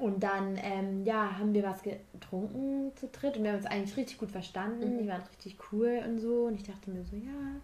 Und 0.00 0.22
dann, 0.22 0.58
ähm, 0.62 1.04
ja, 1.04 1.38
haben 1.38 1.52
wir 1.54 1.62
was 1.62 1.82
getrunken 1.82 2.90
zu 2.96 3.08
dritt 3.08 3.36
und 3.36 3.42
wir 3.44 3.50
haben 3.52 3.58
uns 3.58 3.66
eigentlich 3.66 3.96
richtig 3.96 4.18
gut 4.18 4.30
verstanden. 4.30 4.94
Mhm. 4.96 4.98
Die 5.02 5.08
waren 5.08 5.22
richtig 5.22 5.56
cool 5.72 6.00
und 6.06 6.18
so. 6.18 6.44
Und 6.46 6.54
ich 6.54 6.62
dachte 6.64 6.90
mir 6.90 7.04
so, 7.04 7.16
ja. 7.16 7.60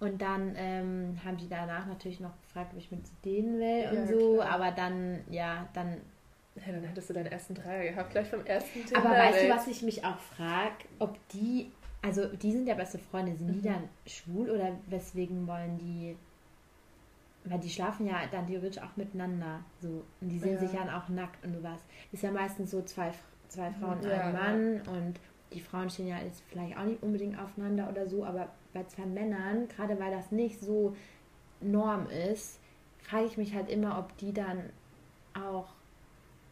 Und 0.00 0.20
dann 0.20 0.54
ähm, 0.56 1.18
haben 1.24 1.36
die 1.36 1.48
danach 1.48 1.86
natürlich 1.86 2.20
noch 2.20 2.32
gefragt, 2.42 2.72
ob 2.72 2.78
ich 2.78 2.90
mit 2.90 3.06
zu 3.06 3.12
denen 3.24 3.58
will 3.60 3.88
und 3.90 3.96
ja, 4.10 4.18
so. 4.18 4.34
Klar. 4.36 4.50
Aber 4.50 4.70
dann, 4.72 5.20
ja, 5.30 5.68
dann 5.74 5.96
Ja, 6.54 6.72
dann 6.72 6.82
hättest 6.84 7.08
du 7.10 7.14
deinen 7.14 7.26
ersten 7.32 7.54
Dreier 7.54 7.90
gehabt, 7.92 8.10
gleich 8.10 8.28
vom 8.28 8.44
ersten 8.44 8.84
Tinder. 8.84 8.98
Aber 8.98 9.10
weißt 9.16 9.44
du, 9.44 9.48
was 9.48 9.66
ich 9.68 9.82
mich 9.82 10.04
auch 10.04 10.18
frage? 10.18 10.74
Ob 10.98 11.16
die, 11.28 11.70
also 12.02 12.26
die 12.26 12.52
sind 12.52 12.66
ja 12.66 12.74
beste 12.74 12.98
Freunde, 12.98 13.34
sind 13.36 13.52
die 13.54 13.60
Mhm. 13.68 13.72
dann 13.72 13.88
schwul 14.06 14.50
oder 14.50 14.72
weswegen 14.88 15.46
wollen 15.46 15.78
die, 15.78 16.16
weil 17.44 17.58
die 17.58 17.70
schlafen 17.70 18.06
ja 18.06 18.20
dann 18.30 18.46
theoretisch 18.46 18.82
auch 18.82 18.96
miteinander, 18.96 19.60
so, 19.80 20.04
und 20.20 20.28
die 20.28 20.38
sehen 20.38 20.54
Ja. 20.54 20.60
sich 20.60 20.72
ja 20.72 20.84
dann 20.84 20.94
auch 20.94 21.08
nackt 21.08 21.44
und 21.44 21.54
sowas. 21.54 21.80
Ist 22.12 22.22
ja 22.22 22.30
meistens 22.30 22.70
so 22.70 22.82
zwei, 22.82 23.12
zwei 23.48 23.70
Frauen, 23.72 23.98
Mhm. 23.98 24.04
Ja, 24.04 24.10
ein 24.12 24.32
ja. 24.34 24.40
Mann 24.40 24.80
und 24.96 25.20
die 25.52 25.60
Frauen 25.60 25.90
stehen 25.90 26.06
ja 26.08 26.18
jetzt 26.18 26.42
vielleicht 26.48 26.76
auch 26.78 26.84
nicht 26.84 27.02
unbedingt 27.02 27.38
aufeinander 27.38 27.88
oder 27.90 28.06
so, 28.08 28.24
aber 28.24 28.48
bei 28.72 28.84
zwei 28.84 29.04
Männern, 29.06 29.68
gerade 29.68 29.98
weil 30.00 30.10
das 30.10 30.30
nicht 30.32 30.60
so 30.60 30.96
Norm 31.60 32.06
ist, 32.08 32.58
frage 32.98 33.26
ich 33.26 33.36
mich 33.36 33.54
halt 33.54 33.68
immer, 33.68 33.98
ob 33.98 34.16
die 34.18 34.32
dann 34.32 34.70
auch 35.34 35.74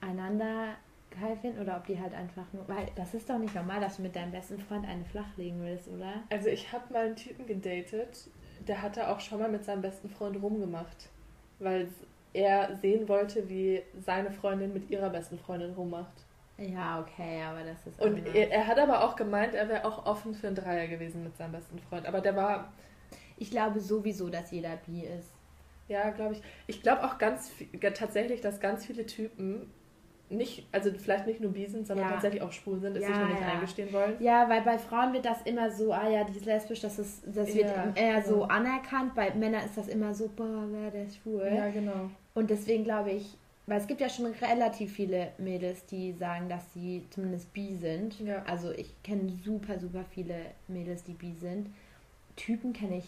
einander 0.00 0.76
geil 1.18 1.36
finden 1.40 1.60
oder 1.60 1.76
ob 1.76 1.86
die 1.86 2.00
halt 2.00 2.14
einfach 2.14 2.52
nur, 2.52 2.66
weil 2.68 2.86
das 2.94 3.14
ist 3.14 3.28
doch 3.28 3.38
nicht 3.38 3.54
normal, 3.54 3.80
dass 3.80 3.96
du 3.96 4.02
mit 4.02 4.14
deinem 4.14 4.30
besten 4.32 4.58
Freund 4.60 4.86
eine 4.86 5.04
flachlegen 5.04 5.60
willst, 5.60 5.88
oder? 5.88 6.22
Also 6.30 6.48
ich 6.48 6.72
habe 6.72 6.92
mal 6.92 7.06
einen 7.06 7.16
Typen 7.16 7.46
gedatet, 7.46 8.28
der 8.68 8.82
hatte 8.82 9.08
auch 9.08 9.20
schon 9.20 9.40
mal 9.40 9.50
mit 9.50 9.64
seinem 9.64 9.82
besten 9.82 10.08
Freund 10.10 10.40
rumgemacht, 10.42 11.08
weil 11.58 11.88
er 12.32 12.76
sehen 12.76 13.08
wollte, 13.08 13.48
wie 13.48 13.82
seine 13.98 14.30
Freundin 14.30 14.72
mit 14.72 14.90
ihrer 14.90 15.10
besten 15.10 15.38
Freundin 15.38 15.72
rummacht. 15.74 16.26
Ja, 16.58 17.00
okay, 17.00 17.42
aber 17.42 17.64
das 17.64 17.86
ist 17.86 17.98
Und 17.98 18.26
er, 18.34 18.50
er 18.50 18.66
hat 18.66 18.78
aber 18.80 19.04
auch 19.04 19.14
gemeint, 19.16 19.54
er 19.54 19.68
wäre 19.68 19.84
auch 19.84 20.06
offen 20.06 20.34
für 20.34 20.46
einen 20.48 20.56
Dreier 20.56 20.88
gewesen 20.88 21.22
mit 21.22 21.36
seinem 21.36 21.52
besten 21.52 21.78
Freund. 21.78 22.06
Aber 22.06 22.20
der 22.20 22.34
war, 22.36 22.72
Ich 23.36 23.50
glaube 23.50 23.80
sowieso, 23.80 24.28
dass 24.30 24.52
jeder 24.52 24.76
bi 24.76 25.00
ist. 25.04 25.32
ja, 25.88 26.10
glaube 26.10 26.34
ich, 26.34 26.42
ich 26.66 26.82
glaube 26.82 27.04
auch 27.04 27.18
ganz 27.18 27.52
tatsächlich, 27.94 28.40
dass 28.40 28.60
ganz 28.60 28.86
viele 28.86 29.06
Typen 29.06 29.72
nicht, 30.30 30.66
also 30.72 30.90
vielleicht 30.92 31.26
nicht 31.26 31.40
nur 31.40 31.52
bi 31.52 31.66
sind, 31.66 31.86
sondern 31.86 32.06
Ja. 32.06 32.12
tatsächlich 32.12 32.42
auch 32.42 32.52
schwul 32.52 32.78
sind, 32.80 32.96
es 32.96 33.02
Ja, 33.02 33.08
sich 33.08 33.16
nur 33.16 33.26
nicht 33.28 33.40
ja. 33.40 33.48
eingestehen 33.48 33.92
wollen. 33.92 34.14
Ja, 34.20 34.48
weil 34.48 34.62
bei 34.62 34.78
Frauen 34.78 35.12
wird 35.12 35.24
das 35.24 35.42
immer 35.42 35.70
so, 35.70 35.92
ah 35.92 36.08
ja, 36.08 36.24
die 36.24 36.36
ist 36.36 36.44
lesbisch, 36.46 36.80
das, 36.80 36.98
ist, 36.98 37.22
das 37.26 37.54
wird 37.54 37.70
eher 37.96 38.22
so 38.22 38.44
anerkannt. 38.44 39.14
Bei 39.14 39.34
Männern 39.34 39.64
ist 39.64 39.76
das 39.76 39.88
immer 39.88 40.14
so, 40.14 40.28
boah, 40.34 40.64
wer 40.70 40.90
der 40.90 41.04
ist 41.04 41.18
schwul. 41.18 41.50
Ja, 41.54 41.68
genau. 41.68 42.10
Und 42.34 42.50
deswegen 42.50 42.84
glaube 42.84 43.10
ich, 43.10 43.36
weil 43.66 43.78
es 43.80 43.86
gibt 43.86 44.00
ja 44.00 44.08
schon 44.08 44.26
relativ 44.26 44.92
viele 44.92 45.28
Mädels, 45.38 45.86
die 45.86 46.12
sagen, 46.12 46.48
dass 46.48 46.72
sie 46.74 47.04
zumindest 47.10 47.52
bi 47.52 47.74
sind. 47.76 48.18
Ja. 48.20 48.42
Also 48.46 48.72
ich 48.72 48.94
kenne 49.02 49.30
super, 49.44 49.78
super 49.78 50.04
viele 50.10 50.34
Mädels, 50.68 51.04
die 51.04 51.12
bi 51.12 51.32
sind. 51.40 51.68
Typen 52.36 52.72
kenne 52.72 52.98
ich 52.98 53.04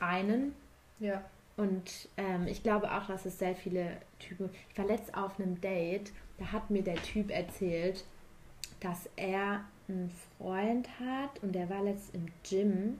einen. 0.00 0.54
Ja. 0.98 1.22
Und 1.56 2.08
ähm, 2.16 2.46
ich 2.46 2.62
glaube 2.62 2.90
auch, 2.92 3.06
dass 3.06 3.26
es 3.26 3.38
sehr 3.38 3.54
viele 3.54 3.98
Typen. 4.18 4.50
Ich 4.70 4.78
war 4.78 4.86
letzt 4.86 5.14
auf 5.14 5.38
einem 5.38 5.60
Date, 5.60 6.12
da 6.38 6.52
hat 6.52 6.70
mir 6.70 6.82
der 6.82 6.96
Typ 6.96 7.30
erzählt, 7.30 8.04
dass 8.80 9.08
er 9.16 9.64
einen 9.88 10.10
Freund 10.38 10.88
hat 10.98 11.42
und 11.42 11.54
der 11.54 11.68
war 11.68 11.82
letzt 11.82 12.14
im 12.14 12.26
Gym. 12.48 12.98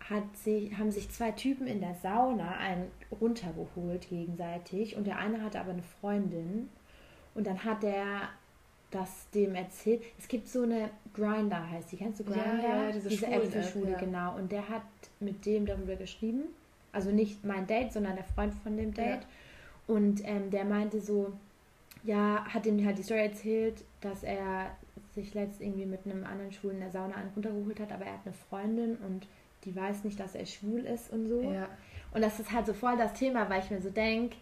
Hat 0.00 0.36
sich, 0.36 0.76
haben 0.78 0.92
sich 0.92 1.10
zwei 1.10 1.32
Typen 1.32 1.66
in 1.66 1.80
der 1.80 1.94
Sauna 1.96 2.56
einen 2.58 2.90
runtergeholt 3.20 4.08
gegenseitig 4.08 4.96
und 4.96 5.06
der 5.06 5.18
eine 5.18 5.42
hatte 5.42 5.60
aber 5.60 5.72
eine 5.72 5.82
Freundin 5.82 6.68
und 7.34 7.46
dann 7.46 7.64
hat 7.64 7.82
er 7.82 8.28
das 8.90 9.28
dem 9.30 9.54
erzählt. 9.54 10.02
Es 10.18 10.28
gibt 10.28 10.48
so 10.48 10.62
eine 10.62 10.90
Grinder 11.12 11.68
heißt 11.70 11.90
die, 11.92 11.96
kennst 11.96 12.20
du 12.20 12.24
Ja, 12.24 12.42
Grinder? 12.42 12.86
ja, 12.86 12.92
diese 12.92 13.08
App 13.08 13.14
Schwulen-App, 13.18 13.52
für 13.52 13.62
Schwule, 13.62 13.90
ja. 13.92 13.98
genau. 13.98 14.36
Und 14.36 14.52
der 14.52 14.68
hat 14.68 14.82
mit 15.18 15.44
dem 15.44 15.66
darüber 15.66 15.96
geschrieben. 15.96 16.44
Also 16.96 17.10
nicht 17.10 17.44
mein 17.44 17.66
Date, 17.66 17.92
sondern 17.92 18.14
der 18.16 18.24
Freund 18.24 18.54
von 18.62 18.76
dem 18.76 18.92
Date. 18.94 19.26
Und 19.86 20.26
ähm, 20.26 20.50
der 20.50 20.64
meinte 20.64 21.00
so, 21.00 21.32
ja, 22.04 22.44
hat 22.46 22.64
ihm 22.66 22.84
halt 22.84 22.96
die 22.98 23.02
Story 23.02 23.20
erzählt, 23.26 23.84
dass 24.00 24.22
er 24.22 24.70
sich 25.14 25.34
letzt 25.34 25.60
irgendwie 25.60 25.84
mit 25.86 26.00
einem 26.06 26.24
anderen 26.24 26.52
Schwulen 26.52 26.76
in 26.76 26.82
der 26.82 26.90
Sauna 26.90 27.14
einen 27.16 27.30
runtergeholt 27.34 27.80
hat, 27.80 27.92
aber 27.92 28.04
er 28.06 28.14
hat 28.14 28.20
eine 28.24 28.34
Freundin 28.48 28.96
und 28.96 29.26
die 29.64 29.76
weiß 29.76 30.04
nicht, 30.04 30.18
dass 30.18 30.34
er 30.34 30.46
schwul 30.46 30.80
ist 30.80 31.12
und 31.12 31.28
so. 31.28 31.42
Ja. 31.42 31.68
Und 32.12 32.22
das 32.22 32.40
ist 32.40 32.50
halt 32.52 32.66
so 32.66 32.72
voll 32.72 32.96
das 32.96 33.12
Thema, 33.14 33.48
weil 33.50 33.60
ich 33.62 33.70
mir 33.70 33.80
so 33.82 33.90
denke, 33.90 34.36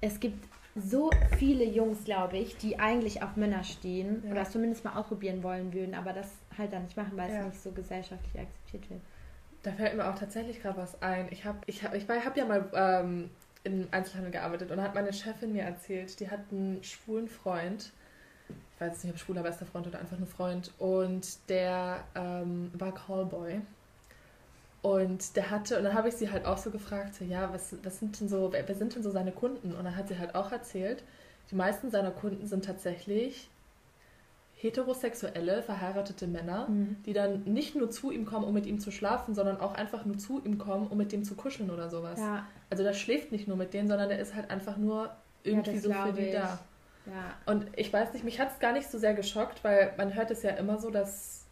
es 0.00 0.18
gibt 0.20 0.44
so 0.76 1.10
viele 1.38 1.64
Jungs, 1.64 2.04
glaube 2.04 2.38
ich, 2.38 2.56
die 2.56 2.78
eigentlich 2.78 3.22
auf 3.22 3.36
Männer 3.36 3.62
stehen 3.64 4.22
Ja. 4.24 4.32
oder 4.32 4.40
es 4.42 4.50
zumindest 4.50 4.84
mal 4.84 4.94
ausprobieren 4.98 5.42
wollen 5.42 5.72
würden, 5.72 5.94
aber 5.94 6.12
das 6.12 6.28
halt 6.58 6.72
dann 6.72 6.84
nicht 6.84 6.96
machen, 6.96 7.12
weil 7.16 7.30
Ja. 7.30 7.40
es 7.40 7.46
nicht 7.46 7.62
so 7.62 7.70
gesellschaftlich 7.72 8.40
akzeptiert 8.40 8.90
wird. 8.90 9.00
Da 9.62 9.72
fällt 9.72 9.96
mir 9.96 10.08
auch 10.08 10.18
tatsächlich 10.18 10.62
gerade 10.62 10.78
was 10.78 11.02
ein. 11.02 11.28
Ich 11.30 11.44
habe 11.44 11.58
ich 11.66 11.84
hab, 11.84 11.94
ich 11.94 12.08
hab 12.08 12.36
ja 12.36 12.44
mal 12.46 12.70
ähm, 12.72 13.30
im 13.64 13.88
Einzelhandel 13.90 14.32
gearbeitet 14.32 14.70
und 14.70 14.78
da 14.78 14.84
hat 14.84 14.94
meine 14.94 15.12
Chefin 15.12 15.52
mir 15.52 15.62
erzählt, 15.62 16.18
die 16.18 16.30
hat 16.30 16.40
einen 16.50 16.82
schwulen 16.82 17.28
Freund. 17.28 17.92
Ich 18.74 18.80
weiß 18.80 19.04
nicht, 19.04 19.12
ob 19.12 19.18
schwuler 19.18 19.42
bester 19.42 19.66
Freund 19.66 19.86
oder 19.86 19.98
einfach 19.98 20.18
nur 20.18 20.26
Freund. 20.26 20.72
Und 20.78 21.50
der 21.50 22.04
ähm, 22.14 22.70
war 22.72 22.94
Callboy. 22.94 23.60
Und 24.82 25.36
der 25.36 25.50
hatte, 25.50 25.76
und 25.76 25.84
dann 25.84 25.92
habe 25.92 26.08
ich 26.08 26.14
sie 26.14 26.30
halt 26.30 26.46
auch 26.46 26.56
so 26.56 26.70
gefragt, 26.70 27.14
so, 27.14 27.24
ja, 27.24 27.52
was, 27.52 27.76
was 27.82 27.98
sind 27.98 28.18
denn 28.18 28.30
so, 28.30 28.50
wer, 28.52 28.66
wer 28.66 28.74
sind 28.74 28.94
denn 28.94 29.02
so 29.02 29.10
seine 29.10 29.32
Kunden? 29.32 29.74
Und 29.74 29.84
dann 29.84 29.94
hat 29.94 30.08
sie 30.08 30.18
halt 30.18 30.34
auch 30.34 30.50
erzählt, 30.52 31.04
die 31.50 31.54
meisten 31.54 31.90
seiner 31.90 32.10
Kunden 32.10 32.46
sind 32.46 32.64
tatsächlich 32.64 33.50
heterosexuelle, 34.62 35.62
verheiratete 35.62 36.26
Männer, 36.26 36.68
Mhm. 36.68 36.96
die 37.06 37.12
dann 37.12 37.42
nicht 37.44 37.74
nur 37.76 37.90
zu 37.90 38.10
ihm 38.10 38.26
kommen, 38.26 38.44
um 38.44 38.52
mit 38.54 38.66
ihm 38.66 38.78
zu 38.78 38.90
schlafen, 38.90 39.34
sondern 39.34 39.58
auch 39.60 39.74
einfach 39.74 40.04
nur 40.04 40.18
zu 40.18 40.40
ihm 40.44 40.58
kommen, 40.58 40.86
um 40.88 40.98
mit 40.98 41.12
dem 41.12 41.24
zu 41.24 41.34
kuscheln 41.34 41.70
oder 41.70 41.88
sowas. 41.88 42.18
Ja, 42.18 42.46
Also 42.68 42.82
der 42.82 42.92
schläft 42.92 43.32
nicht 43.32 43.48
nur 43.48 43.56
mit 43.56 43.72
denen, 43.74 43.88
sondern 43.88 44.08
der 44.08 44.18
ist 44.18 44.34
halt 44.34 44.50
einfach 44.50 44.76
nur 44.76 45.10
irgendwie 45.44 45.72
das 45.74 45.82
so 45.82 45.92
für 45.92 46.12
die 46.12 46.26
ich. 46.26 46.32
da. 46.32 46.58
ja. 47.06 47.34
Und 47.46 47.66
ich 47.76 47.90
weiß 47.92 48.12
nicht, 48.12 48.24
mich 48.24 48.38
hat 48.38 48.50
es 48.52 48.58
gar 48.58 48.72
nicht 48.72 48.90
so 48.90 48.98
sehr 48.98 49.14
geschockt, 49.14 49.64
weil 49.64 49.92
man 49.96 50.14
hört 50.14 50.30
es 50.30 50.42
ja 50.42 50.50
immer 50.50 50.78
so, 50.78 50.90
dass 50.90 51.46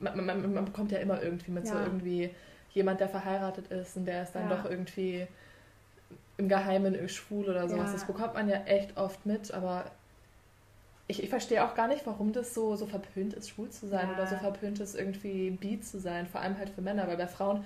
man, 0.00 0.24
man, 0.26 0.52
man 0.54 0.64
bekommt 0.64 0.90
ja 0.92 0.98
immer 0.98 1.22
irgendwie 1.22 1.50
mit 1.52 1.66
so 1.66 1.74
Ja. 1.74 1.84
irgendwie 1.84 2.30
jemand, 2.72 3.00
der 3.00 3.08
verheiratet 3.08 3.68
ist 3.68 3.96
und 3.96 4.04
der 4.04 4.24
ist 4.24 4.32
dann 4.34 4.50
Ja. 4.50 4.56
doch 4.56 4.68
irgendwie 4.68 5.26
im 6.36 6.48
Geheimen 6.48 7.08
schwul 7.08 7.48
oder 7.48 7.68
sowas. 7.68 7.86
Ja. 7.86 7.92
Das 7.92 8.04
bekommt 8.06 8.34
man 8.34 8.48
ja 8.48 8.58
echt 8.64 8.96
oft 8.96 9.26
mit, 9.26 9.52
aber 9.52 9.84
ich, 11.10 11.22
ich 11.22 11.30
verstehe 11.30 11.64
auch 11.64 11.74
gar 11.74 11.88
nicht, 11.88 12.06
warum 12.06 12.32
das 12.32 12.52
so, 12.52 12.76
so 12.76 12.84
verpönt 12.86 13.32
ist, 13.32 13.48
schwul 13.48 13.70
zu 13.70 13.88
sein 13.88 14.08
Ja. 14.08 14.14
oder 14.14 14.26
so 14.26 14.36
verpönt 14.36 14.78
ist, 14.78 14.94
irgendwie 14.94 15.50
bi 15.50 15.80
zu 15.80 15.98
sein, 15.98 16.26
vor 16.26 16.42
allem 16.42 16.58
halt 16.58 16.68
für 16.68 16.82
Männer, 16.82 17.08
weil 17.08 17.16
bei 17.16 17.26
Frauen, 17.26 17.64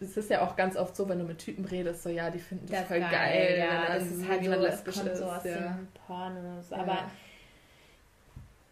es 0.00 0.16
ist 0.16 0.30
ja 0.30 0.40
auch 0.40 0.56
ganz 0.56 0.76
oft 0.76 0.96
so, 0.96 1.06
wenn 1.08 1.18
du 1.18 1.24
mit 1.26 1.38
Typen 1.38 1.66
redest, 1.66 2.02
so 2.02 2.08
ja, 2.08 2.30
die 2.30 2.38
finden 2.38 2.66
das, 2.66 2.78
Das 2.80 2.88
voll 2.88 2.96
ist 2.96 3.10
geil, 3.10 3.56
ja, 3.58 3.82
wenn 3.82 3.98
das 3.98 4.10
ist 4.10 4.28
halt 4.28 4.44
so, 4.44 4.50
lesbisch 4.52 4.94
kommt 4.96 5.08
ist. 5.08 5.18
so 5.18 5.24
aus 5.26 5.44
ja. 5.44 5.78
Pornos. 6.06 6.70
Ja. 6.70 6.76
Aber 6.78 6.98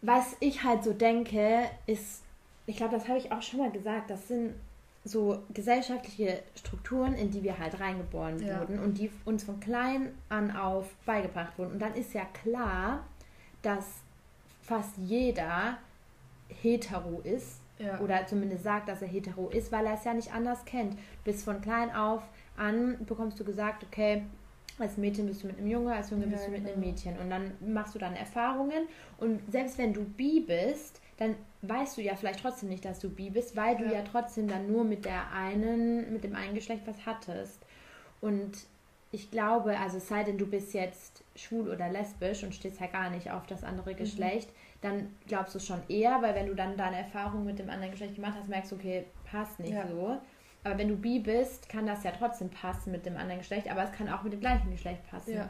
was 0.01 0.35
ich 0.39 0.63
halt 0.63 0.83
so 0.83 0.93
denke, 0.93 1.65
ist, 1.85 2.23
ich 2.65 2.77
glaube, 2.77 2.95
das 2.97 3.07
habe 3.07 3.17
ich 3.19 3.31
auch 3.31 3.41
schon 3.41 3.59
mal 3.59 3.71
gesagt, 3.71 4.09
das 4.09 4.27
sind 4.27 4.53
so 5.05 5.41
gesellschaftliche 5.53 6.39
Strukturen, 6.55 7.13
in 7.15 7.31
die 7.31 7.43
wir 7.43 7.57
halt 7.57 7.79
reingeboren 7.79 8.41
Ja. 8.41 8.59
wurden 8.59 8.79
und 8.79 8.97
die 8.97 9.11
uns 9.25 9.43
von 9.43 9.59
klein 9.59 10.09
an 10.29 10.55
auf 10.55 10.85
beigebracht 11.05 11.57
wurden. 11.57 11.73
Und 11.73 11.79
dann 11.79 11.93
ist 11.95 12.13
ja 12.13 12.25
klar, 12.43 13.03
dass 13.61 13.85
fast 14.61 14.97
jeder 14.97 15.77
hetero 16.61 17.21
ist 17.23 17.61
ja. 17.79 17.99
oder 17.99 18.25
zumindest 18.27 18.63
sagt, 18.63 18.89
dass 18.89 19.01
er 19.01 19.07
hetero 19.07 19.49
ist, 19.49 19.71
weil 19.71 19.85
er 19.85 19.93
es 19.93 20.03
ja 20.03 20.13
nicht 20.13 20.33
anders 20.33 20.65
kennt. 20.65 20.97
Bis 21.23 21.43
von 21.43 21.61
klein 21.61 21.93
auf 21.93 22.23
an 22.57 22.97
bekommst 23.05 23.39
du 23.39 23.43
gesagt, 23.43 23.83
okay, 23.83 24.23
als 24.77 24.97
Mädchen 24.97 25.25
bist 25.27 25.43
du 25.43 25.47
mit 25.47 25.57
einem 25.57 25.67
Junge, 25.67 25.93
als 25.93 26.09
Junge 26.09 26.25
Ja, 26.25 26.31
bist 26.31 26.47
du 26.47 26.51
mit 26.51 26.61
einem 26.65 26.75
genau. 26.75 26.87
Mädchen. 26.87 27.17
Und 27.19 27.29
dann 27.29 27.51
machst 27.59 27.95
du 27.95 27.99
dann 27.99 28.15
Erfahrungen. 28.15 28.87
Und 29.17 29.41
selbst 29.51 29.77
wenn 29.77 29.93
du 29.93 30.03
bi 30.03 30.39
bist, 30.39 31.01
dann 31.17 31.35
weißt 31.63 31.97
du 31.97 32.01
ja 32.01 32.15
vielleicht 32.15 32.39
trotzdem 32.41 32.69
nicht, 32.69 32.85
dass 32.85 32.99
du 32.99 33.09
bi 33.09 33.29
bist, 33.29 33.55
weil 33.57 33.75
du 33.75 33.85
Ja. 33.85 33.91
ja 33.93 34.01
trotzdem 34.09 34.47
dann 34.47 34.71
nur 34.71 34.85
mit 34.85 35.03
der 35.05 35.31
einen, 35.33 36.13
mit 36.13 36.23
dem 36.23 36.35
einen 36.35 36.55
Geschlecht 36.55 36.83
was 36.85 37.05
hattest. 37.05 37.59
Und 38.21 38.51
ich 39.11 39.31
glaube, 39.31 39.77
also 39.79 39.97
es 39.97 40.07
sei 40.07 40.23
denn, 40.23 40.37
du 40.37 40.45
bist 40.45 40.73
jetzt 40.73 41.23
schwul 41.35 41.69
oder 41.69 41.89
lesbisch 41.89 42.43
und 42.43 42.53
stehst 42.53 42.79
halt 42.79 42.91
gar 42.91 43.09
nicht 43.09 43.31
auf 43.31 43.47
das 43.47 43.63
andere 43.63 43.95
Geschlecht, 43.95 44.49
dann 44.81 45.15
glaubst 45.27 45.55
du 45.55 45.59
schon 45.59 45.81
eher, 45.89 46.21
weil 46.21 46.35
wenn 46.35 46.45
du 46.47 46.53
dann 46.55 46.77
deine 46.77 46.97
Erfahrung 46.97 47.43
mit 47.43 47.57
dem 47.57 47.69
anderen 47.69 47.91
Geschlecht 47.91 48.15
gemacht 48.15 48.35
hast, 48.39 48.47
merkst 48.47 48.71
du, 48.71 48.75
okay, 48.75 49.05
passt 49.25 49.59
nicht 49.59 49.71
Ja. 49.73 49.87
so. 49.87 50.17
Aber 50.63 50.77
wenn 50.77 50.89
du 50.89 50.95
bi 50.95 51.19
bist, 51.19 51.69
kann 51.69 51.87
das 51.87 52.03
ja 52.03 52.11
trotzdem 52.11 52.49
passen 52.49 52.91
mit 52.91 53.05
dem 53.05 53.15
anderen 53.17 53.39
Geschlecht, 53.39 53.71
aber 53.71 53.83
es 53.83 53.91
kann 53.93 54.09
auch 54.09 54.23
mit 54.23 54.33
dem 54.33 54.41
gleichen 54.41 54.69
Geschlecht 54.71 55.01
passen. 55.09 55.35
Ja. 55.35 55.49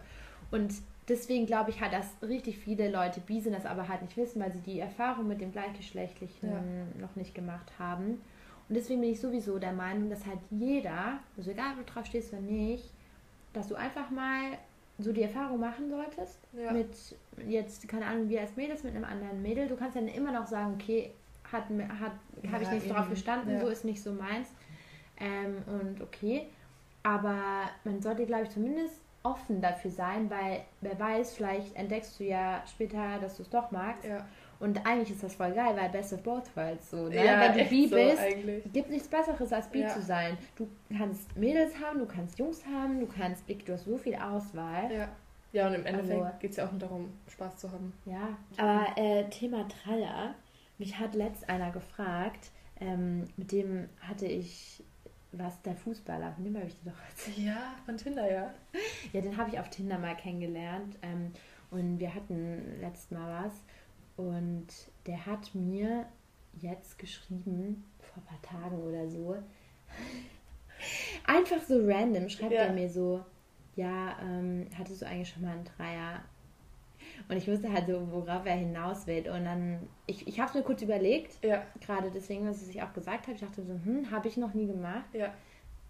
Und 0.52 0.74
deswegen 1.10 1.46
glaube 1.46 1.72
ich 1.72 1.82
halt, 1.82 1.92
dass 1.92 2.06
richtig 2.22 2.60
viele 2.60 2.90
Leute 2.90 3.20
bi 3.20 3.42
sind, 3.42 3.54
das 3.54 3.66
aber 3.66 3.88
halt 3.90 4.04
nicht 4.04 4.16
wissen, 4.16 4.42
weil 4.42 4.52
sie 4.52 4.62
die 4.62 4.80
Erfahrung 4.80 5.28
mit 5.28 5.42
dem 5.42 5.52
Gleichgeschlechtlichen 5.52 6.50
Ja. 6.50 7.02
noch 7.02 7.16
nicht 7.16 7.36
gemacht 7.36 7.72
haben. 7.78 8.22
Und 8.70 8.76
deswegen 8.76 9.02
bin 9.02 9.10
ich 9.10 9.20
sowieso 9.20 9.58
der 9.60 9.74
Meinung, 9.74 10.10
dass 10.10 10.26
halt 10.28 10.40
jeder, 10.52 11.20
also 11.36 11.50
egal 11.52 11.74
wo 11.76 11.82
du 11.82 11.92
drauf 11.92 12.06
stehst 12.06 12.32
oder 12.32 12.42
nicht, 12.44 12.94
dass 13.54 13.68
du 13.68 13.76
einfach 13.76 14.10
mal 14.10 14.58
so 14.98 15.14
die 15.14 15.24
Erfahrung 15.24 15.60
machen 15.60 15.90
solltest 15.90 16.40
Ja. 16.54 16.72
mit 16.74 16.90
jetzt, 17.48 17.88
keine 17.88 18.06
Ahnung, 18.06 18.28
wir 18.30 18.42
als 18.42 18.56
Mädels 18.56 18.84
mit 18.84 18.96
einem 18.96 19.06
anderen 19.06 19.42
Mädel. 19.42 19.68
Du 19.68 19.76
kannst 19.78 19.96
dann 19.96 20.08
immer 20.10 20.32
noch 20.32 20.46
sagen, 20.46 20.74
okay, 20.80 21.12
hat, 21.52 21.64
hat, 21.64 22.12
habe 22.52 22.64
ich 22.64 22.70
Ja, 22.70 22.74
nicht 22.76 22.90
drauf 22.90 23.02
eben. 23.06 23.10
gestanden, 23.12 23.54
Ja. 23.54 23.60
so 23.62 23.68
ist 23.68 23.86
nicht 23.86 24.02
so 24.04 24.12
meins. 24.12 24.50
Ähm, 25.20 25.58
und 25.68 26.02
okay. 26.02 26.48
Aber 27.04 27.70
man 27.86 28.02
sollte, 28.02 28.26
glaube 28.26 28.44
ich, 28.44 28.50
zumindest 28.50 29.02
offen 29.24 29.62
dafür 29.62 29.92
sein, 29.92 30.30
weil 30.30 30.62
wer 30.82 30.98
weiß, 31.00 31.36
vielleicht 31.36 31.76
entdeckst 31.76 32.20
du 32.20 32.26
ja 32.26 32.62
später, 32.68 33.20
dass 33.20 33.38
du 33.38 33.44
es 33.44 33.50
doch 33.50 33.72
magst. 33.72 34.06
Ja. 34.08 34.26
Und 34.60 34.86
eigentlich 34.86 35.12
ist 35.12 35.24
das 35.24 35.36
voll 35.36 35.52
geil, 35.54 35.74
weil 35.78 35.90
Best 35.90 36.12
of 36.14 36.22
Both 36.24 36.56
Worlds 36.56 36.92
so. 36.92 37.08
Ne? 37.08 37.16
Ja, 37.26 37.40
Wenn 37.40 37.54
du 37.54 37.60
echt 37.60 37.70
bi 37.70 37.88
so 37.88 37.96
bist, 37.96 38.20
eigentlich. 38.20 38.74
gibt 38.74 38.90
nichts 38.90 39.08
Besseres 39.08 39.54
als 39.54 39.68
bi 39.70 39.80
Ja. 39.80 39.88
zu 39.90 40.02
sein. 40.02 40.38
Du 40.58 40.68
kannst 40.98 41.36
Mädels 41.38 41.74
haben, 41.80 42.00
du 42.00 42.06
kannst 42.06 42.38
Jungs 42.38 42.66
haben, 42.66 43.00
du 43.00 43.08
kannst, 43.08 43.44
du 43.48 43.74
hast 43.74 43.86
so 43.86 43.98
viel 43.98 44.16
Auswahl. 44.16 44.92
Ja. 44.92 45.08
Ja, 45.52 45.68
und 45.68 45.74
im 45.76 45.86
Endeffekt 45.86 46.22
Also- 46.22 46.38
geht 46.40 46.52
es 46.52 46.58
ja 46.58 46.66
auch 46.68 46.72
nur 46.72 46.80
darum, 46.80 47.10
Spaß 47.30 47.58
zu 47.58 47.72
haben. 47.72 47.94
Ja, 48.06 48.38
aber 48.58 48.86
äh, 48.98 49.30
Thema 49.30 49.66
Traller. 49.68 50.36
Mich 50.78 51.00
hat 51.00 51.16
letzt 51.16 51.50
einer 51.50 51.72
gefragt, 51.72 52.52
ähm, 52.80 53.26
mit 53.38 53.52
dem 53.52 53.90
hatte 54.02 54.26
ich 54.28 54.84
was, 55.32 55.62
der 55.62 55.76
Fußballer, 55.76 56.34
von 56.34 56.44
dem 56.44 56.56
habe 56.56 56.68
ich 56.68 56.76
dir 56.82 56.92
doch 56.92 57.00
erzählt. 57.10 57.38
Ja, 57.38 57.74
von 57.86 57.98
Tinder, 57.98 58.32
ja. 58.32 58.54
Ja, 59.14 59.22
den 59.22 59.38
habe 59.38 59.50
ich 59.52 59.60
auf 59.60 59.70
Tinder 59.70 59.98
mal 60.00 60.16
kennengelernt 60.16 60.98
ähm, 61.02 61.32
und 61.72 62.00
wir 62.00 62.14
hatten 62.14 62.80
letztes 62.82 63.12
Mal 63.12 63.44
was 63.46 63.54
und 64.20 64.68
der 65.08 65.26
hat 65.26 65.56
mir 65.56 66.06
jetzt 66.60 67.00
geschrieben, 67.00 67.86
vor 68.00 68.22
ein 68.22 68.26
paar 68.26 68.42
Tagen 68.62 68.78
oder 68.84 69.08
so, 69.08 69.36
einfach 71.26 71.62
so 71.62 71.86
random, 71.86 72.28
schreibt 72.30 72.52
Ja. 72.52 72.64
er 72.64 72.74
mir 72.74 72.90
so, 72.90 73.24
ja, 73.76 74.18
ähm, 74.22 74.68
hattest 74.78 75.02
du 75.02 75.08
eigentlich 75.08 75.30
schon 75.30 75.44
mal 75.44 75.54
einen 75.54 75.64
Dreier? 75.64 76.22
Und 77.30 77.38
ich 77.38 77.48
wusste 77.48 77.72
halt 77.72 77.88
so, 77.88 78.12
worauf 78.12 78.46
er 78.46 78.56
hinaus 78.56 79.08
will. 79.08 79.30
Und 79.30 79.46
dann, 79.46 79.80
ich, 80.06 80.28
ich 80.28 80.40
habe 80.40 80.50
es 80.50 80.56
mir 80.56 80.64
kurz 80.64 80.82
überlegt, 80.82 81.44
Ja, 81.44 81.64
gerade 81.80 82.12
deswegen, 82.12 82.46
was 82.46 82.68
ich 82.68 82.82
auch 82.82 82.92
gesagt 82.94 83.24
habe. 83.28 83.34
Ich 83.36 83.42
dachte 83.42 83.64
so, 83.64 83.74
hm, 83.74 84.12
habe 84.12 84.28
ich 84.28 84.36
noch 84.38 84.54
nie 84.54 84.68
gemacht 84.68 85.14
ja. 85.14 85.34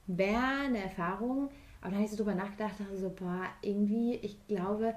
wäre 0.05 0.65
eine 0.65 0.83
Erfahrung. 0.83 1.49
Aber 1.81 1.91
dann 1.91 1.95
habe 1.95 2.03
ich 2.05 2.11
so 2.11 2.17
drüber 2.17 2.35
nachgedacht, 2.35 2.79
dachte 2.79 2.97
so, 2.97 3.09
boah, 3.09 3.45
irgendwie, 3.61 4.15
ich 4.15 4.37
glaube, 4.47 4.93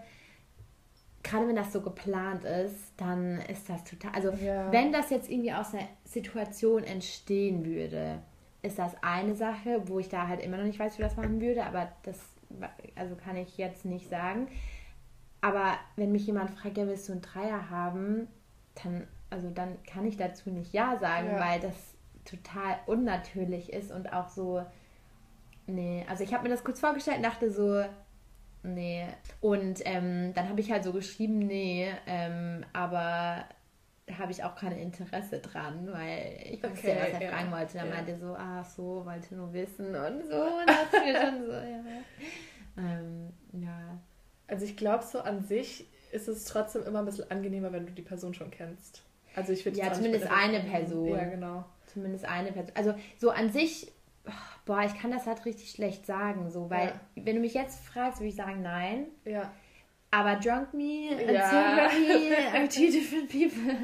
gerade 1.23 1.47
wenn 1.49 1.57
das 1.57 1.73
so 1.73 1.81
geplant 1.81 2.45
ist, 2.45 2.93
dann 2.97 3.39
ist 3.43 3.69
das 3.69 3.85
total. 3.85 4.13
Also, 4.15 4.31
Ja. 4.33 4.71
wenn 4.73 4.93
das 4.93 5.11
jetzt 5.11 5.31
irgendwie 5.31 5.53
aus 5.53 5.73
einer 5.75 5.87
Situation 6.05 6.85
entstehen 6.85 7.65
würde, 7.65 8.23
ist 8.63 8.79
das 8.79 8.95
eine 9.03 9.35
Sache, 9.35 9.83
wo 9.87 9.99
ich 9.99 10.09
da 10.09 10.29
halt 10.29 10.41
immer 10.41 10.57
noch 10.57 10.65
nicht 10.65 10.79
weiß, 10.79 10.99
wie 10.99 11.03
das 11.03 11.17
machen 11.17 11.41
würde, 11.41 11.65
aber 11.65 11.89
das 12.03 12.19
also 12.97 13.17
kann 13.17 13.37
ich 13.37 13.57
jetzt 13.57 13.85
nicht 13.85 14.09
sagen. 14.11 14.47
Aber 15.41 15.75
wenn 15.97 16.13
mich 16.13 16.27
jemand 16.27 16.51
fragt, 16.51 16.77
ja, 16.77 16.87
willst 16.87 17.09
du 17.09 17.13
einen 17.13 17.23
Dreier 17.23 17.71
haben, 17.71 18.29
dann, 18.83 19.07
also 19.31 19.51
dann 19.51 19.83
kann 19.85 20.07
ich 20.07 20.17
dazu 20.17 20.51
nicht 20.51 20.73
Ja 20.73 20.99
sagen, 21.01 21.29
Ja. 21.29 21.41
weil 21.41 21.61
das 21.61 21.75
total 22.25 22.77
unnatürlich 22.87 23.73
ist 23.73 23.91
und 23.91 24.13
auch 24.13 24.29
so, 24.29 24.63
nee, 25.67 26.05
also 26.09 26.23
ich 26.23 26.33
habe 26.35 26.45
mir 26.45 26.51
das 26.51 26.63
kurz 26.63 26.79
vorgestellt 26.81 27.17
und 27.19 27.23
dachte 27.25 27.51
so, 27.51 27.83
nee. 28.63 29.07
Und 29.41 29.81
ähm, 29.85 30.33
dann 30.35 30.49
habe 30.49 30.61
ich 30.61 30.71
halt 30.71 30.85
so 30.85 30.93
geschrieben, 30.93 31.39
nee, 31.39 31.89
ähm, 32.07 32.65
aber 32.73 33.45
da 34.07 34.19
habe 34.19 34.33
ich 34.33 34.43
auch 34.45 34.55
kein 34.57 34.73
Interesse 34.73 35.39
dran, 35.39 35.89
weil 35.93 36.37
ich 36.45 36.63
wusste 36.63 36.89
ja, 36.89 36.95
Okay, 36.95 37.03
was 37.13 37.21
er 37.21 37.23
ja. 37.23 37.31
fragen 37.31 37.53
wollte. 37.53 37.79
Dann 37.79 37.89
Ja. 37.89 37.95
meinte 37.95 38.11
er 38.13 38.19
so, 38.19 38.35
ach 38.37 38.65
so, 38.65 39.05
wollte 39.07 39.35
nur 39.35 39.53
wissen 39.53 39.95
und 39.95 40.27
so. 40.27 40.35
Und 40.43 40.67
das 40.69 40.93
mir 40.93 41.21
schon 41.21 41.47
so, 41.47 41.53
ja. 41.53 41.83
Ähm, 42.79 43.33
ja. 43.53 43.99
Also 44.49 44.65
ich 44.65 44.77
glaube, 44.77 45.05
so 45.05 45.21
an 45.21 45.45
sich 45.45 45.87
ist 46.11 46.29
es 46.29 46.45
trotzdem 46.45 46.83
immer 46.85 46.99
ein 46.99 47.05
bisschen 47.07 47.31
angenehmer, 47.31 47.73
wenn 47.73 47.87
du 47.87 47.93
die 47.93 48.03
Person 48.03 48.35
schon 48.35 48.51
kennst. 48.51 49.03
Also 49.35 49.53
ich 49.53 49.65
würde 49.65 49.79
Ja, 49.79 49.93
zumindest 49.93 50.27
eine 50.31 50.61
Person. 50.61 51.09
Ja, 51.09 51.25
genau. 51.25 51.65
Zumindest 51.87 52.25
eine 52.27 52.53
Person. 52.53 52.73
Also 52.75 52.95
so 53.19 53.31
an 53.31 53.51
sich, 53.51 53.91
boah, 54.65 54.83
ich 54.85 54.95
kann 55.01 55.11
das 55.11 55.27
halt 55.27 55.45
richtig 55.45 55.71
schlecht 55.71 56.07
sagen, 56.07 56.51
so, 56.51 56.71
weil 56.71 56.89
Ja. 56.89 57.01
wenn 57.25 57.37
du 57.37 57.41
mich 57.41 57.55
jetzt 57.55 57.85
fragst, 57.85 58.21
würde 58.21 58.29
ich 58.29 58.37
sagen 58.37 58.63
nein. 58.63 59.07
Ja. 59.25 59.51
Aber 60.11 60.37
drunk 60.37 60.75
me 60.75 61.11
Ja. 61.33 61.89
me 61.99 62.37
are 62.55 62.69
two 62.69 62.91
different 62.91 63.31
people. 63.31 63.75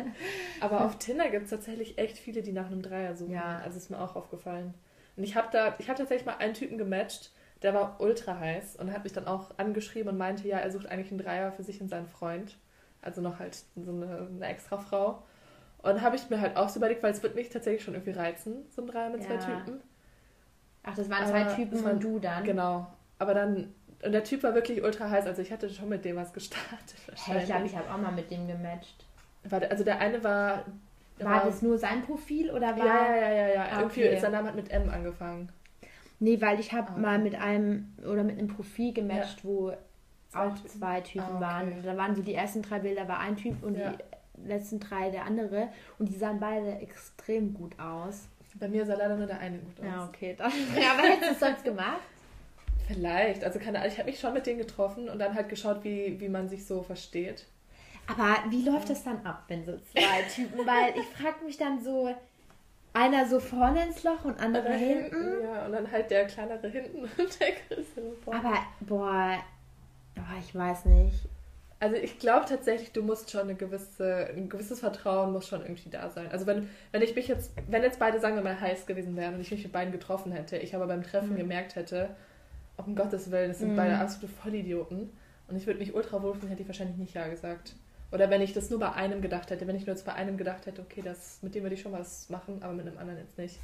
Aber 0.60 0.84
auf 0.84 0.98
Tinder 0.98 1.30
gibt 1.30 1.44
es 1.44 1.50
tatsächlich 1.50 1.96
echt 1.98 2.18
viele, 2.18 2.42
die 2.42 2.52
nach 2.52 2.66
einem 2.66 2.82
Dreier 2.82 3.14
suchen. 3.16 3.32
Ja. 3.32 3.60
Also 3.64 3.78
ist 3.78 3.90
mir 3.90 3.98
auch 4.00 4.14
aufgefallen. 4.14 4.74
Und 5.16 5.24
ich 5.24 5.34
habe 5.36 5.48
da, 5.50 5.74
ich 5.78 5.88
habe 5.88 5.98
tatsächlich 5.98 6.26
mal 6.26 6.36
einen 6.36 6.54
Typen 6.54 6.76
gematcht, 6.78 7.32
der 7.62 7.74
war 7.74 8.00
ultra 8.00 8.38
heiß 8.38 8.76
und 8.76 8.92
hat 8.92 9.02
mich 9.04 9.12
dann 9.12 9.26
auch 9.26 9.50
angeschrieben 9.58 10.10
und 10.12 10.18
meinte, 10.18 10.46
ja, 10.46 10.58
er 10.58 10.70
sucht 10.70 10.86
eigentlich 10.86 11.10
einen 11.10 11.18
Dreier 11.18 11.50
für 11.50 11.64
sich 11.64 11.80
und 11.80 11.88
seinen 11.88 12.06
Freund. 12.06 12.56
Also 13.02 13.20
noch 13.20 13.38
halt 13.40 13.56
so 13.74 13.90
eine, 13.90 14.28
eine 14.30 14.46
extra 14.46 14.78
Frau. 14.78 15.22
Und 15.82 16.02
habe 16.02 16.14
ich 16.16 16.28
mir 16.30 16.40
halt 16.40 16.56
auch 16.56 16.68
so 16.68 16.78
überlegt, 16.78 17.02
weil 17.02 17.12
es 17.12 17.22
wird 17.22 17.34
mich 17.36 17.48
tatsächlich 17.48 17.82
schon 17.82 17.94
irgendwie 17.94 18.12
reizen, 18.12 18.66
so 18.70 18.82
ein 18.82 18.88
Dreier 18.88 19.10
mit 19.10 19.22
zwei 19.24 19.34
Ja. 19.34 19.40
Typen. 19.40 19.80
Ach, 20.90 20.94
das 20.94 21.08
waren 21.10 21.22
Aber 21.22 21.30
zwei 21.30 21.44
das 21.44 21.54
Typen 21.56 21.84
waren- 21.84 21.92
und 21.94 22.02
du 22.04 22.18
dann. 22.18 22.44
Genau. 22.44 22.86
Aber 23.18 23.34
dann, 23.34 23.72
und 24.04 24.12
der 24.12 24.24
Typ 24.24 24.42
war 24.42 24.54
wirklich 24.54 24.82
ultra 24.82 25.10
heiß, 25.10 25.26
also 25.26 25.42
ich 25.42 25.50
hatte 25.52 25.68
schon 25.70 25.88
mit 25.88 26.04
dem 26.04 26.16
was 26.16 26.32
gestartet. 26.32 26.94
Hey, 27.26 27.38
ich 27.40 27.46
glaube, 27.46 27.66
ich 27.66 27.76
habe 27.76 27.90
auch 27.92 27.98
mal 27.98 28.12
mit 28.12 28.30
dem 28.30 28.46
gematcht. 28.46 29.04
Warte, 29.44 29.70
also 29.70 29.84
der 29.84 29.98
eine 30.00 30.22
war. 30.24 30.64
der 31.18 31.26
War 31.26 31.44
das 31.44 31.62
nur 31.62 31.78
sein 31.78 32.02
Profil 32.02 32.50
oder 32.50 32.76
war... 32.76 32.86
Ja, 32.86 33.16
ja, 33.16 33.16
ja, 33.16 33.30
ja, 33.32 33.48
ja. 33.54 33.62
Ah, 33.72 33.78
Irgendwie 33.80 34.04
okay. 34.04 34.14
ist 34.14 34.20
sein 34.22 34.32
Name 34.32 34.48
hat 34.48 34.54
mit 34.56 34.70
M 34.70 34.88
angefangen. 34.90 35.50
Nee, 36.20 36.40
weil 36.40 36.58
ich 36.60 36.72
habe 36.72 36.92
Ah. 36.94 36.98
mal 36.98 37.18
mit 37.18 37.34
einem 37.34 37.92
oder 38.04 38.24
mit 38.24 38.38
einem 38.38 38.48
Profil 38.48 38.92
gematcht, 38.92 39.44
wo 39.44 39.72
Zwei 40.30 40.38
auch 40.40 40.54
Typen. 40.56 40.68
zwei 40.68 41.00
Typen 41.00 41.24
Ah, 41.24 41.30
okay. 41.36 41.40
waren. 41.40 41.82
Da 41.84 41.96
waren 41.96 42.14
so 42.14 42.22
die 42.22 42.34
ersten 42.34 42.62
drei 42.62 42.78
Bilder 42.80 43.08
war 43.08 43.20
ein 43.20 43.36
Typ 43.36 43.62
und 43.62 43.76
Ja. 43.76 43.92
die 43.92 44.48
letzten 44.48 44.78
drei 44.80 45.10
der 45.10 45.24
andere. 45.26 45.68
Und 45.98 46.08
die 46.08 46.16
sahen 46.16 46.38
beide 46.40 46.78
extrem 46.78 47.54
gut 47.54 47.78
aus. 47.80 48.28
Bei 48.58 48.68
mir 48.68 48.84
sah 48.84 48.94
leider 48.94 49.16
nur 49.16 49.26
der 49.26 49.38
eine 49.38 49.58
gut 49.58 49.78
aus. 49.80 49.86
Ja, 49.86 50.04
okay. 50.04 50.34
Dann, 50.36 50.52
ja, 50.80 50.92
aber 50.92 51.02
hättest 51.02 51.30
du 51.30 51.34
es 51.34 51.40
sonst 51.40 51.64
gemacht? 51.64 52.00
Vielleicht. 52.86 53.44
Also 53.44 53.58
keine 53.58 53.78
Ahnung, 53.78 53.92
ich 53.92 53.98
habe 53.98 54.10
mich 54.10 54.18
schon 54.18 54.32
mit 54.32 54.46
denen 54.46 54.58
getroffen 54.58 55.08
und 55.08 55.18
dann 55.18 55.34
halt 55.34 55.48
geschaut, 55.48 55.84
wie, 55.84 56.18
wie 56.20 56.28
man 56.28 56.48
sich 56.48 56.66
so 56.66 56.82
versteht. 56.82 57.44
Aber 58.06 58.38
wie 58.48 58.62
läuft 58.62 58.88
das 58.88 59.04
dann 59.04 59.24
ab, 59.26 59.44
wenn 59.48 59.64
so 59.64 59.78
zwei 59.92 60.22
Typen? 60.34 60.66
Weil 60.66 60.94
ich 60.98 61.06
frage 61.06 61.44
mich 61.44 61.58
dann 61.58 61.82
so, 61.82 62.14
einer 62.94 63.26
so 63.26 63.38
vorne 63.38 63.84
ins 63.84 64.02
Loch 64.02 64.24
und 64.24 64.40
andere 64.40 64.72
hinten. 64.72 65.42
Ja, 65.42 65.66
und 65.66 65.72
dann 65.72 65.90
halt 65.90 66.10
der 66.10 66.26
kleinere 66.26 66.68
hinten 66.68 67.00
und 67.18 67.40
der 67.40 67.52
größere 67.68 68.12
vorne. 68.24 68.40
Aber, 68.40 68.58
boah, 68.80 69.38
oh, 70.16 70.38
ich 70.40 70.54
weiß 70.54 70.86
nicht. 70.86 71.28
Also 71.80 71.94
ich 71.94 72.18
glaube 72.18 72.44
tatsächlich, 72.48 72.90
du 72.92 73.02
musst 73.02 73.30
schon 73.30 73.42
eine 73.42 73.54
gewisse, 73.54 74.26
ein 74.36 74.48
gewisses 74.48 74.80
Vertrauen 74.80 75.32
muss 75.32 75.46
schon 75.46 75.62
irgendwie 75.62 75.90
da 75.90 76.10
sein. 76.10 76.28
Also 76.32 76.44
wenn, 76.46 76.68
wenn 76.90 77.02
ich 77.02 77.14
mich 77.14 77.28
jetzt, 77.28 77.52
wenn 77.68 77.82
jetzt 77.84 78.00
beide, 78.00 78.18
sagen 78.18 78.34
wir 78.34 78.42
mal, 78.42 78.60
heiß 78.60 78.86
gewesen 78.86 79.14
wären 79.16 79.34
und 79.34 79.40
ich 79.40 79.50
mich 79.52 79.62
mit 79.62 79.72
beiden 79.72 79.92
getroffen 79.92 80.32
hätte, 80.32 80.56
ich 80.56 80.74
aber 80.74 80.88
beim 80.88 81.04
Treffen 81.04 81.34
Mhm. 81.34 81.38
gemerkt 81.38 81.76
hätte, 81.76 82.10
um 82.76 82.96
Gottes 82.96 83.30
Willen, 83.30 83.50
das 83.50 83.60
sind 83.60 83.72
Mhm. 83.72 83.76
beide 83.76 83.98
absolute 83.98 84.32
Vollidioten 84.32 85.10
und 85.46 85.56
ich 85.56 85.66
würde 85.66 85.78
mich 85.78 85.94
ultra 85.94 86.20
wohlfühlen, 86.20 86.48
hätte 86.50 86.62
ich 86.62 86.68
wahrscheinlich 86.68 86.96
nicht 86.96 87.14
Ja 87.14 87.28
gesagt. 87.28 87.74
Oder 88.10 88.28
wenn 88.28 88.40
ich 88.40 88.54
das 88.54 88.70
nur 88.70 88.80
bei 88.80 88.92
einem 88.92 89.20
gedacht 89.22 89.50
hätte, 89.50 89.66
wenn 89.68 89.76
ich 89.76 89.86
nur 89.86 89.94
jetzt 89.94 90.04
bei 90.06 90.14
einem 90.14 90.36
gedacht 90.36 90.66
hätte, 90.66 90.82
okay, 90.82 91.02
das, 91.04 91.38
mit 91.42 91.54
dem 91.54 91.62
würde 91.62 91.74
ich 91.74 91.82
schon 91.82 91.92
was 91.92 92.28
machen, 92.28 92.60
aber 92.62 92.72
mit 92.72 92.86
einem 92.88 92.98
anderen 92.98 93.20
jetzt 93.20 93.38
nicht. 93.38 93.60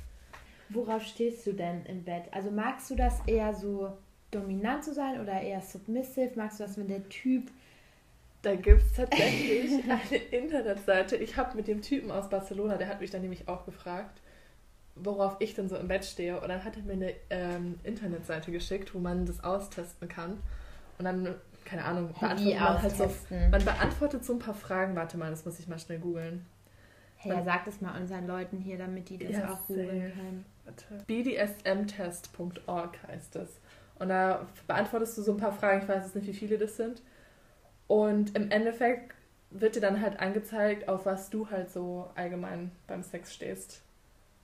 Worauf 0.68 1.02
stehst 1.02 1.44
du 1.46 1.52
denn 1.52 1.84
im 1.86 2.04
Bett? 2.04 2.24
Also 2.30 2.50
magst 2.52 2.90
du 2.90 2.94
das 2.94 3.20
eher 3.26 3.54
so 3.54 3.96
dominant 4.30 4.84
zu 4.84 4.94
sein 4.94 5.20
oder 5.20 5.40
eher 5.40 5.62
submissive? 5.62 6.30
Magst 6.36 6.60
du 6.60 6.64
das, 6.64 6.78
wenn 6.78 6.86
der 6.86 7.08
Typ... 7.08 7.50
Da 8.44 8.54
gibt 8.56 8.82
es 8.82 8.92
tatsächlich 8.92 9.82
eine 9.88 10.16
Internetseite. 10.30 11.16
Ich 11.16 11.36
habe 11.36 11.56
mit 11.56 11.66
dem 11.66 11.80
Typen 11.80 12.10
aus 12.10 12.28
Barcelona, 12.28 12.76
der 12.76 12.88
hat 12.88 13.00
mich 13.00 13.10
dann 13.10 13.22
nämlich 13.22 13.48
auch 13.48 13.64
gefragt, 13.64 14.20
worauf 14.94 15.36
ich 15.40 15.54
denn 15.54 15.68
so 15.68 15.76
im 15.76 15.88
Bett 15.88 16.04
stehe. 16.04 16.38
Und 16.40 16.48
dann 16.48 16.62
hat 16.62 16.76
er 16.76 16.82
mir 16.82 16.92
eine 16.92 17.14
ähm, 17.30 17.80
Internetseite 17.84 18.52
geschickt, 18.52 18.94
wo 18.94 18.98
man 18.98 19.24
das 19.24 19.42
austesten 19.42 20.08
kann. 20.08 20.42
Und 20.98 21.06
dann, 21.06 21.34
keine 21.64 21.84
Ahnung, 21.84 22.12
beantwortet 22.20 22.60
man 22.60 22.82
halt 22.82 22.96
so. 22.96 23.10
Man 23.50 23.64
beantwortet 23.64 24.24
so 24.24 24.34
ein 24.34 24.38
paar 24.38 24.54
Fragen. 24.54 24.94
Warte 24.94 25.16
mal, 25.16 25.30
das 25.30 25.46
muss 25.46 25.58
ich 25.58 25.66
mal 25.66 25.78
schnell 25.78 25.98
googeln. 25.98 26.44
Hey, 27.16 27.32
ja, 27.32 27.42
sag 27.42 27.64
das 27.64 27.80
mal 27.80 27.98
unseren 27.98 28.26
Leuten 28.26 28.58
hier, 28.58 28.76
damit 28.76 29.08
die 29.08 29.16
das 29.16 29.30
Ja, 29.30 29.54
auch 29.54 29.66
googeln 29.66 30.12
können. 30.12 30.44
BDSMtest.org 31.06 32.98
heißt 33.08 33.36
es. 33.36 33.58
Und 33.98 34.10
da 34.10 34.46
beantwortest 34.66 35.16
du 35.16 35.22
so 35.22 35.32
ein 35.32 35.38
paar 35.38 35.52
Fragen, 35.52 35.82
ich 35.82 35.88
weiß 35.88 36.04
jetzt 36.04 36.14
nicht, 36.14 36.26
wie 36.26 36.34
viele 36.34 36.58
das 36.58 36.76
sind. 36.76 37.00
Und 37.86 38.34
im 38.36 38.50
Endeffekt 38.50 39.14
wird 39.50 39.76
dir 39.76 39.80
dann 39.80 40.00
halt 40.00 40.20
angezeigt, 40.20 40.88
auf 40.88 41.06
was 41.06 41.30
du 41.30 41.50
halt 41.50 41.70
so 41.70 42.10
allgemein 42.14 42.72
beim 42.86 43.02
Sex 43.02 43.32
stehst. 43.32 43.82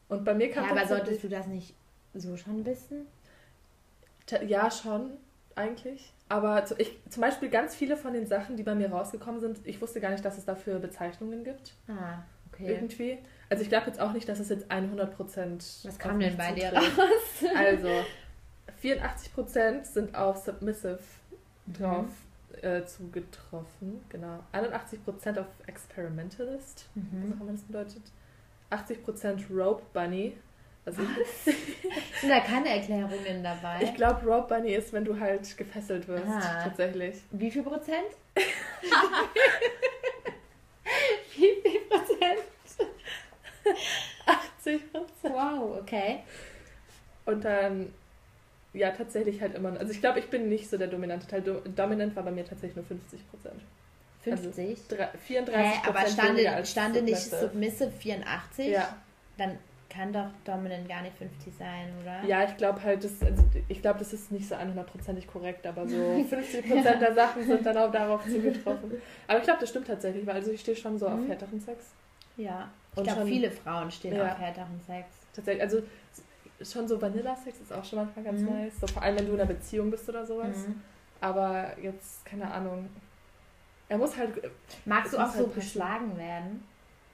Und 0.08 0.24
bei 0.24 0.34
mir 0.34 0.50
kam 0.50 0.64
Ja, 0.64 0.70
aber 0.70 0.86
solltest 0.86 1.22
du 1.24 1.28
das 1.28 1.46
nicht 1.46 1.74
so 2.14 2.36
schon 2.36 2.64
wissen? 2.64 3.06
Ja, 4.46 4.70
schon, 4.70 5.16
eigentlich. 5.56 6.12
Aber 6.28 6.64
zu, 6.64 6.74
ich, 6.78 6.96
zum 7.08 7.22
Beispiel 7.22 7.48
ganz 7.48 7.74
viele 7.74 7.96
von 7.96 8.12
den 8.12 8.26
Sachen, 8.26 8.56
die 8.56 8.62
bei 8.62 8.74
mir 8.76 8.90
rausgekommen 8.90 9.40
sind, 9.40 9.58
ich 9.64 9.80
wusste 9.80 10.00
gar 10.00 10.10
nicht, 10.10 10.24
dass 10.24 10.38
es 10.38 10.44
dafür 10.44 10.78
Bezeichnungen 10.78 11.42
gibt. 11.42 11.74
Ah, 11.88 12.22
okay. 12.52 12.74
Irgendwie. 12.74 13.18
Also 13.48 13.64
ich 13.64 13.68
glaube 13.68 13.86
jetzt 13.86 14.00
auch 14.00 14.12
nicht, 14.12 14.28
dass 14.28 14.38
es 14.38 14.48
jetzt 14.48 14.70
100% 14.70 15.16
Was 15.16 15.86
auf 15.86 15.98
kam 15.98 16.20
denn 16.20 16.36
bei 16.36 16.52
dir 16.52 16.72
raus? 16.72 17.44
Also, 17.56 17.88
84% 18.80 19.84
sind 19.84 20.14
auf 20.14 20.36
Submissive 20.36 21.00
drauf 21.66 22.06
äh, 22.62 22.84
zugetroffen. 22.84 24.04
Genau. 24.08 24.40
81% 24.52 25.38
auf 25.38 25.46
Experimentalist. 25.66 26.88
Was 26.94 27.04
Mhm. 27.04 27.34
auch 27.36 27.40
immer 27.42 27.52
das 27.52 27.62
bedeutet. 27.62 28.02
80% 28.70 29.46
Rope 29.50 29.82
Bunny. 29.92 30.36
Also 30.86 31.02
Sind 31.44 32.30
da 32.30 32.40
keine 32.40 32.70
Erklärungen 32.70 33.42
dabei? 33.44 33.80
ich 33.82 33.94
glaube, 33.94 34.24
Rope 34.26 34.54
Bunny 34.54 34.72
ist, 34.74 34.92
wenn 34.94 35.04
du 35.04 35.18
halt 35.20 35.56
gefesselt 35.56 36.08
wirst, 36.08 36.24
Ah. 36.26 36.64
tatsächlich. 36.64 37.16
Wie 37.32 37.50
viel 37.50 37.62
Prozent? 37.62 38.06
Wie 41.36 41.60
viel 41.62 41.80
Prozent? 41.88 42.40
80 44.26 44.92
Prozent. 44.92 45.34
Wow, 45.34 45.78
okay. 45.80 46.20
Und 47.26 47.44
dann, 47.44 47.92
ja, 48.72 48.90
tatsächlich 48.90 49.40
halt 49.40 49.54
immer. 49.54 49.78
Also 49.78 49.92
ich 49.92 50.00
glaube, 50.00 50.18
ich 50.20 50.28
bin 50.28 50.48
nicht 50.48 50.68
so 50.70 50.78
der 50.78 50.88
dominante 50.88 51.26
Teil. 51.26 51.42
Do 51.42 51.60
dominant 51.74 52.14
war 52.16 52.22
bei 52.22 52.30
mir 52.30 52.44
tatsächlich 52.44 52.76
nur 52.76 52.84
50 52.84 53.28
Prozent. 53.30 53.60
50. 54.22 54.78
34% 55.28 55.50
Hä, 55.50 55.72
aber 55.88 56.06
stande, 56.06 56.66
stande 56.66 57.02
nicht 57.02 57.16
Submissive. 57.16 57.40
Submissive 57.52 57.90
84? 57.90 58.66
Ja. 58.68 58.96
Dann 59.38 59.58
kann 59.88 60.12
doch 60.12 60.26
Dominant 60.44 60.88
gar 60.88 61.02
nicht 61.02 61.16
50 61.16 61.52
sein, 61.58 61.88
oder? 62.00 62.22
Ja, 62.28 62.44
ich 62.44 62.56
glaube 62.56 62.80
halt, 62.82 63.02
das, 63.02 63.12
also 63.22 63.42
ich 63.66 63.80
glaube, 63.82 63.98
das 63.98 64.12
ist 64.12 64.30
nicht 64.30 64.46
so 64.48 64.54
100%ig 64.54 65.26
korrekt, 65.26 65.66
aber 65.66 65.88
so 65.88 65.96
50% 65.96 66.98
der 66.98 67.14
Sachen 67.14 67.44
sind 67.44 67.64
dann 67.66 67.76
auch 67.78 67.90
darauf 67.90 68.24
zugetroffen. 68.28 68.92
Aber 69.26 69.38
ich 69.38 69.44
glaube, 69.44 69.60
das 69.60 69.70
stimmt 69.70 69.86
tatsächlich, 69.88 70.24
weil 70.26 70.36
also 70.36 70.52
ich 70.52 70.60
stehe 70.60 70.76
schon 70.76 70.96
so 70.98 71.08
auf 71.08 71.14
Mhm. 71.18 71.26
härteren 71.28 71.60
Sex. 71.60 71.86
Ja. 72.36 72.70
Ich 72.92 72.98
Und 72.98 73.04
glaube, 73.04 73.26
viele 73.26 73.50
Frauen 73.50 73.90
stehen 73.90 74.14
Ja. 74.14 74.32
auf 74.32 74.38
härteren 74.38 74.80
Sex. 74.86 75.06
Tatsächlich, 75.34 75.62
also 75.62 75.82
schon 76.62 76.88
so 76.88 77.00
Vanilla-Sex 77.00 77.60
ist 77.60 77.72
auch 77.72 77.84
schon 77.84 78.00
manchmal 78.00 78.24
ganz 78.24 78.40
Mhm. 78.40 78.48
nice. 78.48 78.72
So 78.80 78.86
vor 78.86 79.02
allem, 79.02 79.18
wenn 79.18 79.26
du 79.26 79.34
in 79.34 79.40
einer 79.40 79.48
Beziehung 79.48 79.90
bist 79.90 80.08
oder 80.08 80.24
sowas. 80.26 80.56
Mhm. 80.66 80.80
Aber 81.20 81.76
jetzt, 81.80 82.24
keine 82.24 82.50
Ahnung. 82.50 82.88
Er 83.88 83.98
muss 83.98 84.16
halt 84.16 84.30
Magst 84.84 85.12
du 85.12 85.18
auch 85.18 85.22
muss 85.26 85.32
so 85.32 85.38
halt 85.40 85.48
passen. 85.48 85.60
geschlagen 85.60 86.16
werden? 86.18 86.64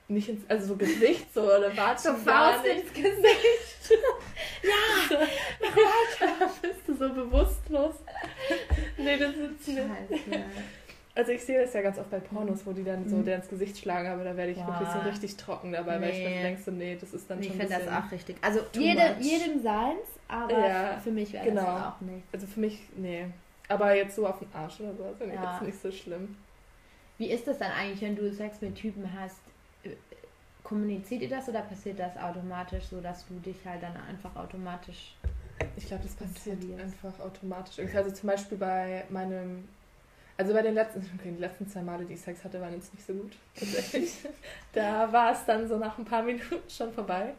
nicht 0.09 0.29
ins, 0.29 0.49
also 0.49 0.69
so 0.69 0.77
Gesicht 0.77 1.35
so 1.35 1.43
oder 1.43 1.77
Watschen 1.77 2.15
So 2.17 2.31
Faust 2.31 2.65
ins 2.65 2.93
Gesicht. 2.93 3.91
Bist 6.63 6.81
du 6.87 6.95
so 6.95 7.09
bewusstlos? 7.13 7.95
nee, 8.97 9.19
das 9.19 9.35
ist 9.35 9.67
nicht. 9.69 9.79
Scheiße. 9.79 10.45
Also 11.17 11.33
ich 11.33 11.43
sehe 11.43 11.61
das 11.63 11.73
ja 11.73 11.81
ganz 11.81 11.99
oft 11.99 12.11
bei 12.11 12.21
Pornos, 12.21 12.67
wo 12.67 12.73
die 12.73 12.85
dann 12.85 13.09
so 13.09 13.17
Mhm. 13.17 13.25
der 13.25 13.37
ins 13.37 13.49
Gesicht 13.49 13.79
schlagen, 13.79 14.07
aber 14.09 14.23
da 14.23 14.37
werde 14.37 14.53
ich 14.53 14.59
wirklich 14.59 14.89
so 14.91 14.99
Boah. 14.99 15.07
richtig 15.07 15.37
trocken 15.39 15.73
dabei, 15.73 16.01
weil 16.01 16.11
ich 16.11 16.19
Nee. 16.19 16.25
dann 16.25 16.43
denke 16.43 16.63
so, 16.63 16.71
nee, 16.71 16.97
das 17.01 17.15
ist 17.15 17.29
dann 17.31 17.41
Ich 17.41 17.47
schon 17.47 17.57
finde 17.57 17.75
ein 17.75 17.87
das 17.87 18.05
auch 18.05 18.13
richtig. 18.13 18.37
Also 18.43 18.61
jede, 18.75 19.17
jedem 19.19 19.63
seins, 19.63 20.07
aber 20.29 20.53
Ja, 20.69 20.99
für 21.03 21.11
mich 21.11 21.33
wäre 21.33 21.47
genau. 21.47 21.63
das 21.65 21.83
auch 21.95 22.01
nicht. 22.03 22.23
Also 22.33 22.47
für 22.47 22.61
mich, 22.61 22.81
nee. 22.97 23.27
Aber 23.69 23.95
jetzt 23.97 24.15
so 24.15 24.27
auf 24.27 24.39
den 24.41 24.49
Arsch 24.53 24.79
oder 24.81 24.95
so, 24.95 25.05
finde 25.19 25.35
ich 25.35 25.41
Ja. 25.43 25.51
jetzt 25.53 25.63
nicht 25.63 25.81
so 25.81 25.91
schlimm. 25.91 26.37
Wie 27.19 27.31
ist 27.31 27.47
das 27.47 27.59
dann 27.59 27.73
eigentlich, 27.73 28.03
wenn 28.03 28.15
du 28.15 28.31
Sex 28.33 28.61
mit 28.61 28.77
Typen 28.77 29.11
hast? 29.19 29.41
Äh, 29.85 29.91
Kommuniziert 30.63 31.23
ihr 31.23 31.29
das 31.31 31.49
oder 31.49 31.61
passiert 31.63 31.99
das 31.99 32.17
automatisch 32.19 32.85
so, 32.85 33.01
dass 33.01 33.25
du 33.29 33.35
dich 33.39 33.57
halt 33.65 33.83
dann 33.83 33.97
einfach 33.97 34.35
automatisch. 34.37 35.15
Ich 35.77 35.87
glaube, 35.87 36.03
das 36.03 36.13
passiert 36.15 36.59
einfach 36.81 37.19
automatisch. 37.21 37.79
Also 37.95 38.11
zum 38.11 38.27
Beispiel 38.29 38.59
bei 38.59 39.05
meinem, 39.09 39.69
also 40.39 40.53
bei 40.53 40.63
den 40.63 40.75
letzten, 40.75 40.99
okay, 41.19 41.33
die 41.37 41.41
letzten 41.41 41.69
zwei 41.69 41.83
Male, 41.83 42.05
die 42.05 42.15
ich 42.15 42.21
Sex 42.21 42.45
hatte, 42.45 42.61
waren 42.61 42.75
jetzt 42.75 42.93
nicht 42.95 43.07
so 43.07 43.13
gut. 43.15 43.33
Tatsächlich. 43.59 44.13
da 44.73 45.11
war 45.13 45.33
es 45.33 45.45
dann 45.45 45.69
so 45.69 45.77
nach 45.79 45.97
ein 45.99 46.05
paar 46.05 46.23
Minuten 46.23 46.59
schon 46.69 46.93
vorbei. 46.93 47.33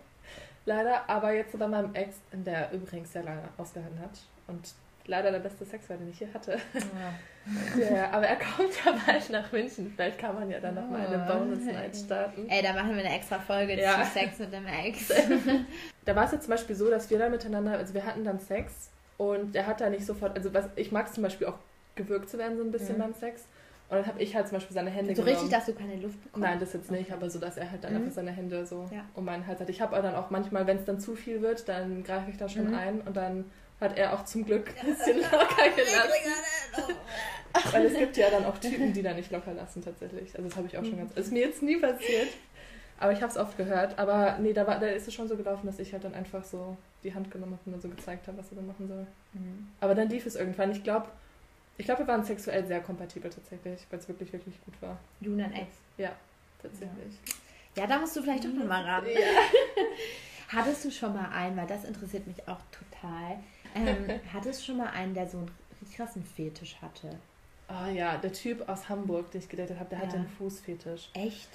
Leider. 0.66 1.10
Aber 1.10 1.32
jetzt 1.34 1.58
bei 1.58 1.68
meinem 1.68 1.94
Ex, 1.96 2.18
der 2.32 2.72
übrigens 2.74 3.14
sehr 3.14 3.24
lange 3.24 3.44
ausgehalten 3.58 4.00
hat 4.02 4.20
und 4.48 4.74
leider 5.06 5.32
der 5.32 5.40
beste 5.40 5.64
Sex 5.64 5.90
war, 5.90 5.96
den 5.96 6.10
ich 6.12 6.18
hier 6.18 6.34
hatte. 6.34 6.58
ja, 7.80 8.10
aber 8.12 8.28
er 8.28 8.36
kommt 8.36 8.74
ja 8.84 8.94
bald 9.06 9.30
nach 9.30 9.50
München. 9.54 9.94
Vielleicht 9.96 10.18
kann 10.20 10.36
man 10.36 10.50
ja 10.50 10.60
dann 10.60 10.76
nochmal 10.76 11.08
eine 11.08 11.26
Oh. 11.30 11.40
Bonus-Night 11.40 11.96
starten. 11.96 12.50
Ey, 12.50 12.62
da 12.62 12.74
machen 12.74 12.96
wir 12.98 13.06
eine 13.06 13.16
extra 13.16 13.40
Folge 13.40 13.80
Ja. 13.82 14.04
zu 14.04 14.12
Sex 14.12 14.40
mit 14.40 14.52
dem 14.52 14.66
Ex. 14.68 15.10
Da 16.04 16.14
war 16.16 16.26
es 16.26 16.34
jetzt 16.34 16.44
zum 16.44 16.52
Beispiel 16.52 16.76
so, 16.76 16.90
dass 16.90 17.10
wir 17.10 17.20
dann 17.20 17.32
miteinander, 17.32 17.78
also 17.78 17.94
wir 17.94 18.06
hatten 18.06 18.26
dann 18.26 18.40
Sex 18.40 18.90
und 19.18 19.56
er 19.56 19.66
hat 19.68 19.80
da 19.80 19.90
nicht 19.90 20.06
sofort, 20.06 20.36
also 20.36 20.54
was 20.54 20.66
ich 20.76 20.92
mag 20.92 21.08
es 21.08 21.14
zum 21.14 21.24
Beispiel 21.24 21.48
auch 21.48 21.58
gewürgt 21.98 22.30
zu 22.30 22.38
werden 22.38 22.58
so 22.58 22.64
ein 22.64 22.72
bisschen 22.72 22.96
Mhm. 22.96 23.02
beim 23.02 23.14
Sex. 23.14 23.46
Und 23.90 23.96
dann 23.98 24.06
habe 24.06 24.22
ich 24.22 24.36
halt 24.36 24.48
zum 24.50 24.58
Beispiel 24.58 24.74
seine 24.74 24.90
Hände 24.90 25.16
so 25.16 25.22
genommen. 25.24 25.42
richtig, 25.44 25.58
dass 25.58 25.66
du 25.66 25.74
keine 25.74 25.96
Luft 25.96 26.22
bekommst? 26.24 26.46
Nein, 26.48 26.60
das 26.60 26.74
jetzt 26.74 26.92
nicht, 26.92 27.04
Okay. 27.06 27.14
aber 27.14 27.30
so, 27.30 27.40
dass 27.40 27.56
er 27.58 27.72
halt 27.72 27.84
dann 27.84 27.92
Mhm. 27.94 27.98
einfach 28.02 28.12
seine 28.16 28.32
Hände 28.32 28.66
so 28.66 28.86
Ja. 28.94 29.06
um 29.16 29.24
meinen 29.26 29.48
Hals 29.48 29.60
hat. 29.62 29.70
Ich 29.70 29.80
habe 29.82 29.96
aber 29.96 30.06
dann 30.08 30.16
auch 30.16 30.30
manchmal, 30.30 30.68
wenn 30.68 30.78
es 30.78 30.86
dann 30.86 31.00
zu 31.00 31.16
viel 31.16 31.42
wird, 31.42 31.68
dann 31.70 32.04
greife 32.04 32.30
ich 32.32 32.38
da 32.38 32.50
schon 32.50 32.68
Mhm. 32.70 32.74
ein 32.76 33.02
und 33.02 33.16
dann 33.16 33.46
hat 33.80 33.98
er 33.98 34.14
auch 34.14 34.26
zum 34.26 34.44
Glück 34.46 34.70
ein 34.82 34.88
bisschen 34.88 35.18
locker 35.32 35.70
gelassen. 35.76 36.96
Weil 37.72 37.86
es 37.86 37.94
gibt 37.98 38.18
ja 38.18 38.30
dann 38.30 38.46
auch 38.46 38.58
Typen, 38.58 38.94
die 38.94 39.02
da 39.02 39.14
nicht 39.14 39.32
locker 39.32 39.54
lassen 39.54 39.82
tatsächlich. 39.84 40.36
Also 40.36 40.48
das 40.50 40.58
habe 40.58 40.68
ich 40.68 40.78
auch 40.78 40.84
schon 40.84 40.94
Mhm. 40.96 41.00
ganz. 41.00 41.14
Das 41.14 41.26
ist 41.28 41.32
mir 41.32 41.42
jetzt 41.42 41.62
nie 41.64 41.78
passiert. 41.78 42.28
Aber 43.00 43.12
ich 43.12 43.22
habe 43.22 43.32
es 43.32 43.38
oft 43.38 43.56
gehört. 43.58 43.98
Aber 44.00 44.38
nee, 44.40 44.54
da, 44.54 44.66
war, 44.68 44.80
da 44.80 44.88
ist 44.88 45.08
es 45.08 45.14
schon 45.14 45.28
so 45.28 45.36
gelaufen, 45.38 45.66
dass 45.68 45.80
ich 45.80 45.94
halt 45.94 46.04
dann 46.04 46.14
einfach 46.14 46.44
so 46.44 46.76
die 47.04 47.14
Hand 47.14 47.30
genommen 47.32 47.54
habe 47.54 47.62
und 47.66 47.72
dann 47.74 47.82
so 47.82 47.90
gezeigt 47.90 48.28
habe, 48.28 48.38
was 48.38 48.50
er 48.52 48.56
dann 48.58 48.68
machen 48.68 48.88
soll. 48.88 49.06
Mhm. 49.34 49.68
Aber 49.80 49.96
dann 49.96 50.10
lief 50.10 50.26
es 50.26 50.36
irgendwann. 50.36 50.72
Ich 50.72 50.84
glaube, 50.84 51.08
ich 51.78 51.86
glaube, 51.86 52.02
wir 52.02 52.08
waren 52.08 52.24
sexuell 52.24 52.66
sehr 52.66 52.82
kompatibel 52.82 53.30
tatsächlich, 53.30 53.80
weil 53.90 54.00
es 54.00 54.08
wirklich, 54.08 54.32
wirklich 54.34 54.56
gut 54.66 54.74
war. 54.82 54.98
Du 55.22 55.34
und 55.34 55.40
Ex. 55.40 55.68
Tatsächlich. 56.62 57.14
Ja, 57.76 57.86
da 57.86 58.00
musst 58.00 58.16
du 58.16 58.22
vielleicht 58.24 58.44
doch 58.46 58.50
nochmal 58.54 58.84
raten. 58.84 59.08
Ja. 59.14 59.22
Hattest 60.58 60.86
du 60.86 60.92
schon 60.92 61.14
mal 61.14 61.30
einen, 61.30 61.56
weil 61.58 61.68
das 61.68 61.84
interessiert 61.84 62.26
mich 62.26 62.48
auch 62.48 62.58
total. 62.72 63.38
Ähm, 63.76 64.20
hattest 64.34 64.62
du 64.62 64.66
schon 64.66 64.78
mal 64.78 64.88
einen, 64.90 65.14
der 65.14 65.28
so 65.28 65.38
einen 65.40 65.52
krassen 65.96 66.24
Fetisch 66.24 66.78
hatte? 66.82 67.20
Oh 67.70 67.92
ja, 67.92 68.18
der 68.18 68.32
Typ 68.32 68.68
aus 68.70 68.88
Hamburg, 68.90 69.30
den 69.32 69.42
ich 69.42 69.50
gedatet 69.50 69.78
habe, 69.78 69.90
der 69.90 70.00
hatte 70.00 70.16
Ja. 70.16 70.22
einen 70.22 70.30
Fußfetisch. 70.30 71.10
Echt? 71.14 71.50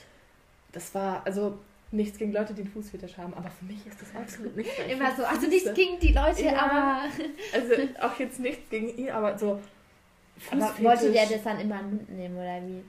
Das 0.72 0.94
war, 0.94 1.22
also 1.26 1.58
nichts 1.90 2.18
gegen 2.18 2.32
Leute, 2.32 2.52
die 2.54 2.62
einen 2.62 2.70
Fußfetisch 2.70 3.16
haben, 3.16 3.32
aber 3.34 3.50
für 3.50 3.64
mich 3.64 3.84
ist 3.86 4.00
das 4.00 4.14
absolut 4.14 4.54
nicht. 4.56 4.70
Immer 4.88 5.16
so, 5.16 5.24
also 5.24 5.46
nichts 5.46 5.72
gegen 5.74 5.98
die 5.98 6.12
Leute, 6.12 6.44
Ja. 6.44 6.62
aber, 6.62 7.02
Also 7.54 7.72
auch 8.00 8.18
jetzt 8.20 8.38
nichts 8.40 8.68
gegen 8.70 8.94
ihn, 8.96 9.10
aber 9.10 9.36
so. 9.38 9.60
Aber 10.50 10.72
wollte 10.82 11.12
der 11.12 11.26
das 11.26 11.42
dann 11.42 11.60
immer 11.60 11.80
in 11.80 11.86
den 11.86 11.96
Mund 11.96 12.10
nehmen 12.10 12.36
oder 12.36 12.60
wie? 12.66 12.82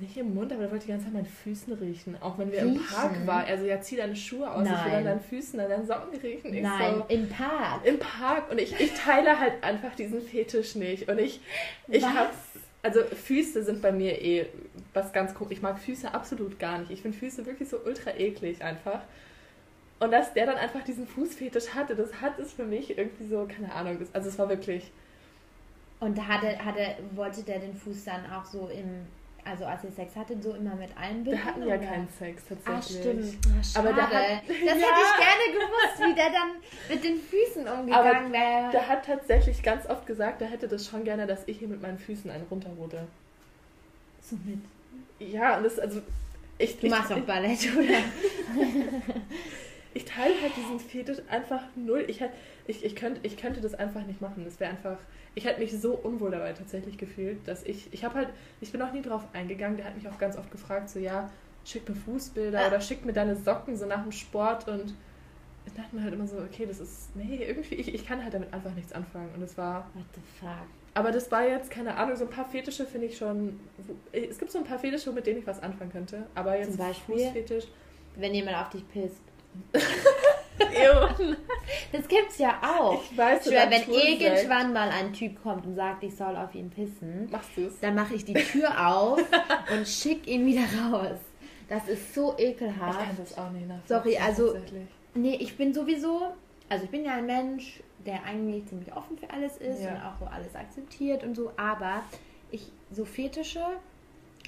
Nicht 0.00 0.16
im 0.16 0.34
Mund, 0.34 0.50
aber 0.50 0.62
der 0.62 0.70
wollte 0.70 0.86
die 0.86 0.92
ganze 0.92 1.04
Zeit 1.06 1.14
meinen 1.14 1.26
Füßen 1.26 1.74
riechen. 1.74 2.16
Auch 2.22 2.38
wenn 2.38 2.50
wir 2.50 2.60
im 2.60 2.70
Riechen? 2.70 2.86
Park 2.86 3.26
waren. 3.26 3.44
Also 3.44 3.66
ja, 3.66 3.78
zieh 3.82 3.96
deine 3.96 4.16
Schuhe 4.16 4.50
aus, 4.50 4.64
ich 4.64 4.70
will 4.70 4.76
Nein. 4.76 4.94
an 4.94 5.04
deinen 5.04 5.20
Füßen, 5.20 5.60
an 5.60 5.68
deinen 5.68 5.86
Socken 5.86 6.18
riechen. 6.18 6.54
Ich 6.54 6.62
Nein, 6.62 6.94
so, 6.96 7.14
im 7.14 7.28
Park. 7.28 7.84
im 7.84 7.98
Park 7.98 8.50
und 8.50 8.58
ich, 8.58 8.80
ich 8.80 8.94
teile 8.94 9.38
halt 9.38 9.62
einfach 9.62 9.94
diesen 9.94 10.22
Fetisch 10.22 10.74
nicht. 10.76 11.08
Und 11.10 11.18
ich, 11.20 11.38
ich 11.88 12.02
Was? 12.02 12.14
hab, 12.14 12.32
also 12.82 13.00
Füße 13.04 13.62
sind 13.62 13.82
bei 13.82 13.92
mir 13.92 14.22
eh 14.22 14.46
was 14.94 15.12
ganz 15.12 15.34
komisch. 15.34 15.52
Ich 15.58 15.62
mag 15.62 15.78
Füße 15.78 16.14
absolut 16.14 16.58
gar 16.58 16.78
nicht. 16.78 16.90
Ich 16.90 17.02
finde 17.02 17.18
Füße 17.18 17.44
wirklich 17.44 17.68
so 17.68 17.78
ultra 17.84 18.12
eklig 18.16 18.64
einfach. 18.64 19.02
Und 20.00 20.12
dass 20.12 20.32
der 20.32 20.46
dann 20.46 20.56
einfach 20.56 20.82
diesen 20.84 21.06
Fußfetisch 21.06 21.68
hatte, 21.74 21.94
das 21.94 22.20
hat 22.20 22.38
es 22.38 22.52
für 22.52 22.64
mich 22.64 22.96
irgendwie 22.96 23.26
so, 23.28 23.46
keine 23.46 23.72
Ahnung, 23.72 23.98
also 24.12 24.28
es 24.28 24.38
war 24.38 24.48
wirklich, 24.48 24.90
Und 26.00 26.28
hatte, 26.28 26.58
hatte, 26.64 26.96
wollte 27.14 27.42
der 27.42 27.60
den 27.60 27.74
Fuß 27.74 28.04
dann 28.04 28.30
auch 28.30 28.44
so 28.44 28.68
im, 28.68 29.06
also 29.44 29.64
als 29.64 29.84
ihr 29.84 29.90
Sex 29.92 30.14
hattet, 30.16 30.42
so 30.42 30.52
immer 30.54 30.74
mit 30.74 30.90
einbinden? 30.96 31.32
wir 31.32 31.44
hatten 31.44 31.60
ja 31.66 31.76
oder? 31.76 31.78
keinen 31.78 32.08
Sex 32.08 32.42
Ah, 32.50 32.54
tatsächlich. 32.74 33.00
stimmt. 33.32 33.46
Ah, 33.58 33.62
schade. 33.62 33.88
Aber 33.88 33.96
der 33.96 34.04
hat- 34.06 34.12
das 34.12 34.48
Ja. 34.58 34.72
hätte 34.72 34.80
ich 34.80 35.24
gerne 35.24 35.52
gewusst, 35.52 36.00
wie 36.00 36.14
der 36.14 36.30
dann 36.30 36.50
mit 36.90 37.04
den 37.04 37.16
Füßen 37.20 37.66
umgegangen 37.68 38.32
wäre. 38.32 38.70
Der 38.72 38.88
hat 38.88 39.06
tatsächlich 39.06 39.62
ganz 39.62 39.86
oft 39.88 40.06
gesagt, 40.06 40.42
er 40.42 40.48
hätte 40.48 40.68
das 40.68 40.86
schon 40.86 41.04
gerne, 41.04 41.26
dass 41.26 41.42
ich 41.46 41.58
hier 41.58 41.68
mit 41.68 41.80
meinen 41.80 41.98
Füßen 41.98 42.30
einen 42.30 42.44
runterrute. 42.50 43.06
So 44.20 44.36
mit. 44.44 44.58
Ja, 45.32 45.56
und 45.58 45.64
das, 45.64 45.78
also, 45.78 46.00
ich, 46.58 46.78
Du 46.78 46.86
ich, 46.86 46.92
machst 46.92 47.12
auch 47.12 47.16
ich, 47.16 47.24
Ballett, 47.24 47.66
oder? 47.76 47.98
ich 49.94 50.04
teile 50.04 50.34
halt 50.42 50.52
diesen 50.56 50.80
Fetisch 50.80 51.18
einfach 51.30 51.62
null. 51.76 52.04
Ich, 52.08 52.20
ich, 52.66 52.84
ich, 52.84 52.96
könnte, 52.96 53.20
ich 53.22 53.36
könnte 53.36 53.60
das 53.60 53.74
einfach 53.74 54.02
nicht 54.06 54.20
machen. 54.20 54.44
Das 54.44 54.58
wäre 54.60 54.70
einfach, 54.70 54.98
ich 55.34 55.44
hätte 55.44 55.60
mich 55.60 55.72
so 55.78 55.94
unwohl 55.94 56.30
dabei 56.30 56.52
tatsächlich 56.52 56.96
gefühlt, 56.98 57.46
dass 57.48 57.62
ich, 57.64 57.92
ich 57.92 58.04
habe 58.04 58.14
halt, 58.14 58.28
ich 58.60 58.70
bin 58.72 58.80
auch 58.82 58.92
nie 58.92 59.02
drauf 59.02 59.22
eingegangen. 59.32 59.76
Der 59.76 59.86
hat 59.86 59.96
mich 59.96 60.06
auch 60.08 60.18
ganz 60.18 60.36
oft 60.36 60.50
gefragt, 60.50 60.88
so, 60.90 60.98
ja, 60.98 61.30
schick 61.64 61.88
mir 61.88 61.94
Fußbilder 61.94 62.60
Ah. 62.60 62.66
oder 62.68 62.80
schick 62.80 63.04
mir 63.04 63.12
deine 63.12 63.34
Socken 63.36 63.76
so 63.76 63.86
nach 63.86 64.02
dem 64.02 64.12
Sport 64.12 64.68
und 64.68 64.94
ich 65.66 65.72
dachte 65.72 65.96
mir 65.96 66.02
halt 66.02 66.12
immer 66.14 66.26
so, 66.26 66.36
okay, 66.38 66.66
das 66.66 66.78
ist, 66.78 67.16
nee, 67.16 67.42
irgendwie, 67.42 67.74
ich, 67.76 67.94
ich 67.94 68.06
kann 68.06 68.22
halt 68.22 68.34
damit 68.34 68.52
einfach 68.52 68.74
nichts 68.74 68.92
anfangen. 68.92 69.30
Und 69.34 69.42
es 69.42 69.56
war, 69.56 69.88
What 69.94 70.04
the 70.14 70.20
fuck? 70.38 70.50
Aber 70.96 71.10
das 71.10 71.32
war 71.32 71.44
jetzt, 71.48 71.70
keine 71.70 71.96
Ahnung, 71.96 72.14
so 72.16 72.24
ein 72.24 72.30
paar 72.30 72.44
Fetische 72.44 72.86
finde 72.86 73.06
ich 73.08 73.16
schon. 73.16 73.58
wo- 73.78 73.96
Es 74.12 74.38
gibt 74.38 74.52
so 74.52 74.58
ein 74.58 74.64
paar 74.64 74.78
Fetische, 74.78 75.10
mit 75.10 75.26
denen 75.26 75.40
ich 75.40 75.46
was 75.46 75.60
anfangen 75.62 75.90
könnte. 75.90 76.26
Aber 76.36 76.56
jetzt 76.56 76.76
Zum 76.76 76.86
Beispiel? 76.86 77.16
Fußfetisch. 77.16 77.64
Wenn 78.16 78.32
jemand 78.34 78.56
auf 78.58 78.68
dich 78.68 78.86
pisst. 78.90 79.20
Das 81.92 82.06
gibt's 82.08 82.38
ja 82.38 82.58
auch. 82.62 83.02
Ich 83.10 83.16
weiß, 83.16 83.46
Ich 83.46 83.52
schwör, 83.52 83.70
wenn 83.70 83.90
irgendwann 83.92 84.72
mal 84.72 84.88
ein 84.90 85.12
Typ 85.12 85.42
kommt 85.42 85.66
und 85.66 85.74
sagt, 85.74 86.02
ich 86.02 86.14
soll 86.14 86.36
auf 86.36 86.54
ihn 86.54 86.70
pissen, 86.70 87.28
Machst 87.30 87.50
du 87.56 87.62
es? 87.66 87.80
dann 87.80 87.94
mache 87.94 88.14
ich 88.14 88.24
die 88.24 88.34
Tür 88.34 88.70
auf 88.88 89.18
und 89.72 89.86
schick 89.86 90.26
ihn 90.26 90.46
wieder 90.46 90.62
raus. 90.90 91.18
Das 91.68 91.88
ist 91.88 92.14
so 92.14 92.34
Ich 92.36 92.44
ekelhaft. 92.46 92.98
kann 92.98 93.16
das 93.16 93.36
auch 93.38 93.50
nicht 93.50 93.66
nachvollziehen. 93.68 93.86
Sorry, 93.88 94.18
also-. 94.18 94.56
Nee, 95.14 95.36
ich 95.40 95.56
bin 95.56 95.72
sowieso, 95.72 96.34
also 96.68 96.84
ich 96.84 96.90
bin 96.90 97.04
ja 97.04 97.14
ein 97.14 97.26
Mensch, 97.26 97.80
der 98.04 98.22
eigentlich 98.24 98.66
ziemlich 98.66 98.92
offen 98.94 99.16
für 99.16 99.30
alles 99.30 99.56
ist 99.58 99.82
Ja. 99.82 99.90
und 99.92 99.96
auch 100.02 100.18
so 100.20 100.26
alles 100.26 100.54
akzeptiert 100.54 101.22
und 101.24 101.34
so, 101.34 101.52
aber 101.56 102.02
ich, 102.50 102.70
so 102.90 103.04
Fetische 103.04 103.64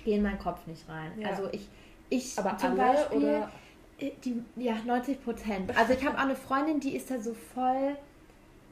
gehen 0.04 0.16
in 0.18 0.22
meinen 0.22 0.38
Kopf 0.38 0.66
nicht 0.66 0.88
rein. 0.88 1.12
Ja. 1.18 1.28
Also 1.30 1.48
ich, 1.52 1.66
ich 2.10 2.38
Aber 2.38 2.56
zum 2.58 2.76
Beispiel, 2.76 3.18
oder. 3.18 3.50
Äh, 3.98 4.10
die, 4.24 4.42
ja, 4.56 4.76
90 4.84 5.22
Prozent. 5.22 5.76
Also 5.76 5.92
ich 5.92 6.04
habe 6.04 6.16
auch 6.16 6.22
eine 6.22 6.36
Freundin, 6.36 6.80
die 6.80 6.96
ist 6.96 7.10
da 7.10 7.20
so 7.20 7.34
voll, 7.54 7.96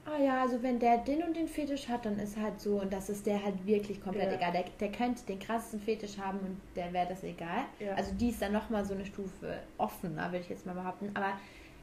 ah 0.04 0.22
ja, 0.22 0.42
also 0.42 0.62
wenn 0.62 0.78
der 0.78 0.98
den 0.98 1.22
und 1.22 1.36
den 1.36 1.48
Fetisch 1.48 1.88
hat, 1.88 2.04
dann 2.04 2.18
ist 2.18 2.36
halt 2.36 2.60
so 2.60 2.80
und 2.80 2.92
das 2.92 3.08
ist 3.08 3.26
der 3.26 3.42
halt 3.42 3.66
wirklich 3.66 4.02
komplett 4.02 4.30
ja. 4.30 4.36
egal. 4.36 4.52
Der, 4.52 4.64
der 4.80 4.92
könnte 4.92 5.24
den 5.26 5.38
krassesten 5.38 5.80
Fetisch 5.80 6.18
haben 6.18 6.38
und 6.40 6.60
der 6.76 6.92
wäre 6.92 7.08
das 7.08 7.22
egal. 7.22 7.64
Ja. 7.80 7.94
Also 7.94 8.12
die 8.14 8.28
ist 8.28 8.42
dann 8.42 8.52
nochmal 8.52 8.84
so 8.84 8.94
eine 8.94 9.06
Stufe 9.06 9.60
offener, 9.78 10.26
würde 10.30 10.40
ich 10.40 10.48
jetzt 10.48 10.66
mal 10.66 10.74
behaupten. 10.74 11.10
Aber 11.14 11.32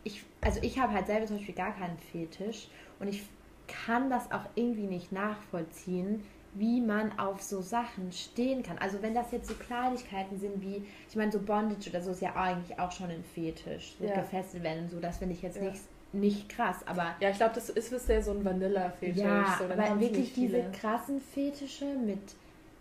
ich, 0.03 0.23
also 0.41 0.59
ich 0.61 0.79
habe 0.79 0.93
halt 0.93 1.07
selber 1.07 1.25
zum 1.25 1.37
Beispiel 1.37 1.55
gar 1.55 1.75
keinen 1.75 1.97
Fetisch 1.97 2.67
und 2.99 3.07
ich 3.07 3.23
kann 3.67 4.09
das 4.09 4.31
auch 4.31 4.45
irgendwie 4.55 4.87
nicht 4.87 5.11
nachvollziehen, 5.11 6.23
wie 6.53 6.81
man 6.81 7.17
auf 7.17 7.41
so 7.41 7.61
Sachen 7.61 8.11
stehen 8.11 8.63
kann. 8.63 8.77
Also 8.77 9.01
wenn 9.01 9.13
das 9.13 9.31
jetzt 9.31 9.47
so 9.47 9.55
Kleinigkeiten 9.55 10.37
sind 10.37 10.61
wie, 10.61 10.85
ich 11.09 11.15
meine, 11.15 11.31
so 11.31 11.39
Bondage 11.39 11.89
oder 11.89 12.01
so 12.01 12.11
ist 12.11 12.21
ja 12.21 12.35
eigentlich 12.35 12.77
auch 12.79 12.91
schon 12.91 13.09
ein 13.09 13.23
Fetisch, 13.23 13.95
so 13.97 14.05
ja. 14.05 14.15
gefesselt 14.15 14.63
werden 14.63 14.83
und 14.83 14.91
so, 14.91 14.99
das 14.99 15.17
finde 15.17 15.33
ich 15.33 15.41
jetzt 15.41 15.57
ja. 15.57 15.63
nicht, 15.63 15.81
nicht 16.13 16.49
krass, 16.49 16.77
aber... 16.85 17.15
Ja, 17.21 17.29
ich 17.29 17.37
glaube, 17.37 17.55
das 17.55 17.69
ist 17.69 17.89
bisher 17.89 18.21
so 18.21 18.31
ein 18.31 18.43
Vanilla-Fetisch. 18.43 19.23
Ja, 19.23 19.55
so, 19.57 19.63
aber 19.65 19.99
wirklich 19.99 20.33
diese 20.33 20.69
krassen 20.71 21.21
Fetische 21.21 21.85
mit, 21.85 22.35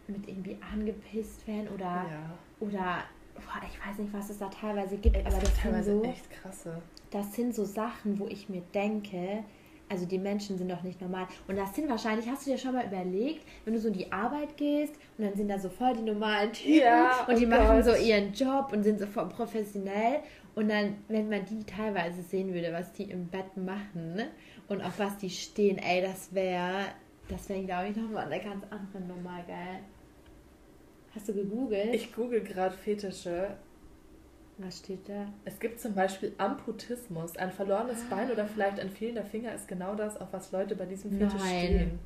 mit 0.09 0.29
irgendwie 0.29 0.59
angepisst 0.73 1.47
werden 1.47 1.69
oder... 1.69 1.85
Ja. 1.85 2.39
Oder 2.59 3.05
boah, 3.35 3.63
ich 3.67 3.87
weiß 3.87 3.99
nicht, 3.99 4.13
was 4.13 4.31
es 4.31 4.39
da 4.39 4.49
teilweise 4.49 4.97
gibt, 4.97 5.17
Ey, 5.17 5.25
aber 5.25 5.39
das 5.39 5.63
sind 5.63 5.85
so 5.85 6.03
echt 6.05 6.31
krasse. 6.31 6.83
Das 7.11 7.33
sind 7.35 7.55
so 7.55 7.65
Sachen, 7.65 8.19
wo 8.19 8.27
ich 8.27 8.49
mir 8.49 8.63
denke, 8.75 9.45
also 9.91 10.07
die 10.07 10.19
Menschen 10.19 10.57
sind 10.57 10.71
doch 10.71 10.83
nicht 10.83 11.01
normal. 11.01 11.27
Und 11.49 11.57
das 11.57 11.75
sind 11.75 11.89
wahrscheinlich, 11.89 12.29
hast 12.29 12.47
du 12.47 12.51
dir 12.53 12.59
schon 12.59 12.75
mal 12.75 12.87
überlegt, 12.87 13.45
wenn 13.65 13.75
du 13.75 13.81
so 13.81 13.89
in 13.89 13.95
die 13.95 14.11
Arbeit 14.13 14.57
gehst 14.57 14.95
und 15.19 15.25
dann 15.25 15.35
sind 15.35 15.49
da 15.49 15.59
so 15.59 15.69
voll 15.69 15.95
die 15.95 16.03
normalen 16.03 16.53
Typen 16.53 16.79
ja, 16.79 17.27
und 17.27 17.39
die 17.39 17.47
oh 17.47 17.51
machen 17.51 17.83
Gott. 17.83 17.85
so 17.85 17.95
ihren 17.95 18.33
Job 18.33 18.73
und 18.73 18.85
sind 18.85 19.01
so 19.01 19.07
voll 19.07 19.29
professionell. 19.29 20.21
Und 20.55 20.69
dann, 20.69 20.97
wenn 21.09 21.29
man 21.29 21.45
die 21.45 21.65
teilweise 21.65 22.23
sehen 22.23 22.55
würde, 22.55 22.73
was 22.73 22.93
die 22.93 23.05
im 23.05 23.27
Bett 23.27 23.57
machen 23.57 24.15
ne? 24.15 24.29
und 24.69 24.81
auf 24.81 24.99
was 24.99 25.17
die 25.19 25.31
stehen, 25.31 25.79
ey, 25.79 26.03
das 26.03 26.33
wäre, 26.35 26.87
das 27.29 27.49
wäre, 27.49 27.65
glaube 27.65 27.89
ich, 27.89 27.97
nochmal 27.97 28.27
eine 28.27 28.43
ganz 28.43 28.65
andere 28.71 29.01
Nummer, 29.01 29.43
geil. 29.47 29.81
Hast 31.15 31.29
du 31.29 31.35
gegoogelt? 31.35 31.95
Ich 31.95 32.15
google 32.15 32.43
gerade 32.43 32.77
Fetische 32.77 33.57
was 34.63 34.79
steht 34.79 35.09
da? 35.09 35.27
Es 35.45 35.59
gibt 35.59 35.81
zum 35.81 35.95
Beispiel 35.95 36.35
Amputismus. 36.39 37.37
Ein 37.37 37.51
verlorenes 37.51 38.05
ah. 38.11 38.15
Bein 38.15 38.31
oder 38.31 38.47
vielleicht 38.47 38.81
ein 38.81 38.91
fehlender 38.91 39.25
Finger 39.25 39.55
ist 39.55 39.69
genau 39.69 39.95
das, 39.95 40.21
auf 40.21 40.33
was 40.33 40.53
Leute 40.53 40.77
bei 40.77 40.87
diesem 40.87 41.13
Fetisch 41.13 41.35
Nein. 41.39 41.65
stehen. 41.65 41.99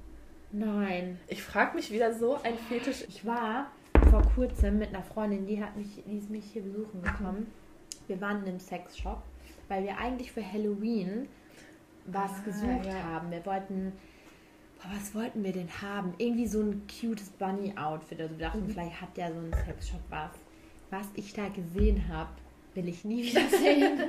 Nein. 0.52 1.18
Ich 1.28 1.42
frage 1.42 1.74
mich, 1.76 1.90
wie 1.90 1.98
da 1.98 2.12
so 2.12 2.36
ein 2.42 2.56
Fetisch. 2.68 3.04
Ich 3.08 3.26
war 3.26 3.70
vor 4.10 4.22
kurzem 4.34 4.78
mit 4.78 4.88
einer 4.88 5.02
Freundin, 5.02 5.46
die 5.46 5.62
hat 5.62 5.76
mich, 5.76 6.02
die 6.06 6.18
ist 6.18 6.30
mich 6.30 6.44
hier 6.44 6.62
besuchen 6.62 7.02
gekommen. 7.02 7.46
Wir 8.06 8.20
waren 8.20 8.42
in 8.42 8.48
einem 8.48 8.60
Sexshop, 8.60 9.22
weil 9.68 9.82
wir 9.82 9.98
eigentlich 9.98 10.30
für 10.30 10.44
Halloween 10.44 11.28
was 12.06 12.30
ah, 12.30 12.42
gesucht 12.44 12.86
ja. 12.86 13.02
haben. 13.02 13.30
Wir 13.30 13.44
wollten 13.46 13.92
was 14.92 15.14
wollten 15.14 15.42
wir 15.42 15.52
denn 15.52 15.70
haben? 15.80 16.14
Irgendwie 16.18 16.46
so 16.46 16.60
ein 16.60 16.82
cutes 16.86 17.30
Bunny-Outfit. 17.30 18.20
Also 18.20 18.38
wir 18.38 18.46
dachten, 18.46 18.66
mhm. 18.66 18.70
vielleicht 18.70 19.00
hat 19.00 19.16
der 19.16 19.32
so 19.32 19.38
ein 19.38 19.52
Sexshop 19.64 20.00
was. 20.10 20.30
Was 20.90 21.06
ich 21.14 21.32
da 21.32 21.48
gesehen 21.48 22.06
habe, 22.08 22.30
will 22.74 22.88
ich 22.88 23.04
nie 23.04 23.24
wieder 23.24 23.48
sehen. 23.48 24.02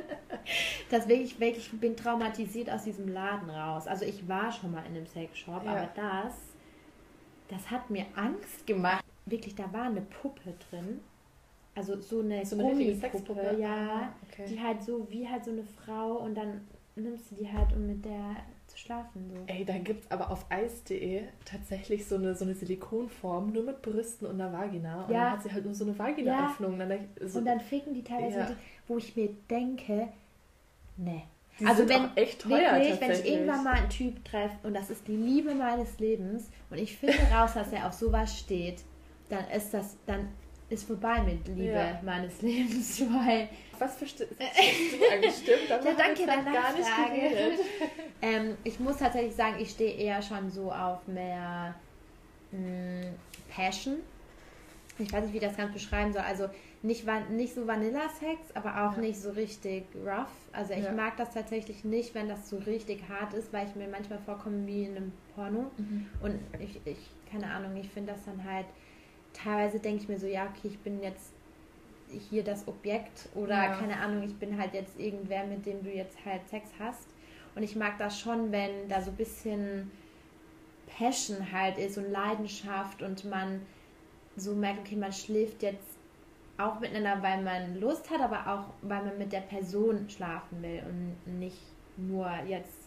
das 0.90 1.08
wirklich, 1.08 1.40
wirklich, 1.40 1.72
ich 1.72 1.80
bin 1.80 1.96
traumatisiert 1.96 2.70
aus 2.70 2.84
diesem 2.84 3.08
Laden 3.08 3.50
raus. 3.50 3.88
Also 3.88 4.06
ich 4.06 4.28
war 4.28 4.52
schon 4.52 4.72
mal 4.72 4.84
in 4.86 4.96
einem 4.96 5.06
Sexshop, 5.06 5.64
ja. 5.64 5.72
aber 5.72 5.90
das, 5.96 6.34
das 7.48 7.70
hat 7.72 7.90
mir 7.90 8.06
Angst 8.16 8.66
gemacht. 8.66 9.04
Wirklich, 9.26 9.56
da 9.56 9.72
war 9.74 9.86
eine 9.86 10.02
Puppe 10.02 10.54
drin. 10.70 11.00
Also 11.74 12.00
so 12.00 12.22
eine, 12.22 12.46
so 12.46 12.58
eine 12.58 12.70
Gummipuppe, 12.70 13.58
ja, 13.60 14.04
ah, 14.04 14.14
okay. 14.24 14.46
die 14.48 14.62
halt 14.62 14.82
so 14.82 15.06
wie 15.10 15.28
halt 15.28 15.44
so 15.44 15.52
eine 15.52 15.64
Frau 15.64 16.20
und 16.20 16.36
dann 16.36 16.62
nimmst 16.96 17.32
du 17.32 17.36
die 17.36 17.52
halt 17.52 17.74
um 17.74 17.86
mit 17.86 18.06
der 18.06 18.38
schlafen. 18.78 19.32
So. 19.34 19.36
Ey, 19.48 19.66
da 19.66 19.78
gibt 19.78 20.06
es 20.06 20.12
aber 20.12 20.30
auf 20.30 20.46
eis.de 20.50 21.24
tatsächlich 21.46 22.06
so 22.06 22.16
eine, 22.16 22.36
so 22.36 22.46
eine 22.46 22.54
Silikonform, 22.54 23.52
nur 23.52 23.64
mit 23.64 23.82
Brüsten 23.82 24.28
und 24.28 24.40
einer 24.40 24.52
Vagina. 24.52 25.06
Und 25.06 25.14
ja. 25.14 25.24
dann 25.24 25.32
hat 25.34 25.44
sie 25.44 25.52
halt 25.52 25.66
nur 25.66 25.74
so 25.74 25.86
eine 25.86 25.98
Vagina-Öffnung. 25.98 26.80
Ja. 26.80 26.98
So 27.28 27.40
und 27.40 27.46
dann 27.46 27.60
ficken 27.60 27.94
die 27.94 28.04
teilweise, 28.04 28.38
ja. 28.38 28.56
wo 28.88 28.98
ich 28.98 29.16
mir 29.16 29.30
denke, 29.50 30.10
ne. 30.98 31.24
also 31.66 31.88
wenn, 31.88 32.16
echt 32.16 32.42
teuer, 32.42 32.74
wirklich, 32.74 33.02
wenn 33.02 33.12
ich 33.12 33.26
irgendwann 33.26 33.64
mal 33.64 33.74
einen 33.74 33.90
Typ 33.90 34.24
treffe 34.26 34.56
und 34.64 34.74
das 34.74 34.90
ist 34.90 35.08
die 35.08 35.16
Liebe 35.16 35.56
meines 35.56 35.98
Lebens 36.00 36.50
und 36.70 36.78
ich 36.78 36.98
finde 36.98 37.18
raus, 37.34 37.54
dass 37.54 37.72
er 37.72 37.88
auf 37.88 37.94
sowas 37.94 38.38
steht, 38.38 38.84
dann 39.30 39.48
ist 39.50 39.74
das, 39.74 39.98
dann 40.06 40.28
ist 40.76 40.88
vorbei 40.88 41.22
mit 41.22 41.48
Liebe 41.48 41.74
ja. 41.74 42.00
meines 42.04 42.42
Lebens, 42.42 43.02
weil. 43.12 43.50
Was 43.78 43.98
verstehst 43.98 44.32
du 44.32 45.12
eigentlich? 45.12 45.34
Stimmt, 45.34 45.68
ja, 45.70 45.78
danke, 45.80 46.26
dann 46.26 46.46
gar 46.46 46.74
nicht 46.74 46.90
geredet. 46.96 47.60
ähm, 48.22 48.58
ich 48.64 48.80
muss 48.80 48.98
tatsächlich 48.98 49.36
sagen, 49.36 49.56
ich 49.60 49.72
stehe 49.72 49.96
eher 49.96 50.22
schon 50.22 50.50
so 50.50 50.72
auf 50.72 51.06
mehr 51.08 51.76
mh, 52.52 52.60
hm, 52.60 53.14
Passion. 53.54 53.98
Ich 54.98 55.12
weiß 55.12 55.26
nicht, 55.26 55.34
wie 55.34 55.38
ich 55.38 55.44
das 55.44 55.58
ganz 55.58 55.74
beschreiben 55.74 56.14
soll. 56.14 56.22
Also 56.22 56.48
nicht, 56.84 57.06
nicht 57.32 57.54
so 57.54 57.68
Vanilla-Sex, 57.68 58.56
aber 58.56 58.88
auch 58.88 58.96
ja. 58.96 59.02
nicht 59.02 59.20
so 59.20 59.32
richtig 59.32 59.84
rough. 60.06 60.32
Also 60.54 60.74
ich 60.74 60.86
ja. 60.86 60.94
mag 60.94 61.18
das 61.18 61.34
tatsächlich 61.34 61.84
nicht, 61.84 62.16
wenn 62.16 62.30
das 62.30 62.50
so 62.50 62.58
richtig 62.60 63.04
hart 63.10 63.34
ist, 63.34 63.52
weil 63.52 63.68
ich 63.68 63.76
mir 63.76 63.90
manchmal 63.90 64.20
vorkomme 64.20 64.66
wie 64.68 64.86
in 64.86 64.96
einem 64.96 65.12
Porno. 65.34 65.72
Mhm. 65.78 66.08
Und 66.22 66.40
ich, 66.60 66.80
ich, 66.86 66.98
keine 67.30 67.48
Ahnung, 67.48 67.76
ich 67.76 67.90
finde 67.90 68.14
das 68.14 68.24
dann 68.24 68.42
halt 68.50 68.68
teilweise 69.36 69.80
denke 69.80 70.04
ich 70.04 70.10
mir 70.10 70.20
so, 70.20 70.28
ja, 70.28 70.44
okay, 70.46 70.70
ich 70.70 70.80
bin 70.80 71.02
jetzt 71.02 71.34
hier 72.30 72.44
das 72.44 72.68
Objekt 72.68 73.30
oder 73.36 73.56
ja. 73.56 73.76
keine 73.76 73.98
Ahnung, 73.98 74.24
ich 74.24 74.36
bin 74.36 74.60
halt 74.60 74.74
jetzt 74.74 75.00
irgendwer, 75.00 75.46
mit 75.46 75.66
dem 75.66 75.84
du 75.84 75.90
jetzt 75.90 76.18
halt 76.26 76.48
Sex 76.48 76.70
hast. 76.80 77.08
Und 77.56 77.64
ich 77.64 77.76
mag 77.76 77.98
das 77.98 78.20
schon, 78.20 78.52
wenn 78.52 78.90
da 78.90 79.02
so 79.02 79.12
ein 79.12 79.18
bisschen 79.18 79.92
Passion 80.98 81.52
halt 81.52 81.78
ist 81.78 81.98
und 81.98 82.12
Leidenschaft 82.12 83.02
und 83.02 83.26
man 83.26 83.62
so 84.36 84.54
merkt, 84.54 84.80
okay, 84.80 84.96
man 84.96 85.14
schläft 85.14 85.64
jetzt 85.64 85.98
auch 86.58 86.80
miteinander, 86.80 87.22
weil 87.22 87.44
man 87.44 87.80
Lust 87.80 88.10
hat, 88.10 88.22
aber 88.22 88.48
auch, 88.48 88.74
weil 88.82 89.04
man 89.04 89.18
mit 89.18 89.32
der 89.32 89.42
Person 89.42 90.10
schlafen 90.10 90.62
will 90.62 90.84
und 90.88 91.40
nicht 91.40 91.62
nur 91.98 92.30
jetzt 92.48 92.85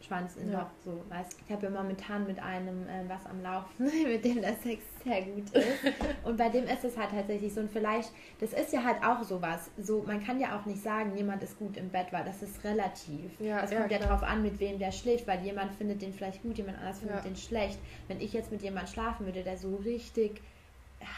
Schwanz 0.00 0.36
in 0.36 0.52
ja. 0.52 0.60
Loch, 0.60 0.70
so, 0.84 1.02
weißt 1.08 1.36
Ich 1.46 1.52
habe 1.52 1.66
ja 1.66 1.70
momentan 1.70 2.26
mit 2.26 2.38
einem 2.38 2.86
äh, 2.88 3.08
was 3.08 3.26
am 3.26 3.42
Laufen, 3.42 3.84
mit 4.04 4.24
dem 4.24 4.40
der 4.40 4.54
Sex 4.56 4.82
sehr 5.02 5.22
gut 5.22 5.50
ist. 5.50 5.66
und 6.24 6.36
bei 6.36 6.48
dem 6.48 6.64
ist 6.64 6.84
es 6.84 6.96
halt 6.96 7.10
tatsächlich 7.10 7.52
so. 7.52 7.60
Und 7.60 7.70
vielleicht, 7.70 8.12
das 8.40 8.52
ist 8.52 8.72
ja 8.72 8.84
halt 8.84 9.02
auch 9.02 9.22
sowas. 9.22 9.70
So, 9.78 10.04
man 10.06 10.22
kann 10.24 10.38
ja 10.40 10.58
auch 10.58 10.66
nicht 10.66 10.82
sagen, 10.82 11.16
jemand 11.16 11.42
ist 11.42 11.58
gut 11.58 11.76
im 11.76 11.88
Bett, 11.88 12.06
weil 12.12 12.24
das 12.24 12.42
ist 12.42 12.62
relativ. 12.64 13.40
Ja, 13.40 13.60
das 13.60 13.70
kommt 13.70 13.90
ja, 13.90 13.98
ja 13.98 14.06
darauf 14.06 14.22
an, 14.22 14.42
mit 14.42 14.60
wem 14.60 14.78
der 14.78 14.92
schläft, 14.92 15.26
weil 15.26 15.42
jemand 15.44 15.74
findet 15.74 16.02
den 16.02 16.12
vielleicht 16.12 16.42
gut, 16.42 16.58
jemand 16.58 16.78
anders 16.78 17.00
findet 17.00 17.16
ja. 17.16 17.22
den 17.22 17.36
schlecht. 17.36 17.78
Wenn 18.08 18.20
ich 18.20 18.32
jetzt 18.32 18.52
mit 18.52 18.62
jemandem 18.62 18.92
schlafen 18.92 19.26
würde, 19.26 19.42
der 19.42 19.56
so 19.56 19.76
richtig 19.76 20.40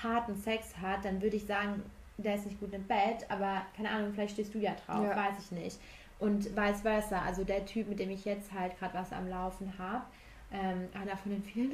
harten 0.03 0.37
Sex 0.37 0.77
hat, 0.79 1.05
dann 1.05 1.23
würde 1.23 1.37
ich 1.37 1.47
sagen, 1.47 1.83
der 2.19 2.35
ist 2.35 2.47
nicht 2.47 2.59
gut 2.59 2.73
im 2.73 2.85
Bett, 2.85 3.27
aber 3.29 3.63
keine 3.77 3.91
Ahnung, 3.91 4.13
vielleicht 4.13 4.33
stehst 4.33 4.55
du 4.55 4.59
ja 4.59 4.75
drauf, 4.87 5.05
ja. 5.05 5.17
weiß 5.17 5.39
ich 5.39 5.53
nicht. 5.53 5.79
Und 6.19 6.57
vice 6.57 6.83
versa. 6.83 7.23
Also 7.23 7.45
der 7.45 7.65
Typ, 7.65 7.89
mit 7.89 7.99
dem 7.99 8.11
ich 8.11 8.25
jetzt 8.25 8.53
halt 8.53 8.79
gerade 8.79 8.95
was 8.95 9.13
am 9.13 9.29
Laufen 9.29 9.73
habe, 9.79 10.05
ähm, 10.53 10.89
einer 10.95 11.17
von 11.17 11.33
den 11.33 11.43
vielen, 11.43 11.73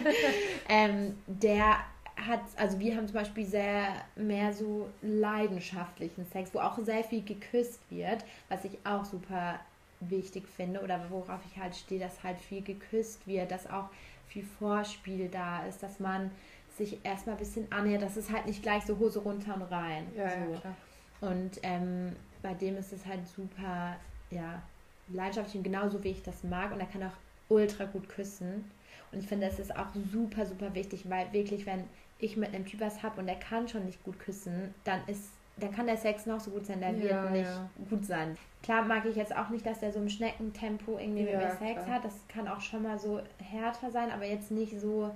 ähm, 0.68 1.18
der 1.26 1.76
hat, 2.16 2.40
also 2.56 2.78
wir 2.80 2.96
haben 2.96 3.06
zum 3.06 3.14
Beispiel 3.14 3.46
sehr 3.46 3.88
mehr 4.16 4.52
so 4.52 4.88
leidenschaftlichen 5.02 6.26
Sex, 6.26 6.52
wo 6.52 6.58
auch 6.58 6.78
sehr 6.78 7.04
viel 7.04 7.22
geküsst 7.22 7.80
wird, 7.90 8.24
was 8.48 8.64
ich 8.64 8.78
auch 8.84 9.04
super 9.04 9.60
wichtig 10.00 10.44
finde 10.48 10.80
oder 10.80 11.00
worauf 11.10 11.40
ich 11.50 11.60
halt 11.60 11.74
stehe, 11.76 12.00
dass 12.00 12.22
halt 12.22 12.38
viel 12.38 12.62
geküsst 12.62 13.26
wird, 13.26 13.50
dass 13.50 13.68
auch 13.68 13.88
viel 14.26 14.44
Vorspiel 14.58 15.28
da 15.28 15.64
ist, 15.66 15.82
dass 15.82 16.00
man 16.00 16.30
sich 16.76 16.98
erstmal 17.04 17.34
ein 17.34 17.38
bisschen 17.38 17.70
annähert, 17.72 18.02
dass 18.02 18.16
es 18.16 18.30
halt 18.30 18.46
nicht 18.46 18.62
gleich 18.62 18.84
so 18.84 18.98
Hose 18.98 19.20
runter 19.20 19.54
und 19.54 19.62
rein. 19.62 20.06
Ja, 20.16 20.30
so. 20.30 20.52
ja, 20.52 20.74
und 21.20 21.52
ähm, 21.62 22.14
bei 22.42 22.54
dem 22.54 22.76
ist 22.76 22.92
es 22.92 23.04
halt 23.06 23.26
super, 23.26 23.96
ja, 24.30 24.62
leidenschaftlich 25.08 25.56
und 25.56 25.64
genauso 25.64 26.02
wie 26.04 26.10
ich 26.10 26.22
das 26.22 26.44
mag. 26.44 26.72
Und 26.72 26.80
er 26.80 26.86
kann 26.86 27.02
auch 27.02 27.16
ultra 27.48 27.84
gut 27.84 28.08
küssen. 28.08 28.70
Und 29.10 29.20
ich 29.20 29.26
finde, 29.26 29.46
das 29.46 29.58
ist 29.58 29.74
auch 29.74 29.88
super, 30.12 30.46
super 30.46 30.74
wichtig, 30.74 31.08
weil 31.08 31.32
wirklich, 31.32 31.66
wenn 31.66 31.84
ich 32.18 32.36
mit 32.36 32.54
einem 32.54 32.66
Typ 32.66 32.80
was 32.80 33.02
habe 33.02 33.20
und 33.20 33.26
der 33.26 33.38
kann 33.38 33.68
schon 33.68 33.86
nicht 33.86 34.02
gut 34.04 34.18
küssen, 34.18 34.74
dann 34.84 35.00
ist 35.06 35.30
dann 35.60 35.74
kann 35.74 35.86
der 35.86 35.96
Sex 35.96 36.26
noch 36.26 36.38
so 36.38 36.52
gut 36.52 36.66
sein, 36.66 36.80
der 36.80 36.92
ja, 36.92 37.22
wird 37.22 37.32
nicht 37.32 37.44
ja. 37.44 37.68
gut 37.90 38.04
sein. 38.04 38.36
Klar 38.62 38.84
mag 38.84 39.04
ich 39.06 39.16
jetzt 39.16 39.34
auch 39.36 39.48
nicht, 39.48 39.66
dass 39.66 39.80
der 39.80 39.92
so 39.92 39.98
im 39.98 40.08
Schneckentempo 40.08 40.98
irgendwie 40.98 41.24
ja, 41.24 41.38
mit 41.38 41.48
mir 41.48 41.56
Sex 41.56 41.84
klar. 41.84 41.96
hat. 41.96 42.04
Das 42.04 42.14
kann 42.28 42.46
auch 42.46 42.60
schon 42.60 42.84
mal 42.84 42.96
so 42.96 43.20
härter 43.42 43.90
sein, 43.90 44.12
aber 44.12 44.24
jetzt 44.24 44.52
nicht 44.52 44.78
so 44.80 45.10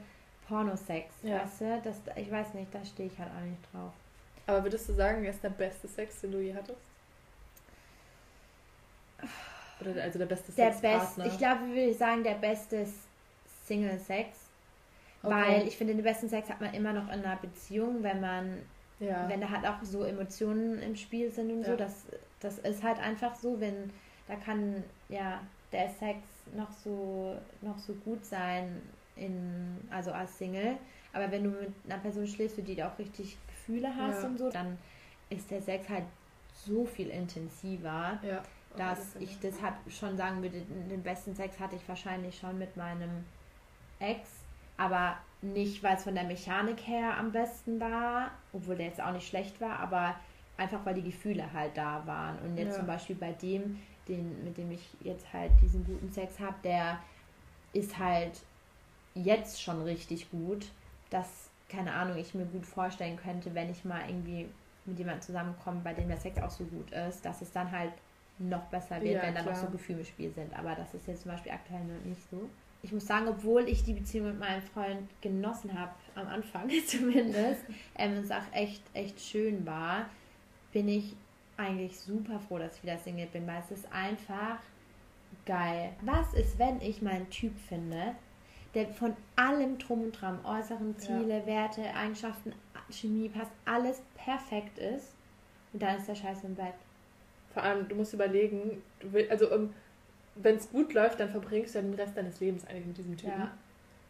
Pornosex, 0.48 1.14
ja. 1.22 1.42
weißt 1.42 1.61
du? 1.61 1.80
Das, 1.84 2.00
ich 2.16 2.30
weiß 2.30 2.55
nicht, 2.55 2.74
da 2.74 2.84
stehe 2.84 3.09
ich 3.09 3.18
halt 3.18 3.30
auch 3.30 3.44
nicht 3.44 3.62
drauf. 3.72 3.92
Aber 4.53 4.64
würdest 4.64 4.88
du 4.88 4.92
sagen, 4.94 5.24
er 5.24 5.30
ist 5.30 5.42
der 5.42 5.50
beste 5.50 5.88
Sex, 5.88 6.20
den 6.20 6.32
du 6.32 6.38
je 6.38 6.55
hattest? 6.55 6.78
Oder 9.80 10.03
also 10.03 10.18
der 10.18 10.26
beste 10.26 10.53
der 10.53 10.72
Sexpartner? 10.72 11.24
Best, 11.24 11.34
ich 11.34 11.38
glaube, 11.38 11.66
würde 11.68 11.86
ich 11.86 11.98
sagen, 11.98 12.22
der 12.22 12.34
beste 12.34 12.86
Single-Sex. 13.66 14.38
Okay. 15.22 15.34
Weil 15.34 15.68
ich 15.68 15.76
finde, 15.76 15.94
den 15.94 16.03
besten 16.03 16.28
Sex 16.28 16.48
hat 16.50 16.61
man 16.61 16.74
immer 16.74 16.92
noch 16.92 17.05
in 17.05 17.24
einer 17.24 17.36
Beziehung, 17.36 18.03
wenn 18.03 18.20
man 18.20 18.59
Ja. 19.03 19.28
Wenn 19.28 19.40
da 19.40 19.50
halt 19.50 19.66
auch 19.66 19.82
so 19.82 20.05
Emotionen 20.05 20.80
im 20.80 20.94
Spiel 20.94 21.30
sind 21.30 21.50
und 21.50 21.62
ja. 21.62 21.70
so, 21.70 21.76
das, 21.76 22.07
das 22.40 22.59
ist 22.59 22.82
halt 22.82 23.00
einfach 23.00 23.34
so, 23.34 23.61
wenn 23.61 23.90
da 24.28 24.36
kann 24.36 24.84
ja 25.09 25.40
der 25.72 25.88
Sex 25.88 26.18
noch 26.55 26.70
so 26.70 27.36
noch 27.62 27.78
so 27.78 27.94
gut 28.05 28.24
sein 28.24 28.80
in 29.16 29.76
also 29.90 30.12
als 30.12 30.38
Single, 30.38 30.76
aber 31.12 31.30
wenn 31.32 31.44
du 31.44 31.50
mit 31.50 31.72
einer 31.88 31.98
Person 31.98 32.26
schläfst, 32.26 32.57
für 32.57 32.62
die 32.62 32.76
du 32.76 32.86
auch 32.86 32.96
richtig 32.98 33.36
Gefühle 33.67 33.95
hast 33.95 34.23
ja. 34.23 34.29
und 34.29 34.39
so, 34.39 34.51
dann 34.51 34.79
ist 35.31 35.51
der 35.51 35.63
Sex 35.63 35.89
halt 35.89 36.05
so 36.55 36.85
viel 36.85 37.09
intensiver, 37.09 38.19
ja. 38.23 38.43
dass 38.77 39.17
ich 39.17 39.39
das 39.41 39.55
schon 39.89 40.17
sagen 40.17 40.43
würde, 40.43 40.61
den 40.61 41.03
besten 41.03 41.35
Sex 41.35 41.59
hatte 41.59 41.77
ich 41.77 41.89
wahrscheinlich 41.89 42.39
schon 42.39 42.59
mit 42.59 42.77
meinem 42.77 43.25
Ex, 43.99 44.29
aber 44.77 45.17
nicht, 45.41 45.83
weil 45.83 45.97
es 45.97 46.05
von 46.05 46.15
der 46.15 46.25
Mechanik 46.25 46.87
her 46.87 47.17
am 47.17 47.33
besten 47.33 47.81
war, 47.81 48.31
obwohl 48.53 48.77
der 48.77 48.87
jetzt 48.87 49.01
auch 49.01 49.13
nicht 49.13 49.29
schlecht 49.29 49.61
war, 49.61 49.79
aber 49.81 50.17
einfach 50.57 50.85
weil 50.85 50.95
die 50.95 51.03
Gefühle 51.03 51.53
halt 51.53 51.77
da 51.77 52.03
waren. 52.07 52.39
Und 52.41 52.57
jetzt 52.57 52.73
ja. 52.73 52.79
zum 52.79 52.87
Beispiel 52.87 53.17
bei 53.17 53.33
dem, 53.33 53.81
den, 54.09 54.45
mit 54.45 54.57
dem 54.57 54.71
ich 54.71 54.89
jetzt 55.01 55.33
halt 55.33 55.53
diesen 55.61 55.85
guten 55.85 56.13
Sex 56.13 56.39
habe, 56.39 56.57
der 56.63 56.99
ist 57.73 57.99
halt 57.99 58.41
jetzt 59.15 59.63
schon 59.63 59.83
richtig 59.83 60.31
gut, 60.31 60.67
dass, 61.11 61.51
keine 61.73 61.93
Ahnung, 61.93 62.16
ich 62.16 62.35
mir 62.35 62.45
gut 62.45 62.66
vorstellen 62.66 63.16
könnte, 63.16 63.55
wenn 63.55 63.70
ich 63.70 63.85
mal 63.85 64.03
irgendwie 64.07 64.49
mit 64.85 64.99
jemandem 64.99 65.23
zusammenkomme, 65.23 65.81
bei 65.83 65.95
dem 65.95 66.09
der 66.09 66.18
Sex 66.18 66.41
auch 66.41 66.51
so 66.51 66.64
gut 66.64 66.91
ist, 66.93 67.25
dass 67.25 67.41
es 67.41 67.53
dann 67.53 67.70
halt 67.70 67.93
noch 68.39 68.64
besser 68.64 69.01
wird, 69.01 69.14
ja, 69.14 69.23
wenn 69.23 69.35
da 69.35 69.43
noch 69.43 69.55
so 69.55 69.68
Gefühle 69.68 70.01
im 70.01 70.05
Spiel 70.05 70.33
sind. 70.33 70.57
Aber 70.59 70.75
das 70.75 70.93
ist 70.95 71.07
jetzt 71.07 71.23
zum 71.23 71.33
Beispiel 71.33 71.53
aktuell 71.53 71.85
noch 71.85 72.05
nicht 72.05 72.20
so 72.31 72.49
ich 72.83 72.93
muss 72.93 73.07
sagen, 73.07 73.29
obwohl 73.29 73.68
ich 73.68 73.85
die 73.85 73.93
Beziehung 73.93 74.27
mit 74.27 74.41
meinem 74.41 74.62
Freund 74.62 75.09
genossen 75.20 75.79
habe, 75.79 75.93
am 76.14 76.27
Anfang 76.27 76.68
zumindest, 76.87 77.64
ähm, 77.97 78.14
es 78.14 78.31
auch 78.31 78.53
echt, 78.53 78.83
echt 78.93 79.20
schön 79.20 79.64
war, 79.64 80.07
bin 80.73 80.89
ich 80.89 81.14
eigentlich 81.57 81.99
super 81.99 82.41
froh, 82.41 82.59
dass 82.59 82.77
ich 82.77 82.83
wieder 82.83 82.99
Single 82.99 83.27
bin, 83.27 83.47
weil 83.47 83.61
es 83.61 83.70
ist 83.70 83.93
einfach 83.93 84.59
geil. 85.47 85.93
Was 86.01 86.35
ist, 86.35 86.59
wenn 86.59 86.81
ich 86.81 87.03
meinen 87.03 87.31
Typ 87.31 87.57
finde, 87.68 88.16
der 88.75 88.89
von 88.89 89.14
allem 89.37 89.79
drum 89.79 90.05
und 90.05 90.12
dran, 90.12 90.39
äußeren 90.45 90.97
Ziele, 90.99 91.41
ja. 91.41 91.47
Werte, 91.47 91.83
Eigenschaften, 91.95 92.53
Chemie, 92.91 93.29
passt, 93.29 93.51
alles 93.64 94.01
perfekt 94.14 94.79
ist 94.79 95.12
und 95.73 95.83
dann 95.83 95.99
ist 95.99 96.09
der 96.09 96.14
Scheiß 96.14 96.45
im 96.45 96.55
Bett. 96.55 96.75
Vor 97.53 97.62
allem, 97.62 97.89
du 97.89 97.95
musst 97.97 98.14
überlegen, 98.14 98.83
du 99.01 99.12
willst, 99.12 99.31
also 99.31 99.53
um, 99.55 99.75
wenn 100.37 100.57
es 100.57 100.70
gut 100.70 100.95
läuft, 100.95 101.20
dann 101.20 101.29
verbringst 101.31 101.75
du 101.75 101.79
ja 101.81 101.85
den 101.85 101.95
Rest 101.95 102.16
deines 102.16 102.41
Lebens 102.41 102.66
eigentlich 102.66 102.87
mit 102.87 102.99
diesem 102.99 103.16
Typen. 103.16 103.41
Ja. 103.41 103.51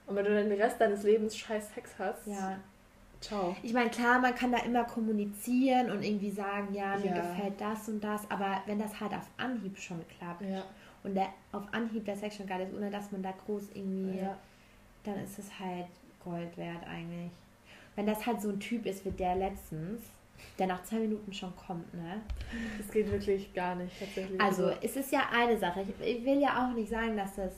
Und 0.06 0.16
wenn 0.16 0.24
du 0.24 0.34
dann 0.34 0.48
den 0.48 0.60
Rest 0.60 0.80
deines 0.80 1.02
Lebens 1.02 1.36
scheiß 1.36 1.74
Sex 1.74 1.94
hast, 1.98 2.26
ja. 2.26 2.58
ciao. 3.20 3.56
Ich 3.62 3.72
meine, 3.72 3.90
klar, 3.90 4.20
man 4.20 4.34
kann 4.34 4.52
da 4.52 4.58
immer 4.58 4.84
kommunizieren 4.84 5.90
und 5.90 6.02
irgendwie 6.02 6.30
sagen, 6.30 6.72
ja, 6.72 6.96
mir 6.98 7.12
gefällt 7.12 7.60
das 7.60 7.88
und 7.88 8.02
das, 8.02 8.30
aber 8.30 8.62
wenn 8.66 8.78
das 8.78 9.00
halt 9.00 9.12
auf 9.12 9.28
Anhieb 9.36 9.78
schon 9.78 10.04
klappt 10.18 10.44
und 11.02 11.14
der 11.14 11.28
auf 11.50 11.64
Anhieb 11.72 12.04
der 12.04 12.16
Sex 12.16 12.36
schon 12.36 12.46
geil 12.46 12.60
ist, 12.62 12.74
ohne 12.74 12.90
dass 12.90 13.10
man 13.10 13.22
da 13.22 13.32
groß 13.44 13.70
irgendwie, 13.74 14.20
dann 15.04 15.22
ist 15.22 15.38
es 15.38 15.58
halt 15.58 15.86
Gold 16.24 16.56
wert 16.56 16.84
eigentlich. 16.88 17.32
Wenn 17.96 18.06
das 18.06 18.24
halt 18.24 18.40
so 18.40 18.48
ein 18.50 18.60
Typ 18.60 18.86
ist 18.86 19.04
wie 19.04 19.10
der 19.10 19.36
letztens, 19.36 20.00
der 20.58 20.66
nach 20.66 20.82
zwei 20.82 20.96
Minuten 20.96 21.32
schon 21.32 21.54
kommt, 21.56 21.92
ne? 21.94 22.20
Das 22.78 22.90
geht 22.90 23.10
wirklich 23.10 23.52
gar 23.54 23.74
nicht, 23.74 23.98
tatsächlich. 23.98 24.40
Also, 24.40 24.70
es 24.82 24.96
ist 24.96 25.12
ja 25.12 25.22
eine 25.32 25.58
Sache. 25.58 25.82
Ich, 25.82 26.18
ich, 26.18 26.24
will 26.24 26.40
ja 26.40 26.64
auch 26.64 26.74
nicht 26.74 26.90
sagen, 26.90 27.16
dass 27.16 27.36
das 27.36 27.52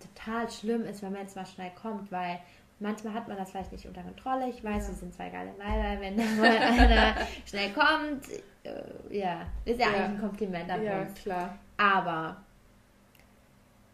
total 0.00 0.50
schlimm 0.50 0.84
ist, 0.84 1.02
wenn 1.02 1.12
man 1.12 1.22
jetzt 1.22 1.36
mal 1.36 1.46
schnell 1.46 1.70
kommt, 1.80 2.10
weil 2.12 2.38
manchmal 2.80 3.14
hat 3.14 3.28
man 3.28 3.36
das 3.36 3.50
vielleicht 3.50 3.72
nicht 3.72 3.86
unter 3.86 4.02
Kontrolle. 4.02 4.48
Ich 4.48 4.62
weiß, 4.62 4.84
ja. 4.84 4.88
wir 4.88 4.96
sind 4.96 5.14
zwei 5.14 5.30
geile 5.30 5.52
Weiber, 5.58 6.00
wenn 6.00 6.16
da 6.16 6.24
mal 6.24 6.58
einer 6.58 7.16
schnell 7.46 7.72
kommt. 7.72 8.28
Äh, 8.62 9.16
ja, 9.18 9.46
ist 9.64 9.80
ja, 9.80 9.86
ja, 9.86 9.92
eigentlich 9.94 10.08
ein 10.10 10.20
Kompliment 10.20 10.70
an 10.70 10.82
ja, 10.82 11.00
uns. 11.00 11.14
klar. 11.14 11.58
Aber, 11.76 12.36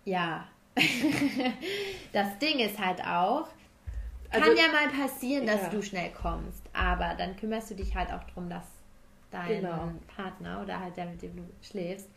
ja. 0.04 0.46
das 2.12 2.38
Ding 2.38 2.58
ist 2.58 2.78
halt 2.78 3.00
auch, 3.00 3.48
also, 4.30 4.46
kann 4.46 4.56
ja 4.56 4.72
mal 4.72 4.88
passieren, 4.88 5.46
dass 5.46 5.62
ja. 5.62 5.68
du 5.68 5.82
schnell 5.82 6.10
kommst, 6.10 6.62
aber 6.72 7.14
dann 7.14 7.36
kümmerst 7.36 7.70
du 7.70 7.74
dich 7.74 7.94
halt 7.94 8.12
auch 8.12 8.24
darum, 8.24 8.48
dass 8.48 8.64
dein 9.30 9.62
genau. 9.62 9.92
Partner 10.14 10.62
oder 10.62 10.80
halt 10.80 10.96
der, 10.96 11.06
mit 11.06 11.22
dem 11.22 11.36
du 11.36 11.42
schläfst, 11.62 12.08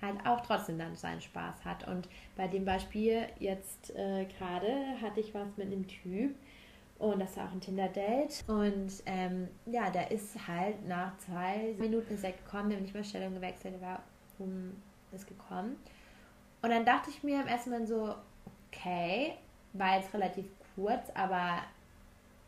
halt 0.00 0.16
auch 0.26 0.40
trotzdem 0.40 0.78
dann 0.78 0.94
seinen 0.96 1.20
Spaß 1.20 1.64
hat. 1.64 1.86
Und 1.88 2.08
bei 2.36 2.48
dem 2.48 2.64
Beispiel 2.64 3.26
jetzt 3.38 3.94
äh, 3.96 4.26
gerade 4.26 4.68
hatte 5.02 5.20
ich 5.20 5.34
was 5.34 5.56
mit 5.56 5.66
einem 5.66 5.86
Typ 5.86 6.34
und 6.98 7.20
das 7.20 7.36
war 7.36 7.48
auch 7.48 7.52
ein 7.52 7.60
Tinder-Date. 7.60 8.44
Und 8.46 8.90
ähm, 9.06 9.48
ja, 9.66 9.90
der 9.90 10.10
ist 10.10 10.36
halt 10.46 10.86
nach 10.86 11.16
zwei 11.18 11.74
Minuten 11.78 12.14
ist 12.14 12.24
er 12.24 12.32
gekommen, 12.32 12.70
der 12.70 12.78
hat 12.78 12.82
nicht 12.82 12.94
mal 12.94 13.04
Stellung 13.04 13.34
gewechselt, 13.34 13.74
der 13.74 13.80
war 13.80 14.02
um 14.38 14.72
ist 15.12 15.26
gekommen. 15.26 15.76
Und 16.66 16.72
dann 16.72 16.84
dachte 16.84 17.10
ich 17.10 17.22
mir 17.22 17.42
im 17.42 17.46
ersten 17.46 17.70
Mal 17.70 17.86
so, 17.86 18.12
okay, 18.66 19.34
war 19.72 19.98
jetzt 19.98 20.12
relativ 20.12 20.46
kurz, 20.74 21.08
aber 21.14 21.62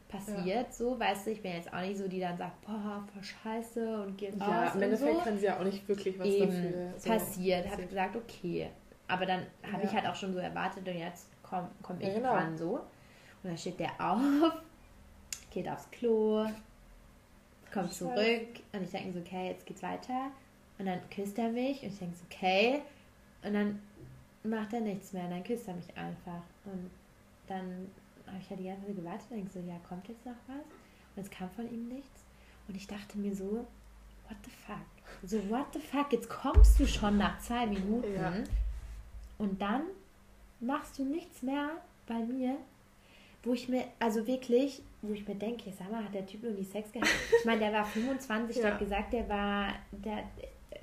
passiert 0.08 0.66
ja. 0.66 0.72
so, 0.72 0.98
weißt 0.98 1.24
du, 1.24 1.30
ich 1.30 1.40
bin 1.40 1.52
jetzt 1.52 1.72
auch 1.72 1.80
nicht 1.82 1.98
so, 1.98 2.08
die 2.08 2.18
dann 2.18 2.36
sagt, 2.36 2.60
boah, 2.62 3.04
voll 3.12 3.22
scheiße 3.22 4.02
und 4.02 4.18
geht 4.18 4.34
ja, 4.36 4.64
raus. 4.64 4.74
im 4.74 4.82
Endeffekt 4.82 5.18
so. 5.18 5.20
kann 5.20 5.38
sie 5.38 5.44
ja 5.44 5.60
auch 5.60 5.62
nicht 5.62 5.86
wirklich 5.86 6.18
was 6.18 6.26
Eben, 6.26 6.46
dafür. 6.48 6.94
So 6.96 7.10
passiert, 7.10 7.70
habe 7.70 7.82
ich 7.82 7.88
gesagt, 7.90 8.16
okay. 8.16 8.70
Aber 9.06 9.24
dann 9.24 9.46
habe 9.62 9.84
ja. 9.84 9.88
ich 9.88 9.94
halt 9.94 10.06
auch 10.06 10.16
schon 10.16 10.32
so 10.32 10.40
erwartet 10.40 10.88
und 10.88 10.96
jetzt 10.96 11.28
komme 11.44 11.70
komm 11.80 12.00
ich 12.00 12.08
ja, 12.08 12.14
genau. 12.14 12.32
dran 12.32 12.58
so. 12.58 12.70
Und 12.72 13.50
dann 13.50 13.56
steht 13.56 13.78
der 13.78 13.92
auf, 14.00 14.18
geht 15.52 15.68
aufs 15.68 15.88
Klo, 15.92 16.44
kommt 17.72 17.90
Scheiße. 17.90 17.98
zurück 17.98 18.48
und 18.72 18.82
ich 18.82 18.90
denke 18.90 19.12
so, 19.12 19.20
okay, 19.20 19.50
jetzt 19.50 19.64
geht's 19.64 19.84
weiter. 19.84 20.32
Und 20.76 20.86
dann 20.86 20.98
küsst 21.08 21.38
er 21.38 21.50
mich 21.50 21.84
und 21.84 21.90
ich 21.90 21.98
denke 22.00 22.16
so, 22.16 22.24
okay. 22.28 22.82
Und 23.44 23.54
dann 23.54 23.80
macht 24.44 24.72
er 24.72 24.80
nichts 24.80 25.12
mehr 25.12 25.24
und 25.24 25.30
dann 25.30 25.44
küsst 25.44 25.68
er 25.68 25.74
mich 25.74 25.96
einfach. 25.96 26.42
Und 26.64 26.90
dann 27.46 27.90
habe 28.26 28.38
ich 28.40 28.50
ja 28.50 28.56
die 28.56 28.64
ganze 28.64 28.86
Zeit 28.86 28.96
gewartet 28.96 29.26
und 29.30 29.36
denke 29.36 29.52
so, 29.52 29.60
ja, 29.60 29.78
kommt 29.88 30.08
jetzt 30.08 30.24
noch 30.24 30.32
was? 30.46 30.64
Und 31.16 31.22
es 31.22 31.30
kam 31.30 31.50
von 31.50 31.70
ihm 31.72 31.88
nichts. 31.88 32.24
Und 32.68 32.76
ich 32.76 32.86
dachte 32.86 33.18
mir 33.18 33.34
so, 33.34 33.66
what 34.28 34.36
the 34.44 34.50
fuck? 34.50 34.76
So, 35.24 35.38
what 35.50 35.66
the 35.72 35.80
fuck? 35.80 36.12
Jetzt 36.12 36.28
kommst 36.28 36.78
du 36.78 36.86
schon 36.86 37.16
nach 37.16 37.38
zwei 37.40 37.66
Minuten 37.66 38.14
ja. 38.14 38.32
und 39.38 39.60
dann 39.60 39.82
machst 40.60 40.98
du 40.98 41.04
nichts 41.04 41.42
mehr 41.42 41.70
bei 42.06 42.18
mir, 42.18 42.56
wo 43.42 43.52
ich 43.52 43.68
mir, 43.68 43.84
also 43.98 44.26
wirklich, 44.26 44.82
wo 45.02 45.12
ich 45.12 45.26
mir 45.26 45.34
denke, 45.34 45.72
sag 45.76 45.90
mal, 45.90 46.04
hat 46.04 46.14
der 46.14 46.26
Typ 46.26 46.42
irgendwie 46.42 46.64
Sex 46.64 46.92
gehabt? 46.92 47.10
Ich 47.38 47.44
meine, 47.44 47.60
der 47.60 47.72
war 47.72 47.84
25, 47.84 48.56
ja. 48.56 48.62
der 48.62 48.72
hat 48.72 48.78
gesagt, 48.78 49.12
der 49.12 49.28
war, 49.28 49.74
der, 49.92 50.24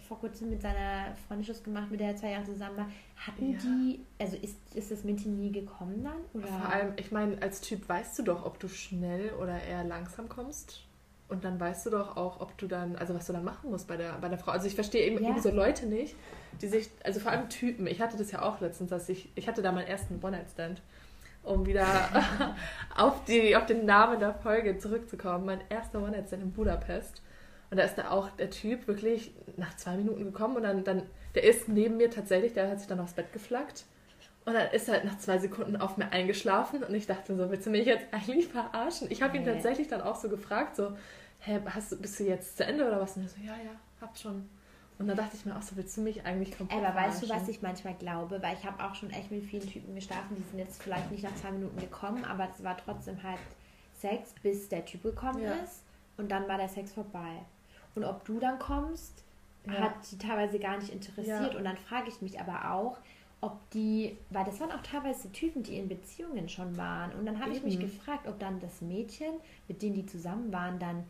vor 0.07 0.19
kurzem 0.19 0.49
mit 0.49 0.61
seiner 0.61 1.15
Freundin 1.27 1.45
Schluss 1.45 1.63
gemacht, 1.63 1.89
mit 1.89 1.99
der 1.99 2.09
er 2.09 2.15
zwei 2.15 2.31
Jahre 2.31 2.45
zusammen 2.45 2.77
war. 2.77 2.87
Hatten 3.15 3.51
ja. 3.51 3.57
die, 3.57 4.05
also 4.19 4.37
ist, 4.37 4.57
ist 4.73 4.91
das 4.91 5.03
Mädchen 5.03 5.39
nie 5.39 5.51
gekommen 5.51 6.03
dann? 6.03 6.17
Oder? 6.33 6.47
Vor 6.47 6.69
allem, 6.69 6.93
ich 6.97 7.11
meine, 7.11 7.41
als 7.41 7.61
Typ 7.61 7.87
weißt 7.87 8.19
du 8.19 8.23
doch, 8.23 8.45
ob 8.45 8.59
du 8.59 8.67
schnell 8.67 9.31
oder 9.41 9.61
eher 9.61 9.83
langsam 9.83 10.29
kommst. 10.29 10.81
Und 11.27 11.43
dann 11.43 11.59
weißt 11.59 11.87
du 11.87 11.89
doch 11.89 12.17
auch, 12.17 12.39
ob 12.39 12.55
du 12.57 12.67
dann, 12.67 12.95
also 12.97 13.15
was 13.15 13.25
du 13.25 13.33
dann 13.33 13.43
machen 13.43 13.71
musst 13.71 13.87
bei 13.87 13.97
der, 13.97 14.13
bei 14.21 14.29
der 14.29 14.37
Frau. 14.37 14.51
Also 14.51 14.67
ich 14.67 14.75
verstehe 14.75 15.07
eben, 15.07 15.23
ja. 15.23 15.31
eben 15.31 15.41
so 15.41 15.49
Leute 15.49 15.87
nicht, 15.87 16.15
die 16.61 16.67
sich, 16.67 16.89
also 17.03 17.19
vor 17.19 17.31
allem 17.31 17.49
Typen, 17.49 17.87
ich 17.87 17.99
hatte 17.99 18.15
das 18.15 18.31
ja 18.31 18.43
auch 18.43 18.61
letztens, 18.61 18.91
dass 18.91 19.09
ich, 19.09 19.31
ich 19.33 19.47
hatte 19.47 19.63
da 19.63 19.71
meinen 19.71 19.87
ersten 19.87 20.23
One-Night-Stand, 20.23 20.83
um 21.41 21.65
wieder 21.65 21.87
auf, 22.95 23.23
die, 23.25 23.55
auf 23.55 23.65
den 23.65 23.85
Namen 23.85 24.19
der 24.19 24.35
Folge 24.35 24.77
zurückzukommen. 24.77 25.45
Mein 25.45 25.61
erster 25.69 25.99
One-Night-Stand 25.99 26.43
in 26.43 26.51
Budapest. 26.51 27.23
Und 27.70 27.78
da 27.78 27.84
ist 27.84 27.95
da 27.95 28.11
auch 28.11 28.30
der 28.32 28.49
Typ 28.49 28.88
wirklich 28.88 29.34
nach 29.57 29.76
zwei 29.76 29.97
Minuten 29.97 30.24
gekommen 30.24 30.55
und 30.57 30.63
dann, 30.63 30.84
dann, 30.84 31.03
der 31.34 31.43
ist 31.43 31.68
neben 31.68 31.97
mir 31.97 32.09
tatsächlich, 32.09 32.53
der 32.53 32.70
hat 32.70 32.80
sich 32.80 32.88
dann 32.88 32.99
aufs 32.99 33.13
Bett 33.13 33.34
geflackt. 33.34 33.86
Und 34.45 34.53
dann 34.53 34.70
ist 34.72 34.88
er 34.88 34.95
halt 34.95 35.05
nach 35.05 35.18
zwei 35.18 35.39
Sekunden 35.39 35.76
auf 35.76 35.97
mir 35.97 36.11
eingeschlafen 36.11 36.84
und 36.84 36.93
ich 36.93 37.07
dachte 37.07 37.36
so, 37.36 37.49
willst 37.49 37.66
du 37.66 37.72
mich 37.72 37.88
jetzt 37.88 38.05
eigentlich 38.13 38.47
verarschen? 38.47 39.09
Ich 39.09 39.24
habe 39.24 39.36
ihn 39.36 39.43
tatsächlich 39.43 39.88
dann 39.88 40.01
auch 40.01 40.16
so 40.16 40.30
gefragt, 40.30 40.76
so, 40.76 40.95
hä, 41.39 41.59
hast, 41.66 41.99
bist 41.99 42.20
du 42.20 42.26
jetzt 42.26 42.57
zu 42.57 42.66
Ende 42.66 42.88
oder 42.88 43.01
was? 43.01 43.18
Und 43.18 43.24
er 43.24 43.30
so, 43.30 43.38
ja, 43.43 43.53
ja, 43.53 43.72
hab 43.99 44.16
schon. 44.16 44.47
Und 44.97 45.07
dann 45.07 45.18
dachte 45.18 45.36
ich 45.36 45.45
mir 45.45 45.57
auch 45.57 45.61
so, 45.61 45.76
willst 45.76 45.97
du 45.97 46.01
mich 46.01 46.26
eigentlich 46.26 46.57
komplett 46.57 46.82
Aber 46.82 46.95
weißt 46.95 47.24
du, 47.24 47.30
was 47.30 47.47
ich 47.49 47.61
manchmal 47.61 47.95
glaube? 47.95 48.41
Weil 48.41 48.55
ich 48.55 48.66
habe 48.66 48.82
auch 48.84 48.95
schon 48.95 49.09
echt 49.09 49.30
mit 49.32 49.43
vielen 49.43 49.68
Typen 49.68 49.95
geschlafen, 49.95 50.36
die 50.38 50.43
sind 50.43 50.59
jetzt 50.59 50.82
vielleicht 50.82 51.11
nicht 51.11 51.24
nach 51.24 51.36
zwei 51.36 51.51
Minuten 51.51 51.78
gekommen, 51.80 52.24
aber 52.24 52.47
es 52.49 52.63
war 52.63 52.78
trotzdem 52.78 53.22
halt 53.24 53.39
Sex, 53.99 54.34
bis 54.41 54.70
der 54.70 54.86
Typ 54.86 55.03
gekommen 55.03 55.41
ja. 55.41 55.53
ist 55.55 55.84
und 56.18 56.32
dann 56.32 56.47
war 56.47 56.57
der 56.57 56.70
Sex 56.70 56.93
vorbei. 56.93 57.41
Und 57.95 58.03
ob 58.03 58.25
du 58.25 58.39
dann 58.39 58.59
kommst, 58.59 59.23
ja. 59.65 59.73
hat 59.73 59.93
die 60.11 60.17
teilweise 60.17 60.59
gar 60.59 60.77
nicht 60.77 60.89
interessiert. 60.91 61.53
Ja. 61.53 61.57
Und 61.57 61.63
dann 61.63 61.77
frage 61.77 62.09
ich 62.09 62.21
mich 62.21 62.39
aber 62.39 62.71
auch, 62.71 62.97
ob 63.41 63.69
die, 63.71 64.17
weil 64.29 64.45
das 64.45 64.59
waren 64.59 64.71
auch 64.71 64.81
teilweise 64.81 65.31
Typen, 65.31 65.63
die 65.63 65.77
in 65.77 65.87
Beziehungen 65.87 66.49
schon 66.49 66.77
waren. 66.77 67.13
Und 67.13 67.25
dann 67.25 67.39
habe 67.39 67.51
ich 67.51 67.63
mich 67.63 67.79
gefragt, 67.79 68.27
ob 68.27 68.39
dann 68.39 68.59
das 68.59 68.81
Mädchen, 68.81 69.33
mit 69.67 69.81
dem 69.81 69.93
die 69.93 70.05
zusammen 70.05 70.51
waren, 70.51 70.79
dann 70.79 71.03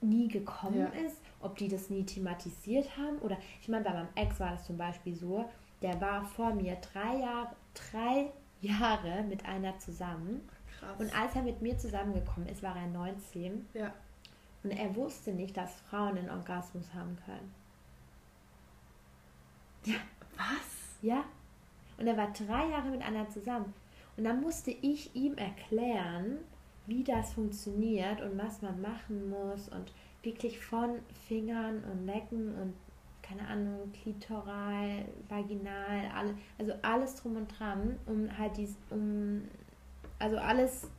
nie 0.00 0.28
gekommen 0.28 0.78
ja. 0.78 1.06
ist, 1.06 1.16
ob 1.40 1.56
die 1.56 1.68
das 1.68 1.90
nie 1.90 2.04
thematisiert 2.04 2.96
haben. 2.96 3.18
Oder 3.18 3.36
ich 3.60 3.68
meine, 3.68 3.84
bei 3.84 3.92
meinem 3.92 4.08
Ex 4.14 4.40
war 4.40 4.50
das 4.50 4.64
zum 4.64 4.76
Beispiel 4.76 5.14
so, 5.14 5.44
der 5.82 6.00
war 6.00 6.24
vor 6.24 6.54
mir 6.54 6.76
drei 6.76 7.18
Jahre, 7.18 7.54
drei 7.74 8.32
Jahre 8.60 9.22
mit 9.24 9.44
einer 9.44 9.78
zusammen. 9.78 10.48
Krass. 10.78 10.98
Und 10.98 11.20
als 11.20 11.34
er 11.36 11.42
mit 11.42 11.60
mir 11.60 11.76
zusammengekommen 11.78 12.48
ist, 12.48 12.62
war 12.62 12.76
er 12.76 12.86
19. 12.86 13.66
Ja. 13.74 13.92
Und 14.62 14.70
er 14.70 14.94
wusste 14.94 15.32
nicht, 15.32 15.56
dass 15.56 15.80
Frauen 15.82 16.18
einen 16.18 16.30
Orgasmus 16.30 16.92
haben 16.94 17.16
können. 17.26 17.54
Ja. 19.84 19.96
Was? 20.36 20.98
Ja. 21.02 21.24
Und 21.98 22.06
er 22.06 22.16
war 22.16 22.32
drei 22.32 22.68
Jahre 22.68 22.90
mit 22.90 23.02
einer 23.02 23.28
zusammen. 23.28 23.74
Und 24.16 24.24
dann 24.24 24.40
musste 24.40 24.70
ich 24.70 25.14
ihm 25.14 25.34
erklären, 25.36 26.38
wie 26.86 27.04
das 27.04 27.32
funktioniert 27.32 28.20
und 28.20 28.38
was 28.38 28.62
man 28.62 28.80
machen 28.80 29.30
muss 29.30 29.68
und 29.68 29.92
wirklich 30.22 30.58
von 30.64 30.98
Fingern 31.26 31.82
und 31.84 32.04
Necken 32.04 32.54
und 32.60 32.74
keine 33.22 33.46
Ahnung, 33.46 33.92
klitoral, 33.92 35.04
vaginal, 35.28 36.10
alle, 36.14 36.34
also 36.58 36.72
alles 36.82 37.14
drum 37.16 37.36
und 37.36 37.48
dran, 37.58 37.98
um 38.06 38.36
halt 38.36 38.56
dies, 38.56 38.76
um, 38.90 39.42
also 40.18 40.36
alles, 40.36 40.90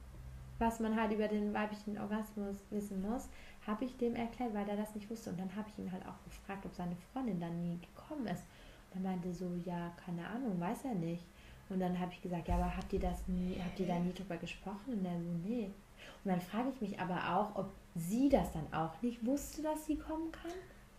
was 0.58 0.80
man 0.80 1.00
halt 1.00 1.12
über 1.12 1.28
den 1.28 1.54
weiblichen 1.54 1.98
Orgasmus 2.00 2.56
wissen 2.72 3.02
muss, 3.02 3.30
habe 3.68 3.86
ich 3.86 3.96
dem 3.98 4.16
erklärt, 4.16 4.54
weil 4.54 4.68
er 4.68 4.78
das 4.78 4.94
nicht 4.96 5.10
wusste. 5.10 5.30
Und 5.30 5.40
dann 5.40 5.56
habe 5.56 5.70
ich 5.70 5.80
ihn 5.84 5.92
halt 5.92 6.06
auch 6.06 6.22
gefragt, 6.26 6.66
ob 6.66 6.74
seine 6.76 6.96
Freundin 7.12 7.40
dann 7.40 7.62
nie 7.62 7.80
gekommen 7.80 8.28
ist. 8.28 8.44
Und 8.94 9.04
er 9.04 9.10
meinte 9.12 9.34
so, 9.34 9.50
ja, 9.66 9.92
keine 10.06 10.28
Ahnung, 10.28 10.60
weiß 10.60 10.86
er 10.86 10.96
nicht. 10.96 11.24
Und 11.70 11.80
dann 11.80 11.98
habe 12.00 12.12
ich 12.12 12.22
gesagt, 12.22 12.48
ja, 12.48 12.56
aber 12.56 12.76
habt 12.76 12.92
ihr 12.94 13.00
das 13.00 13.28
nie, 13.28 13.58
habt 13.64 13.80
ihr 13.80 13.88
da 13.88 13.98
nie 13.98 14.14
drüber 14.14 14.38
gesprochen? 14.38 14.94
Und 15.00 15.06
er 15.06 15.20
so, 15.20 15.30
nee. 15.46 15.70
Und 16.24 16.32
dann 16.32 16.42
frage 16.42 16.70
ich 16.76 16.82
mich 16.82 17.00
aber 17.00 17.36
auch, 17.38 17.56
ob 17.56 17.72
sie 17.96 18.30
das 18.30 18.52
dann 18.52 18.72
auch 18.74 19.02
nicht 19.02 19.26
wusste, 19.26 19.62
dass 19.64 19.86
sie 19.86 19.96
kommen 19.98 20.32
kann. 20.32 20.52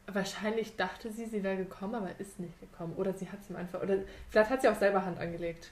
Wahrscheinlich 0.06 0.76
dachte 0.76 1.10
sie, 1.12 1.26
sie 1.26 1.42
wäre 1.42 1.56
gekommen, 1.56 1.94
aber 1.94 2.18
ist 2.18 2.38
nicht 2.40 2.58
gekommen. 2.60 2.94
Oder 2.96 3.12
sie 3.14 3.28
hat 3.30 3.40
es 3.40 3.50
ihm 3.50 3.56
einfach. 3.56 3.82
Oder 3.82 3.98
vielleicht 4.30 4.50
hat 4.50 4.62
sie 4.62 4.68
auch 4.68 4.74
selber 4.78 5.04
Hand 5.04 5.18
angelegt. 5.18 5.70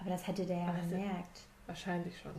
Aber 0.00 0.10
das 0.10 0.26
hätte 0.26 0.46
der 0.46 0.58
ja 0.58 0.74
sie- 0.84 0.94
gemerkt. 0.94 1.40
Wahrscheinlich 1.66 2.18
schon. 2.18 2.32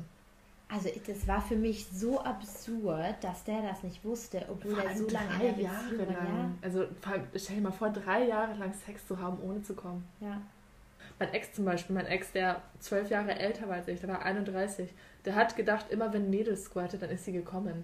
Also 0.74 0.90
das 1.06 1.28
war 1.28 1.42
für 1.42 1.58
mich 1.58 1.86
so 1.88 2.22
absurd, 2.22 3.16
dass 3.22 3.44
der 3.44 3.62
das 3.62 3.84
nicht 3.84 4.06
wusste, 4.06 4.46
obwohl 4.50 4.80
er 4.80 4.96
so 4.96 5.08
lange 5.10 5.28
drei 5.28 5.48
in 5.48 5.56
der 5.56 5.64
Jahre 5.66 5.96
lang. 5.96 6.58
Also 6.62 6.86
vor 7.02 7.14
allem, 7.14 7.24
stell 7.36 7.58
dir 7.58 7.62
mal 7.62 7.72
vor, 7.72 7.90
drei 7.90 8.26
Jahre 8.26 8.54
lang 8.54 8.74
Sex 8.86 9.06
zu 9.06 9.20
haben, 9.20 9.38
ohne 9.42 9.62
zu 9.64 9.74
kommen. 9.74 10.08
Ja, 10.22 10.28
ja. 10.28 10.42
Mein 11.20 11.34
Ex 11.34 11.54
zum 11.54 11.66
Beispiel, 11.66 11.94
mein 11.94 12.06
Ex, 12.06 12.32
der 12.32 12.62
zwölf 12.80 13.10
Jahre 13.10 13.38
älter 13.38 13.68
war 13.68 13.76
als 13.76 13.88
ich, 13.90 14.00
der 14.00 14.10
war 14.10 14.24
31, 14.24 14.90
der 15.26 15.36
hat 15.36 15.56
gedacht, 15.58 15.92
immer 15.92 16.14
wenn 16.14 16.24
ein 16.24 16.30
Mädel 16.30 16.56
squirtet, 16.56 17.02
dann 17.02 17.10
ist 17.10 17.26
sie 17.26 17.34
gekommen. 17.34 17.84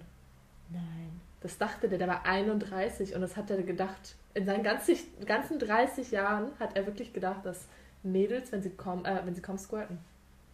Nein. 0.70 1.20
Das 1.40 1.58
dachte 1.58 1.88
der, 1.88 1.98
der 1.98 2.08
war 2.08 2.24
31 2.24 3.14
und 3.14 3.20
das 3.20 3.36
hat 3.36 3.50
er 3.50 3.62
gedacht. 3.62 4.16
In 4.34 4.46
seinen 4.46 4.64
ganzen, 4.64 4.96
ganzen 5.24 5.58
30 5.58 6.10
Jahren 6.10 6.50
hat 6.58 6.74
er 6.74 6.86
wirklich 6.86 7.12
gedacht, 7.12 7.44
dass 7.44 7.66
Mädels, 8.02 8.50
wenn 8.50 8.62
sie 8.62 8.70
kommen, 8.70 9.04
äh, 9.04 9.20
wenn 9.24 9.34
sie 9.34 9.42
kommen, 9.42 9.58
squirten. 9.58 9.98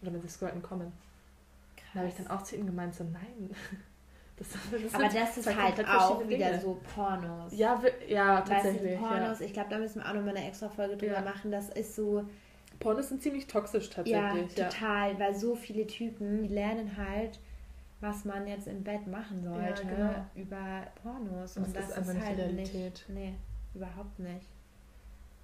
Oder 0.01 0.13
wenn 0.13 0.21
sie 0.21 0.29
squirten 0.29 0.61
kommen. 0.61 0.91
Da 1.95 2.01
habe 2.01 2.09
ich 2.09 2.15
dann 2.15 2.27
auch 2.27 2.43
zu 2.43 2.57
ihm 2.57 2.65
gemeint, 2.65 2.93
so 2.93 3.03
nein. 3.05 3.49
Das, 4.37 4.49
das 4.49 4.93
Aber 4.93 5.05
das 5.07 5.37
ist 5.37 5.55
halt 5.55 5.87
auch 5.87 6.19
wieder 6.27 6.47
Dinge. 6.49 6.59
so 6.59 6.77
Pornos. 6.93 7.53
Ja, 7.57 7.81
ja, 8.05 8.39
Weißt 8.39 8.49
du, 8.49 8.51
tatsächlich. 8.53 8.99
Pornos, 8.99 9.39
ja. 9.39 9.45
ich 9.45 9.53
glaube, 9.53 9.69
da 9.69 9.77
müssen 9.77 10.01
wir 10.01 10.09
auch 10.09 10.13
nochmal 10.13 10.35
eine 10.35 10.45
extra 10.45 10.67
Folge 10.67 10.97
drüber 10.97 11.13
Ja. 11.13 11.21
machen. 11.21 11.51
Das 11.51 11.69
ist 11.69 11.95
so, 11.95 12.25
Pornos 12.81 13.07
sind 13.07 13.21
ziemlich 13.21 13.47
toxisch 13.47 13.87
ja, 13.87 13.93
tatsächlich. 13.93 14.57
Ja, 14.57 14.67
total, 14.67 15.17
weil 15.19 15.35
so 15.35 15.55
viele 15.55 15.87
Typen, 15.87 16.43
die 16.43 16.53
lernen 16.53 16.97
halt, 16.97 17.39
was 18.01 18.25
man 18.25 18.45
jetzt 18.45 18.67
im 18.67 18.83
Bett 18.83 19.07
machen 19.07 19.41
sollte 19.41 19.85
genau. 19.85 20.25
über 20.35 20.85
Pornos. 21.01 21.55
Und 21.55 21.67
Und 21.67 21.75
das 21.77 21.87
das 21.87 21.91
ist 21.91 21.97
einfach 21.99 22.09
ist 22.11 22.15
nicht 22.17 22.27
halt 22.27 22.37
Realität. 22.37 23.05
nicht, 23.07 23.09
nee, 23.09 23.35
überhaupt 23.73 24.19
nicht. 24.19 24.47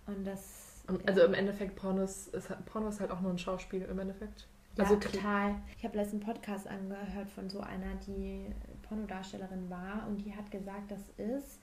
Und 0.05 0.27
das, 0.27 0.83
ja. 0.89 0.95
Also 1.05 1.21
im 1.23 1.33
Endeffekt, 1.33 1.77
Pornos 1.77 2.27
ist, 2.27 2.51
Porno 2.65 2.89
ist 2.89 2.99
halt 2.99 3.11
auch 3.11 3.21
nur 3.21 3.31
ein 3.31 3.37
Schauspiel 3.37 3.83
im 3.83 3.99
Endeffekt. 3.99 4.47
Ja, 4.77 4.83
Also 4.85 4.95
total. 4.95 5.55
Ich 5.77 5.83
habe 5.83 5.97
letzten 5.97 6.19
Podcast 6.19 6.67
angehört 6.67 7.29
von 7.29 7.49
so 7.49 7.59
einer, 7.59 7.95
die 8.07 8.45
Pornodarstellerin 8.83 9.69
war 9.69 10.07
und 10.07 10.17
die 10.19 10.33
hat 10.35 10.49
gesagt, 10.51 10.91
das 10.91 11.01
ist 11.17 11.59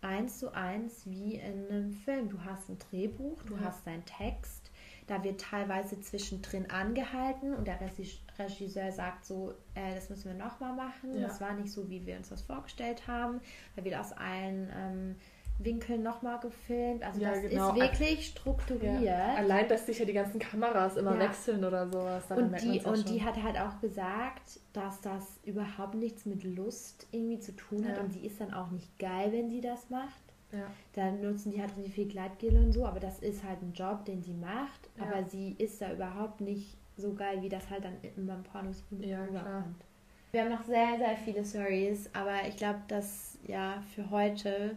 eins 0.00 0.38
zu 0.38 0.52
eins 0.54 1.06
wie 1.06 1.34
in 1.36 1.68
einem 1.68 1.90
Film. 1.92 2.28
Du 2.28 2.42
hast 2.44 2.68
ein 2.68 2.78
Drehbuch, 2.78 3.42
du 3.44 3.54
Ja. 3.54 3.62
hast 3.66 3.86
deinen 3.86 4.04
Text, 4.04 4.70
da 5.06 5.22
wird 5.22 5.40
teilweise 5.40 6.00
zwischendrin 6.00 6.70
angehalten 6.70 7.54
und 7.54 7.66
der 7.66 7.78
Regis- 7.80 8.20
Regisseur 8.38 8.90
sagt 8.92 9.24
so, 9.24 9.52
äh, 9.74 9.94
das 9.94 10.08
müssen 10.10 10.26
wir 10.26 10.34
nochmal 10.44 10.74
machen. 10.74 11.14
Ja. 11.14 11.28
Das 11.28 11.40
war 11.40 11.52
nicht 11.54 11.70
so, 11.72 11.88
wie 11.90 12.04
wir 12.06 12.16
uns 12.16 12.30
das 12.30 12.42
vorgestellt 12.42 13.06
haben. 13.06 13.40
Da 13.76 13.84
wird 13.84 13.94
aus 13.96 14.12
allen 14.12 14.70
ähm, 14.74 15.16
Winkeln 15.58 16.02
nochmal 16.02 16.40
gefilmt. 16.40 17.02
Also 17.04 17.20
Ja, 17.20 17.30
das 17.30 17.42
genau. 17.42 17.68
ist 17.70 17.76
wirklich 17.76 18.26
strukturiert. 18.26 19.00
Ja. 19.00 19.34
Allein, 19.34 19.68
dass 19.68 19.86
sich 19.86 19.98
ja 19.98 20.04
die 20.04 20.12
ganzen 20.12 20.38
Kameras 20.40 20.96
immer 20.96 21.14
Ja. 21.14 21.20
wechseln 21.20 21.64
oder 21.64 21.86
sowas. 21.86 22.24
Und 22.30 22.60
die, 22.60 22.80
und 22.80 23.08
die 23.08 23.22
hat 23.22 23.40
halt 23.42 23.58
auch 23.58 23.80
gesagt, 23.80 24.60
dass 24.72 25.00
das 25.00 25.38
überhaupt 25.44 25.94
nichts 25.94 26.26
mit 26.26 26.42
Lust 26.44 27.06
irgendwie 27.12 27.38
zu 27.38 27.52
tun 27.54 27.86
hat 27.86 27.98
und 27.98 28.12
sie 28.12 28.26
ist 28.26 28.40
dann 28.40 28.52
auch 28.52 28.70
nicht 28.70 28.98
geil, 28.98 29.30
wenn 29.32 29.48
sie 29.48 29.60
das 29.60 29.90
macht. 29.90 30.20
Ja. 30.52 30.66
Dann 30.92 31.20
nutzen 31.20 31.50
die 31.52 31.60
halt 31.60 31.76
richtig 31.76 31.94
viel 31.94 32.08
Gleitgel 32.08 32.56
und 32.56 32.72
so, 32.72 32.86
aber 32.86 33.00
das 33.00 33.18
ist 33.20 33.42
halt 33.42 33.60
ein 33.62 33.72
Job, 33.72 34.04
den 34.04 34.22
sie 34.22 34.34
macht. 34.34 34.88
Aber 35.00 35.24
sie 35.28 35.54
ist 35.58 35.80
da 35.80 35.92
überhaupt 35.92 36.40
nicht 36.40 36.76
so 36.96 37.12
geil, 37.14 37.42
wie 37.42 37.48
das 37.48 37.70
halt 37.70 37.84
dann 37.84 37.96
in 38.02 38.26
beim 38.26 38.42
Pornos 38.44 38.84
Ja, 39.00 39.22
rüberkommt. 39.24 39.84
Wir 40.30 40.42
haben 40.42 40.50
noch 40.50 40.64
sehr, 40.64 40.96
sehr 40.98 41.16
viele 41.16 41.44
Stories, 41.44 42.10
aber 42.12 42.46
ich 42.48 42.56
glaube, 42.56 42.80
dass 42.88 43.38
ja 43.46 43.82
für 43.94 44.10
heute 44.10 44.76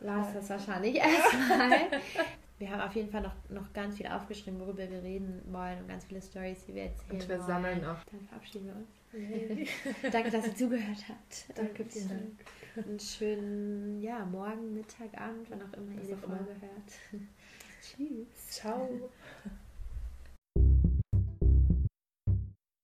war 0.00 0.26
es 0.26 0.34
das 0.34 0.50
wahrscheinlich 0.50 0.96
erstmal. 0.96 1.70
wir 2.58 2.70
haben 2.70 2.80
auf 2.80 2.94
jeden 2.94 3.10
Fall 3.10 3.22
noch, 3.22 3.34
noch 3.48 3.72
ganz 3.72 3.96
viel 3.96 4.06
aufgeschrieben, 4.06 4.60
worüber 4.60 4.88
wir 4.90 5.02
reden 5.02 5.42
wollen 5.50 5.78
und 5.80 5.88
ganz 5.88 6.04
viele 6.04 6.20
Stories, 6.22 6.64
die 6.66 6.74
wir 6.74 6.84
erzählen 6.84 7.20
Und 7.20 7.28
wir 7.28 7.38
wollen. 7.38 7.46
sammeln 7.46 7.84
auch. 7.84 8.04
Dann 8.10 8.20
verabschieden 8.28 8.66
wir 8.66 8.76
uns. 8.76 8.88
Danke, 10.12 10.30
dass 10.30 10.46
ihr 10.46 10.54
zugehört 10.54 11.04
habt. 11.08 11.58
Danke, 11.58 11.84
vielen 11.84 12.08
Dank. 12.08 12.86
Einen 12.86 13.00
schönen 13.00 14.00
ja, 14.00 14.24
Morgen, 14.24 14.74
Mittag, 14.74 15.20
Abend, 15.20 15.50
wann 15.50 15.62
auch 15.62 15.72
immer 15.76 16.00
ihr 16.02 16.14
die. 16.14 16.14
Folge 16.14 16.54
hört. 16.60 17.22
Tschüss. 17.82 18.48
Ciao. 18.50 18.88